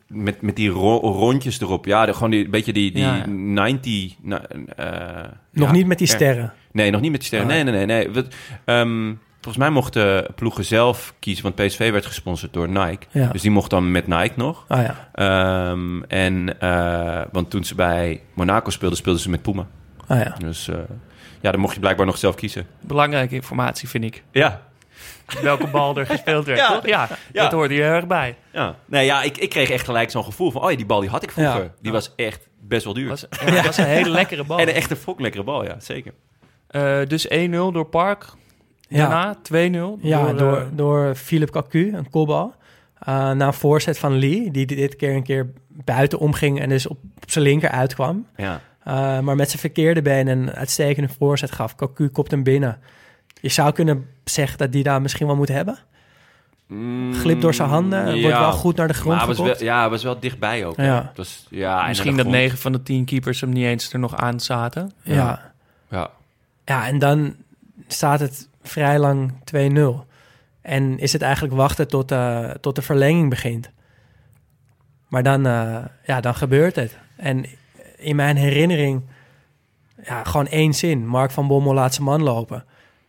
[0.06, 1.84] met, met die ro- rondjes erop.
[1.86, 3.26] Ja, de, gewoon die, een beetje die, die Ja, ja.
[3.26, 4.14] 90...
[4.22, 4.42] na-
[4.76, 6.52] eh, Nog ja, niet met die er- sterren.
[6.72, 7.48] Nee, nog niet met die sterren.
[7.48, 7.54] Ah.
[7.54, 7.86] Nee, nee, nee.
[7.86, 8.10] nee.
[8.14, 8.26] Wat,
[8.64, 13.06] ehm, volgens mij mochten ploegen zelf kiezen, want PSV werd gesponsord door Nike.
[13.10, 13.28] Ja.
[13.28, 14.64] Dus die mocht dan met Nike nog.
[14.68, 15.08] Ah ja.
[15.12, 19.66] Ehm, en, eh, want toen ze bij Monaco speelden, speelden ze met Puma.
[20.06, 20.34] Ah ja.
[20.38, 20.76] Dus eh,
[21.40, 22.66] ja, dan mocht je blijkbaar nog zelf kiezen.
[22.80, 24.22] Belangrijke informatie, vind ik.
[24.30, 24.62] Ja,
[25.42, 26.68] Welke bal er gespeeld werd, Ja.
[26.74, 26.86] toch?
[26.86, 27.42] Ja, Ja.
[27.42, 28.36] dat hoort hier heel erg bij.
[28.52, 28.74] ja.
[28.86, 31.10] Nee, ja, ik, ik kreeg echt gelijk zo'n gevoel van, oh ja, die bal die
[31.10, 31.62] had ik vroeger.
[31.62, 31.72] Ja.
[31.80, 33.08] Die was echt best wel duur.
[33.08, 34.58] was, ja, was een hele lekkere bal.
[34.58, 36.12] En een echte foklekkere bal, ja, zeker.
[36.66, 38.24] Eh, dus 1-0 door Park.
[38.88, 38.98] Ja.
[39.08, 39.36] Daarna
[39.98, 42.54] 2-0 Ja, door, door, eh, door Philip Cocu, een kopbal.
[43.08, 46.86] Uh, na een voorzet van Lee, die dit keer een keer buiten omging en dus
[46.86, 48.26] op, op zijn linker uitkwam.
[48.36, 48.60] Ja.
[48.90, 51.74] Uh, maar met zijn verkeerde been een uitstekende voorzet gaf.
[51.74, 52.78] Cocu kopt hem binnen.
[53.40, 55.78] Je zou kunnen zeggen dat die daar misschien wel moet hebben.
[57.12, 59.90] Glip door zijn handen, wordt wel goed naar de grond Mm, maar was wel, Ja,
[59.90, 60.76] was wel dichtbij ook.
[60.76, 61.12] Ja.
[61.14, 62.42] Was, ja, en Misschien dat de grond.
[62.42, 64.92] 9 van de 10 keepers hem niet eens er nog aan zaten.
[65.02, 65.14] Ja.
[65.14, 65.52] ja.
[65.90, 66.10] Ja.
[66.64, 67.34] Ja, en dan
[67.86, 70.06] staat het vrij lang 2-0.
[70.62, 73.70] En is het eigenlijk wachten tot, eh, tot de verlenging begint.
[75.08, 76.96] Maar dan, eh, ja, dan gebeurt het.
[77.16, 77.46] En
[78.00, 79.02] in mijn herinnering,
[80.04, 81.06] ja, gewoon één zin.
[81.06, 82.64] Mark van Bommel laat zijn man lopen.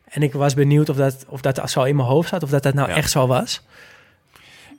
[0.06, 2.64] En ik was benieuwd of dat, of dat zo in mijn hoofd zat, of dat
[2.64, 2.96] dat nou Ja.
[2.96, 3.62] echt zo was.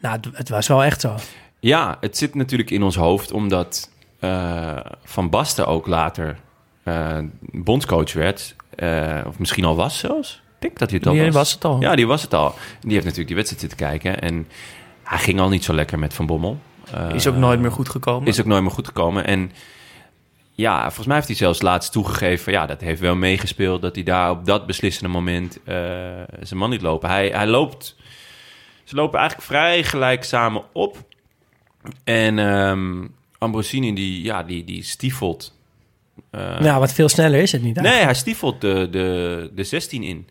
[0.01, 1.15] Nou, het, het was wel echt zo.
[1.61, 6.37] Ja, het zit natuurlijk in ons hoofd omdat eh, Van Basten ook later
[6.83, 8.57] eh, bondscoach werd.
[8.75, 10.35] Eh, of misschien al was zelfs.
[10.55, 11.35] Ik denk dat hij het al Die was.
[11.35, 11.81] was het al.
[11.81, 12.55] Ja, die was het al.
[12.81, 14.21] Die heeft natuurlijk die wedstrijd zitten kijken.
[14.21, 14.49] En
[15.03, 16.59] hij ging al niet zo lekker met Van Bommel.
[16.93, 18.29] Eh, Is ook nooit meer goed gekomen.
[18.29, 19.27] Is ook nooit meer goed gekomen.
[19.27, 19.53] En
[20.55, 22.53] ja, volgens mij heeft hij zelfs laatst toegegeven...
[22.53, 23.83] ja, dat heeft wel meegespeeld...
[23.83, 25.75] dat hij daar op dat beslissende moment eh,
[26.41, 27.09] zijn man niet lopen.
[27.09, 27.97] Hij, hij loopt...
[28.85, 30.97] Ze lopen eigenlijk vrij gelijk samen op.
[32.05, 33.07] En ehm
[33.39, 35.57] Ambrosini, die, ja, die, die stiefelt...
[36.31, 37.75] eh, Ja, wat veel sneller is het niet.
[37.75, 38.13] nee, eigenlijk.
[38.13, 40.29] hij stiefelt de, de, de 16 in.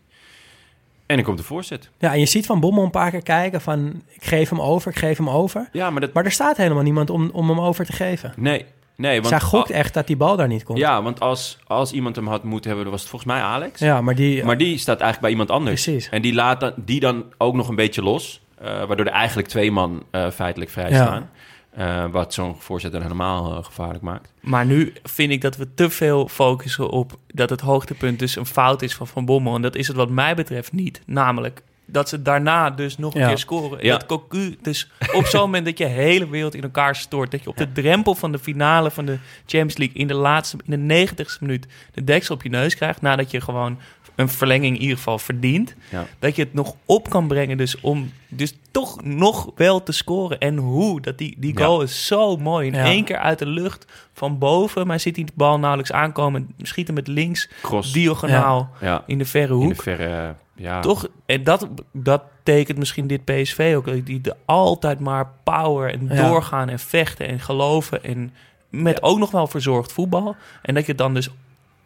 [1.06, 1.90] En dan komt de voorzet.
[1.98, 4.02] Ja, en je ziet Van Bommel een paar keer kijken van...
[4.08, 5.68] ik geef hem over, ik geef hem over.
[5.72, 6.12] Ja, maar dat...
[6.12, 8.32] Maar er staat helemaal niemand om, om hem over te geven.
[8.36, 8.64] Nee,
[8.96, 9.16] nee.
[9.16, 10.78] Want Zij gokt al- echt dat die bal daar niet komt.
[10.78, 12.82] Ja, want als, als iemand hem had moeten hebben...
[12.82, 13.80] dan was het volgens mij Alex.
[13.80, 14.44] Ja, maar die...
[14.44, 15.82] Maar die staat eigenlijk bij iemand anders.
[15.82, 16.08] Precies.
[16.08, 18.40] En die laat dan, die dan ook nog een beetje los.
[18.58, 20.96] eh, waardoor er eigenlijk twee man eh, feitelijk vrij Ja.
[21.04, 21.30] staan.
[21.72, 24.32] Eh, wat zo'n voorzet dan helemaal gevaarlijk maakt.
[24.40, 28.46] Maar nu vind ik dat we te veel focussen op dat het hoogtepunt dus een
[28.46, 29.54] fout is van Van Bommel.
[29.54, 31.00] En dat is het wat mij betreft niet.
[31.06, 31.62] Namelijk
[31.92, 33.26] dat ze daarna dus nog een Ja.
[33.28, 33.78] keer scoren.
[33.80, 33.92] En Ja.
[33.92, 37.30] Dat Cocu dus op zo'n moment dat je hele wereld in elkaar stort.
[37.30, 40.56] Dat je op de drempel van de finale van de Champions League in de laatste,
[40.64, 43.00] in de negentigste minuut de deksel op je neus krijgt.
[43.00, 43.78] Nadat je gewoon
[44.16, 45.74] een verlenging in ieder geval verdient.
[45.90, 46.06] Ja.
[46.18, 50.38] Dat je het nog op kan brengen dus om dus toch nog wel te scoren.
[50.38, 51.00] En hoe?
[51.00, 51.64] Dat die, die Ja.
[51.64, 52.66] goal is zo mooi.
[52.66, 52.84] In Ja.
[52.84, 54.86] één keer uit de lucht van boven.
[54.86, 56.54] Maar ziet die de bal nauwelijks aankomen.
[56.58, 57.92] Schiet hem met links Cross.
[57.92, 59.76] diagonaal Ja, in de verre in hoek.
[59.76, 60.34] de verre...
[60.54, 60.80] ja.
[60.80, 61.06] Toch?
[61.26, 64.06] En dat, dat tekent misschien dit PSV ook.
[64.06, 66.28] Die de altijd maar power en Ja.
[66.28, 68.04] doorgaan en vechten en geloven.
[68.04, 68.34] En
[68.70, 70.36] met ook nog wel verzorgd voetbal.
[70.62, 71.28] En dat je het dan dus...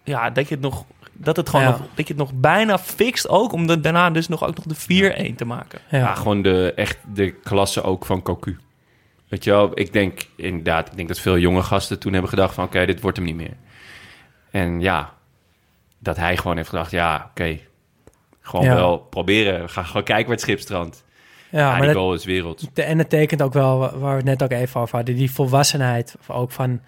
[0.04, 0.84] Ja, dat je het nog...
[1.12, 1.70] Dat, het gewoon Ja.
[1.70, 3.52] nog, dat je het nog bijna fixt ook.
[3.52, 5.80] Om daarna dus nog ook nog de 4-1 te maken.
[5.90, 5.98] ja.
[5.98, 8.58] Ja, gewoon de, echt de klasse ook van Cocu.
[9.28, 12.54] Weet je wel, ik denk inderdaad, ik denk dat veel jonge gasten toen hebben gedacht
[12.54, 13.56] van oké, dit wordt hem niet meer.
[14.50, 15.12] En ja,
[15.98, 17.58] dat hij gewoon heeft gedacht, ja, oké,
[18.46, 18.74] gewoon Ja.
[18.74, 19.60] wel proberen.
[19.62, 21.04] We gaan gewoon kijken waar het schip strandt.
[21.50, 22.68] ja, maar die dat, goal is wereld.
[22.72, 25.14] de- en het tekent ook wel, wa- waar we het net ook even over hadden...
[25.16, 26.80] die volwassenheid ook van,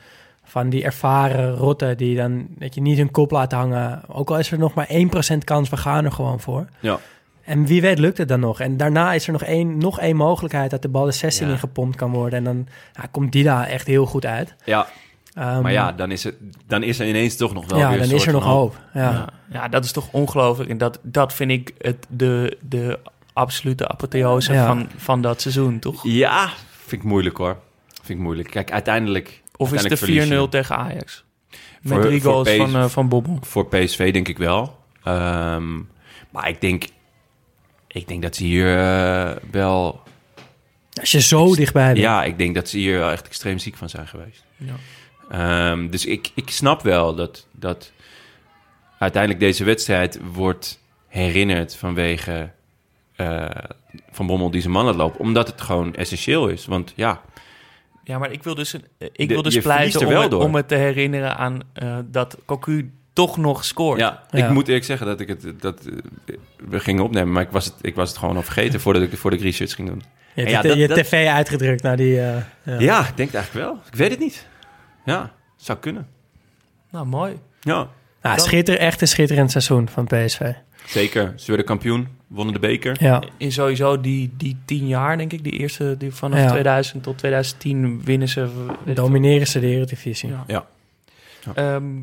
[0.44, 1.96] van die ervaren rotten...
[1.96, 4.02] die dan dat je niet hun kop laat hangen.
[4.09, 6.66] Ook al is er nog maar 1% kans, we gaan er gewoon voor.
[6.80, 6.98] Ja.
[7.44, 8.61] En wie weet lukt het dan nog.
[8.61, 10.70] En daarna is er nog één, nog één mogelijkheid...
[10.70, 11.52] dat de bal de 16 Ja.
[11.52, 12.38] in gepompt kan worden.
[12.38, 14.54] En dan ja, komt die daar echt heel goed uit.
[14.64, 14.86] Ja,
[15.39, 16.34] Ehm, maar ja, dan is, het,
[16.66, 18.53] dan is er ineens toch nog wel ja, weer dan is er soort nog van
[18.53, 18.80] hoop.
[18.95, 19.01] Ja.
[19.12, 20.70] Ja, ja, dat is toch ongelooflijk.
[20.70, 22.99] En dat, dat vind ik het, de, de
[23.32, 24.66] absolute apotheose Ja.
[24.66, 26.01] van, van dat seizoen, toch?
[26.03, 26.51] Ja,
[26.86, 27.57] vind ik moeilijk hoor.
[27.93, 28.51] Vind ik moeilijk.
[28.51, 29.43] Kijk, uiteindelijk...
[29.57, 30.47] Of is uiteindelijk de verlies je.
[30.47, 31.24] 4-0 tegen Ajax?
[31.82, 33.39] Met Voor- drie goals van, eh, van Bobbel.
[33.43, 34.78] Voor PSV denk ik wel.
[35.05, 35.76] Ehm,
[36.30, 36.84] maar ik denk,
[37.86, 40.01] ik denk dat ze hier eh, wel...
[41.01, 41.99] Als je zo dichtbij bent.
[41.99, 44.45] Ja, ik denk dat ze hier wel echt extreem ziek van zijn geweest.
[44.57, 44.74] Ja.
[45.31, 47.93] Ehm, dus ik, ik snap wel dat, dat
[48.99, 52.51] uiteindelijk deze wedstrijd wordt herinnerd vanwege
[53.16, 53.47] eh,
[54.11, 55.20] Van Bommel die zijn man laat lopen.
[55.20, 56.66] Omdat het gewoon essentieel is.
[56.66, 57.20] Want ja,
[58.05, 58.81] Ja, maar ik wil dus, eh,
[59.12, 60.43] ik De- wil dus verliest pleiten er om wel het, door.
[60.43, 63.99] om het te herinneren aan eh, dat Cocu toch nog scoort.
[64.01, 64.45] ja, Ja.
[64.47, 65.61] ik moet eerlijk zeggen dat ik het...
[65.61, 65.89] Dat,
[66.68, 69.16] we gingen opnemen, maar ik was het, ik was het gewoon al vergeten voordat ik,
[69.16, 70.03] voordat ik research ging doen.
[70.35, 72.20] Je hebt Ja, je, dat- je dat- tv uitgedrukt naar die...
[72.20, 72.79] eh, ja.
[72.79, 73.81] Ja, ik denk het eigenlijk wel.
[73.91, 74.47] Ik weet het niet.
[75.09, 76.06] Ja, zou kunnen.
[76.90, 77.38] Nou, mooi.
[77.61, 77.88] Ja,
[78.22, 80.52] Nou, schitter, echt een schitterend seizoen van PSV.
[80.86, 81.32] zeker.
[81.36, 82.96] Ze werden kampioen, wonnen de beker.
[83.00, 86.50] Ja, In sowieso die, die tien jaar, denk ik, die eerste, die vanaf Ja.
[86.50, 88.48] 2000 tot 2010 winnen ze.
[88.94, 90.28] domineren ze de Eredivisie.
[90.28, 90.44] Ja.
[90.46, 90.66] Ja.
[91.54, 91.94] Ehm,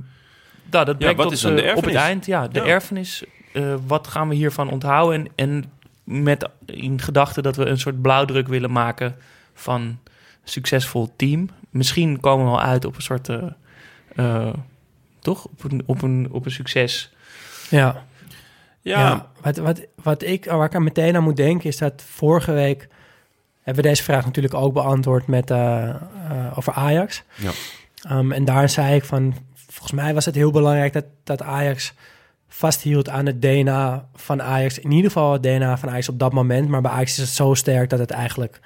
[0.72, 2.02] nou, dat brengt wat ons is dan de eh, op het erfenis?
[2.08, 2.26] eind.
[2.26, 2.66] Ja, de Ja.
[2.66, 3.24] erfenis.
[3.54, 5.20] eh, wat gaan we hiervan onthouden?
[5.20, 5.72] En, en
[6.04, 9.16] met in gedachte dat we een soort blauwdruk willen maken
[9.54, 10.00] van een
[10.44, 11.50] succesvol team.
[11.76, 13.30] Misschien komen we wel uit op een soort...
[13.30, 13.44] eh,
[14.16, 14.54] eh,
[15.20, 15.46] toch?
[15.46, 17.14] Op een, op, een, op een succes.
[17.70, 18.04] Ja.
[18.82, 22.04] Ja, Ja, wat, wat, wat ik, waar ik aan meteen aan moet denken is dat
[22.08, 22.88] vorige week
[23.62, 25.98] hebben we deze vraag natuurlijk ook beantwoord met, eh, eh,
[26.58, 27.24] over Ajax.
[27.36, 27.52] Ja.
[28.02, 31.94] Ehm, en daar zei ik van, volgens mij was het heel belangrijk dat, dat Ajax
[32.48, 34.80] vasthield aan het DNA van Ajax.
[34.80, 36.70] In ieder geval het DNA van Ajax op dat moment.
[36.70, 38.60] Maar bij Ajax is het zo sterk dat het eigenlijk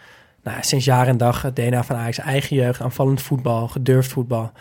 [0.44, 4.52] nou, sinds jaar en dag het DNA van Ajax eigen jeugd, aanvallend voetbal, gedurfd voetbal.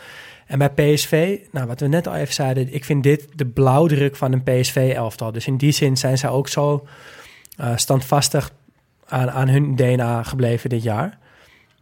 [0.46, 4.16] En bij PSV, nou, wat we net al even zeiden, ik vind dit de blauwdruk
[4.16, 5.32] van een PSV-elftal.
[5.32, 6.86] Dus in die zin zijn zij ook zo
[7.56, 8.52] eh, standvastig
[9.06, 11.18] aan, aan hun DNA gebleven dit jaar.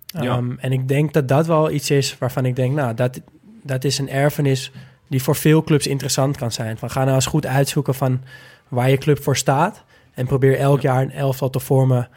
[0.06, 0.22] Ja.
[0.22, 3.20] Ehm, en ik denk dat dat wel iets is waarvan ik denk, nou, dat,
[3.62, 4.72] dat is een erfenis
[5.08, 6.78] die voor veel clubs interessant kan zijn.
[6.78, 8.22] Van ga nou eens goed uitzoeken van
[8.68, 9.84] waar je club voor staat.
[10.14, 12.08] En probeer elk jaar een elftal te vormen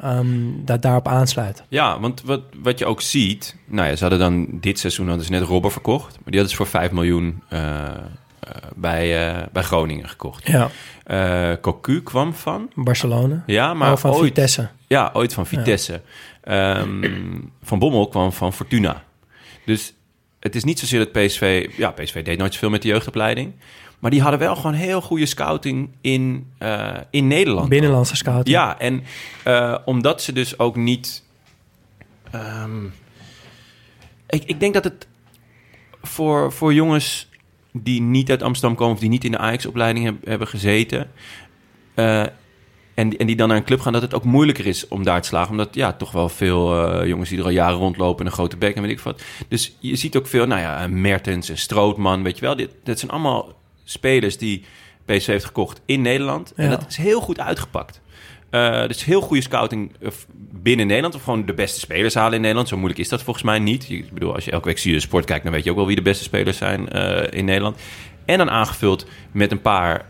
[0.00, 1.62] ehm, dat daarop aansluit.
[1.68, 3.56] Ja, want wat, wat je ook ziet...
[3.64, 6.12] Nou ja, ze hadden dan dit seizoen hadden ze net Robber verkocht.
[6.12, 7.90] Maar die hadden ze voor 5 miljoen eh, eh,
[8.76, 10.46] bij, eh, bij Groningen gekocht.
[10.46, 10.70] Ja,
[11.60, 12.70] Cocu kwam van...
[12.74, 13.42] Barcelona.
[13.46, 14.68] Ja, maar Maar van ooit, Vitesse.
[14.86, 16.00] Ja, ooit van Vitesse.
[16.42, 19.04] Ehm, van Bommel kwam van Fortuna.
[19.64, 19.94] Dus
[20.40, 21.70] het is niet zozeer dat PSV...
[21.76, 23.52] Ja, PSV deed nooit zoveel met de jeugdopleiding.
[23.98, 27.68] Maar die hadden wel gewoon heel goede scouting in, eh, in Nederland.
[27.68, 28.48] Binnenlandse scouting.
[28.56, 29.04] Ja, en
[29.44, 31.24] eh, omdat ze dus ook niet...
[32.30, 32.84] ehm,
[34.28, 35.06] ik, ik denk dat het
[36.02, 37.28] voor, voor jongens
[37.72, 38.94] die niet uit Amsterdam komen...
[38.94, 41.10] of die niet in de Ajax-opleiding heb- hebben gezeten...
[41.94, 42.20] eh,
[42.94, 45.22] en, en die dan naar een club gaan, dat het ook moeilijker is om daar
[45.22, 45.50] te slagen.
[45.50, 48.20] Omdat ja, toch wel veel jongens die er al jaren rondlopen...
[48.20, 49.22] en een grote bek en weet ik wat.
[49.48, 52.56] Dus je ziet ook veel, nou ja, Mertens en Strootman, weet je wel.
[52.56, 53.57] Dit, dit zijn allemaal
[53.90, 54.64] spelers die
[55.04, 56.52] PSV heeft gekocht in Nederland.
[56.56, 56.70] En Ja.
[56.70, 58.00] dat is heel goed uitgepakt.
[58.50, 60.08] Eh dus heel goede scouting eh,
[60.52, 61.14] binnen Nederland.
[61.14, 62.68] Of gewoon de beste spelers halen in Nederland.
[62.68, 63.90] Zo moeilijk is dat volgens mij niet.
[63.90, 65.44] Ik bedoel, als je elke week zie je de sport kijkt...
[65.44, 67.76] dan weet je ook wel wie de beste spelers zijn eh, in Nederland.
[68.24, 70.06] En dan aangevuld met een paar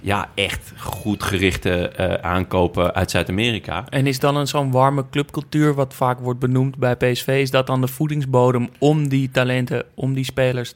[0.00, 1.92] ja, echt goed gerichte
[2.22, 3.84] aankopen uit Zuid-Amerika.
[3.88, 7.66] En is dan een zo'n warme clubcultuur, wat vaak wordt benoemd bij PSV, is dat
[7.66, 10.74] dan de voedingsbodem om die talenten, om die spelers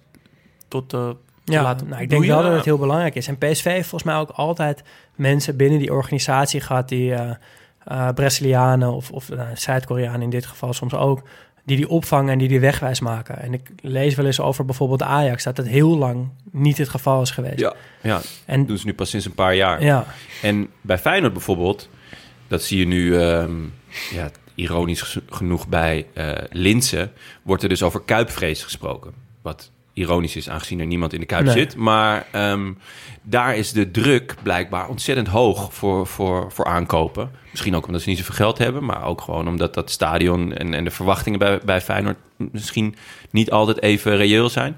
[0.68, 3.28] tot de te Ja, laten nou, ik denk wel dat het heel belangrijk is.
[3.28, 4.82] En PSV heeft volgens mij ook altijd
[5.14, 6.88] mensen binnen die organisatie gehad...
[6.88, 7.30] die eh,
[7.84, 11.22] eh, Brazilianen of, of eh, Zuid-Koreanen in dit geval soms ook...
[11.64, 13.42] die die opvangen en die die wegwijs maken.
[13.42, 15.44] En ik lees wel eens over bijvoorbeeld Ajax...
[15.44, 17.60] dat het heel lang niet het geval is geweest.
[17.60, 19.82] Ja, ja, En dat doen ze nu pas sinds een paar jaar.
[19.82, 20.06] ja,
[20.42, 21.88] En bij Feyenoord bijvoorbeeld,
[22.48, 23.62] dat zie je nu, ehm,
[24.10, 29.12] ja, ironisch genoeg bij eh Linsen, wordt er dus over kuipvrees gesproken.
[29.42, 31.54] Wat ironisch is, aangezien er niemand in de kuip Nee.
[31.54, 31.76] zit.
[31.76, 32.72] Maar ehm,
[33.22, 37.30] daar is de druk blijkbaar ontzettend hoog voor, voor, voor aankopen.
[37.50, 40.74] Misschien ook omdat ze niet zoveel geld hebben, maar ook gewoon omdat dat stadion en,
[40.74, 42.94] en de verwachtingen bij, bij Feyenoord misschien
[43.30, 44.76] niet altijd even reëel zijn.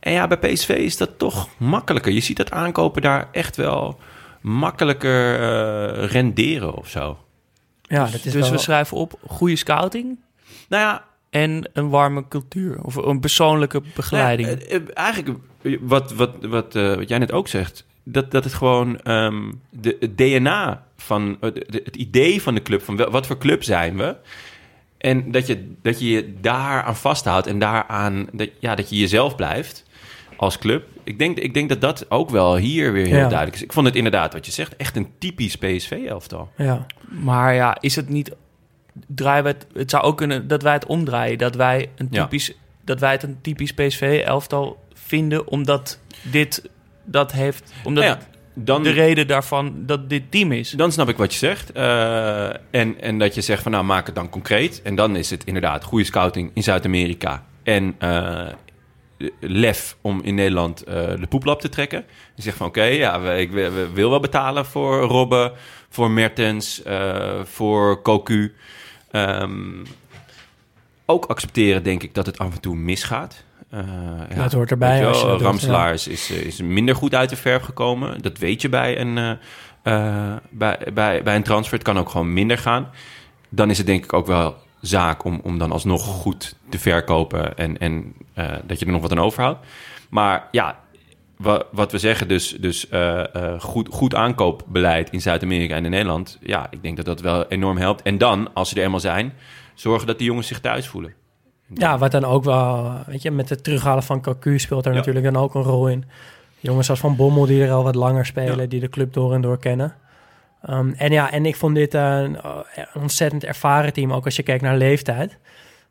[0.00, 2.12] En ja, bij PSV is dat toch makkelijker.
[2.12, 3.98] Je ziet dat aankopen daar echt wel
[4.40, 7.18] makkelijker eh, renderen of zo.
[7.82, 8.50] ja, dat is dus wel...
[8.50, 10.18] we schrijven op goede scouting
[10.68, 11.04] Nou ja,
[11.42, 14.48] en een warme cultuur of een persoonlijke begeleiding.
[14.48, 17.84] nou ja, eh, eh, eigenlijk eh, wat, wat, wat, eh, wat jij net ook zegt,
[18.02, 22.82] dat, dat het gewoon ehm, de, het DNA van de- het idee van de club,
[22.82, 24.16] van wel- wat voor club zijn we.
[24.98, 28.96] En dat je dat je, je daar aan vasthoudt en daaraan dat, ja, dat je
[28.96, 29.84] jezelf blijft
[30.36, 30.84] als club.
[31.04, 33.28] Ik denk, ik denk dat dat ook wel hier weer heel Ja.
[33.28, 33.62] duidelijk is.
[33.62, 36.50] Ik vond het inderdaad, wat je zegt, echt een typisch PSV-elftal.
[36.56, 36.86] ja.
[37.08, 38.34] Maar ja, is het niet.
[39.06, 41.38] Draaien we het, het zou ook kunnen dat wij het omdraaien.
[41.38, 42.22] Dat wij, een Ja.
[42.22, 42.52] typisch,
[42.84, 46.68] dat wij het een typisch PSV-elftal vinden, omdat dit
[47.04, 47.72] dat heeft.
[47.84, 48.22] Omdat Nou ja,
[48.54, 50.70] dan, de reden daarvan dat dit team is.
[50.70, 51.72] Dan snap ik wat je zegt.
[51.72, 54.82] Eh, en, en dat je zegt van nou maak het dan concreet.
[54.82, 57.44] En dan is het inderdaad goede scouting in Zuid-Amerika.
[57.62, 58.46] En eh,
[59.40, 62.04] lef om in Nederland eh, de poeplap te trekken.
[62.34, 65.52] Je zegt van oké, ja, we, ik wil- we wil wel betalen voor Robben,
[65.88, 66.82] voor Mertens,
[67.44, 68.54] voor Cocu.
[69.16, 69.84] Ehm,
[71.06, 73.44] ook accepteren denk ik dat het af en toe misgaat.
[73.70, 73.80] Eh,
[74.28, 77.36] ja, Dat hoort erbij als je doet, Ramselaar is, is, is minder goed uit de
[77.36, 78.22] verf gekomen.
[78.22, 79.30] Dat weet je bij een, eh,
[79.82, 81.74] eh, bij, bij, bij een transfer.
[81.74, 82.90] Het kan ook gewoon minder gaan.
[83.48, 87.56] Dan is het denk ik ook wel zaak om, om dan alsnog goed te verkopen
[87.56, 89.66] en, en eh, dat je er nog wat aan overhoudt.
[90.08, 90.78] Maar ja,
[91.36, 95.90] wa- wat we zeggen, dus, dus eh, eh, goed, goed aankoopbeleid in Zuid-Amerika en in
[95.90, 96.38] Nederland.
[96.40, 98.02] Ja, ik denk dat dat wel enorm helpt.
[98.02, 99.32] En dan, als ze er eenmaal zijn,
[99.74, 101.14] zorgen dat die jongens zich thuis voelen.
[101.74, 104.96] Ja, wat dan ook wel, weet je, met het terughalen van Cocu speelt er Ja.
[104.98, 106.04] natuurlijk dan ook een rol in.
[106.60, 108.66] Jongens als Van Bommel die er al wat langer spelen, Ja.
[108.66, 109.94] die de club door en door kennen.
[110.62, 112.36] Ehm, en ja, en ik vond dit eh, een,
[112.94, 115.38] ontzettend ervaren team, ook als je kijkt naar leeftijd.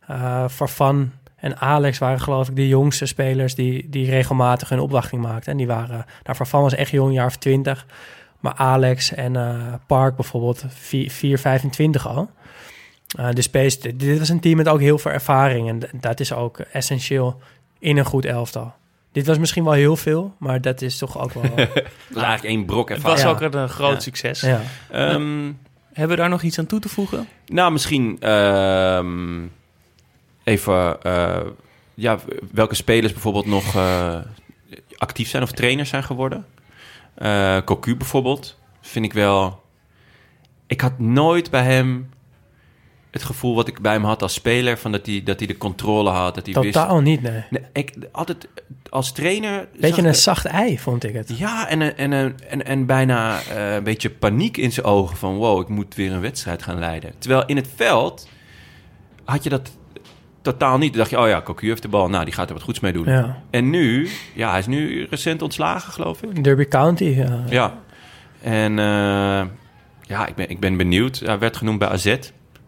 [0.07, 5.21] Eh Farfan en Alex waren geloof ik de jongste spelers die, die regelmatig hun opwachting
[5.21, 5.51] maakten.
[5.51, 7.85] En die waren, nou Farfan was echt jong, een jaar of twintig.
[8.39, 12.29] Maar Alex en eh, Park bijvoorbeeld 4, 4, 25 al.
[13.17, 15.69] Eh, dus PS, dit was een team met ook heel veel ervaring.
[15.69, 17.41] En dat is ook essentieel
[17.79, 18.73] in een goed elftal.
[19.11, 21.43] Dit was misschien wel heel veel, maar dat is toch ook wel...
[21.55, 21.67] Dat
[22.09, 23.21] is eigenlijk één brok Het ervaring.
[23.23, 23.45] was Ja.
[23.45, 23.99] ook een, eh, groot Ja.
[23.99, 24.41] succes.
[24.41, 24.61] ja.
[24.91, 25.51] Ehm,
[25.93, 27.27] Hebben we daar nog iets aan toe te voegen?
[27.45, 29.41] Nou, misschien ehm,
[30.45, 31.41] even eh,
[31.93, 32.19] ja,
[32.51, 34.17] welke spelers bijvoorbeeld nog eh,
[34.97, 36.45] actief zijn of trainers zijn geworden.
[37.15, 39.63] Eh Cocu bijvoorbeeld, vind ik wel.
[40.67, 42.09] Ik had nooit bij hem
[43.11, 44.77] het gevoel wat ik bij hem had als speler.
[44.77, 46.35] Van dat hij, dat hij de controle had.
[46.35, 46.73] Dat hij wist...
[46.73, 47.43] Totaal niet, nee.
[47.49, 48.47] Nee, ik, altijd
[48.89, 49.67] als trainer...
[49.79, 51.37] Beetje een zacht ei, vond ik het.
[51.37, 55.17] Ja, en, en, en, en, en bijna een beetje paniek in zijn ogen.
[55.17, 57.13] Van wow, ik moet weer een wedstrijd gaan leiden.
[57.17, 58.27] Terwijl in het veld
[59.25, 59.71] had je dat
[60.45, 60.89] totaal niet.
[60.89, 62.09] Dan dacht je, oh ja, Cocu heeft de bal.
[62.09, 63.05] Nou, die gaat er wat goeds mee doen.
[63.05, 63.41] Ja.
[63.49, 66.43] En nu, ja, hij is nu recent ontslagen, geloof ik.
[66.43, 67.43] Derby County, ja.
[67.49, 67.73] Ja.
[68.41, 69.45] En eh,
[70.01, 71.19] ja, ik ben, ik ben benieuwd.
[71.19, 72.17] Hij werd genoemd bij AZ.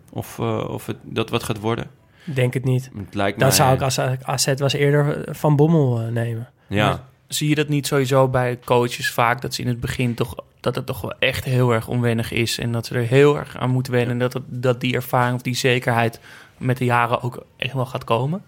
[0.09, 1.87] Of, eh, of het, dat wat gaat worden.
[2.23, 2.89] denk het niet.
[2.97, 3.57] Het lijkt Dan mij...
[3.57, 6.49] zou ik als AZ was eerder Van Bommel eh, nemen.
[6.67, 9.41] Ja, Zie je dat niet sowieso bij coaches vaak?
[9.41, 10.35] Dat ze in het begin toch...
[10.59, 12.59] Dat het toch wel echt heel erg onwennig is.
[12.59, 14.11] En dat ze er heel erg aan moeten wennen.
[14.11, 16.19] En dat, het, dat die ervaring of die zekerheid
[16.57, 18.41] met de jaren ook echt wel gaat komen.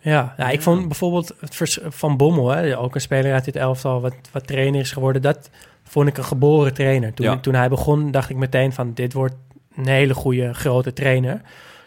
[0.00, 3.56] Ja, ja ik vond bijvoorbeeld het vers- Van Bommel, hè, ook een speler uit dit
[3.56, 5.50] elftal, wat, wat trainer is geworden, dat
[5.84, 7.14] vond ik een geboren trainer.
[7.14, 7.36] Toen, Ja.
[7.38, 9.34] toen hij begon, dacht ik meteen van, dit wordt
[9.76, 11.40] een hele goede, grote trainer.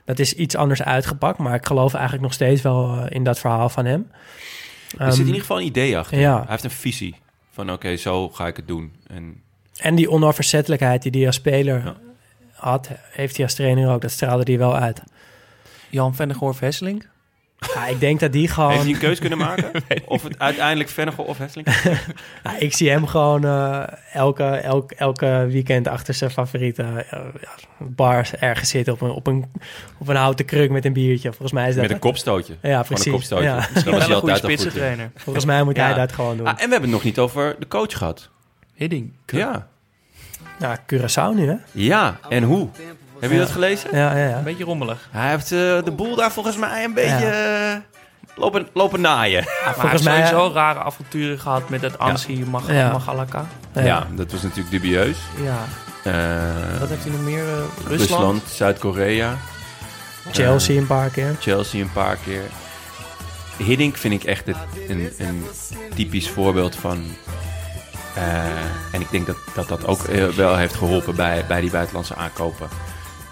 [0.06, 3.40] Dat is iets anders uitgepakt, maar ik geloof eigenlijk nog steeds wel eh, in dat
[3.40, 4.08] verhaal van hem.
[4.12, 4.18] er
[4.90, 6.20] zit in Ehm, ieder geval een idee achter.
[6.20, 6.36] ja.
[6.38, 7.16] Hij heeft een visie.
[7.52, 8.92] Van oké, zo ga ik het doen.
[9.08, 9.42] En
[9.78, 11.96] En die onafverzettelijkheid die hij als speler Ja.
[12.58, 14.02] Had, heeft hij als trainer ook.
[14.02, 15.02] Dat straalde hij wel uit.
[15.90, 17.08] Jan Vennegoor Hesselink.
[17.74, 18.72] Ja, ik denk dat die gewoon...
[18.72, 19.72] Heeft hij een keus kunnen maken?
[20.06, 21.68] of het uiteindelijk Vennegoor of Hesseling?
[22.44, 27.50] Ja, ik zie hem gewoon eh, elke, elk, elke weekend achter zijn favoriete eh, ja,
[27.78, 29.52] bar ergens zitten op een, op, een,
[29.98, 31.30] op een houten kruk met een biertje.
[31.30, 32.54] Volgens mij is dat Met een kopstootje.
[32.62, 33.06] Ja, Gewoon precies.
[33.06, 33.46] een kopstootje.
[33.46, 33.68] Ja.
[33.84, 35.12] Wel een goede spitsentrainer.
[35.16, 36.46] Volgens mij moet hij dat gewoon doen.
[36.46, 38.30] Ah, en we hebben het nog niet over de coach gehad.
[38.74, 39.14] Hidding.
[39.26, 39.68] Ja.
[40.60, 41.56] Ja, Curaçao nu, hè?
[41.72, 42.68] Ja, en hoe?
[43.20, 43.90] Heb je dat gelezen?
[43.98, 44.38] Ja, ja, ja.
[44.38, 45.08] Een beetje rommelig.
[45.12, 47.76] Hij heeft eh, de boel daar volgens mij een beetje eh,
[48.36, 49.44] lopen, lopen naaien.
[49.44, 52.92] Maar hij volgens heeft mij- sowieso rare avonturen gehad met het Ansi Mag Ja.
[52.92, 53.46] Magalaka.
[53.74, 54.08] Ja.
[54.16, 55.18] dat was natuurlijk dubieus.
[55.44, 55.58] Ja.
[56.04, 57.44] Eh, Wat heeft hij nog meer?
[57.44, 57.54] Eh,
[57.88, 58.00] Rusland.
[58.10, 59.38] Rusland, Zuid-Korea,
[60.32, 61.36] Chelsea een paar keer.
[61.40, 62.42] Chelsea een paar keer.
[63.58, 64.56] Hiddink vind ik echt het-
[64.88, 65.46] een, een
[65.96, 67.04] typisch voorbeeld van...
[68.18, 68.46] eh,
[68.92, 72.16] en ik denk dat dat, dat ook eh, wel heeft geholpen bij, bij die buitenlandse
[72.16, 72.68] aankopen.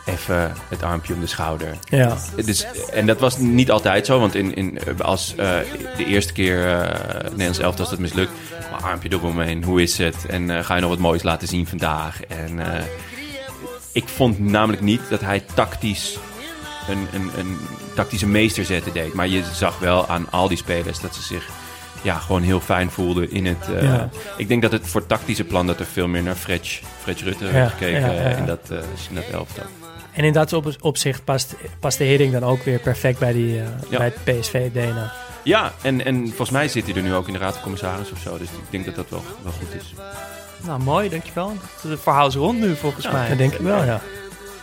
[0.06, 1.78] Even het armpje om de schouder.
[1.90, 2.18] Ja.
[2.46, 5.58] Dus, en dat was niet altijd zo, want in, in, als eh,
[5.98, 8.32] de eerste keer eh Nederlands elftal was dat mislukt.
[8.72, 10.26] Maar armpje eromheen, hoe is het?
[10.28, 12.22] En ga je nog wat moois laten zien vandaag?
[12.22, 12.60] En
[13.92, 16.18] ik vond namelijk niet dat hij tactisch
[16.90, 17.58] een, een, een
[17.96, 19.14] tactische meesterzette deed.
[19.14, 21.50] Maar je zag wel aan al die spelers dat ze zich
[22.06, 23.70] ja, gewoon heel fijn voelden in het...
[23.76, 24.10] eh, Ja.
[24.38, 27.46] Ik denk dat het voor tactische plan dat er veel meer naar Fretch, Fretch Rutte
[27.46, 28.38] Ja, werd gekeken ja, ja, eh, ja.
[28.38, 28.78] in dat, eh,
[29.10, 29.64] in dat elftal.
[30.12, 33.54] En in dat op, opzicht past, past de Hiddink dan ook weer perfect bij, die,
[33.90, 33.98] Ja.
[33.98, 35.14] bij het PSV-DNA.
[35.44, 38.12] Ja, en, en volgens mij zit hij er nu ook in de Raad van Commissaris
[38.12, 38.38] of zo.
[38.38, 39.94] Dus ik denk dat dat wel, wel goed is.
[40.66, 41.54] Nou, mooi, dankjewel.
[41.88, 43.30] Het verhaal is rond nu, volgens mij.
[43.30, 44.02] Dat denk ik wel, ja.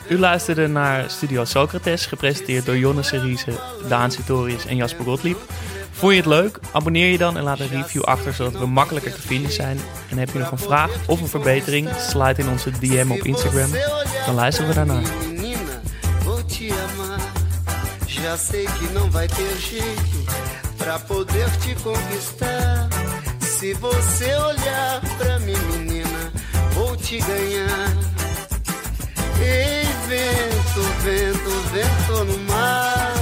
[0.09, 3.51] U luisterde naar Studio Socrates, gepresenteerd door Jonne Seriese,
[3.89, 5.37] Daan Sitorius en Jasper Gottlieb.
[5.93, 6.59] Vond je het leuk?
[6.73, 9.79] Abonneer je dan en laat een review achter, zodat we makkelijker te vinden zijn.
[10.11, 13.71] En heb je nog een vraag of een verbetering, slide in onze DM op Instagram.
[14.27, 15.01] Dan luisteren we daarna.
[18.23, 20.25] Já sei que não vai ter jeito
[20.79, 22.89] pra poder te conquistar.
[23.41, 26.33] Se você olhar pra mim, menina,
[26.73, 27.89] vou te ganhar.
[29.41, 33.22] Ei, vento, vento, vento no mar.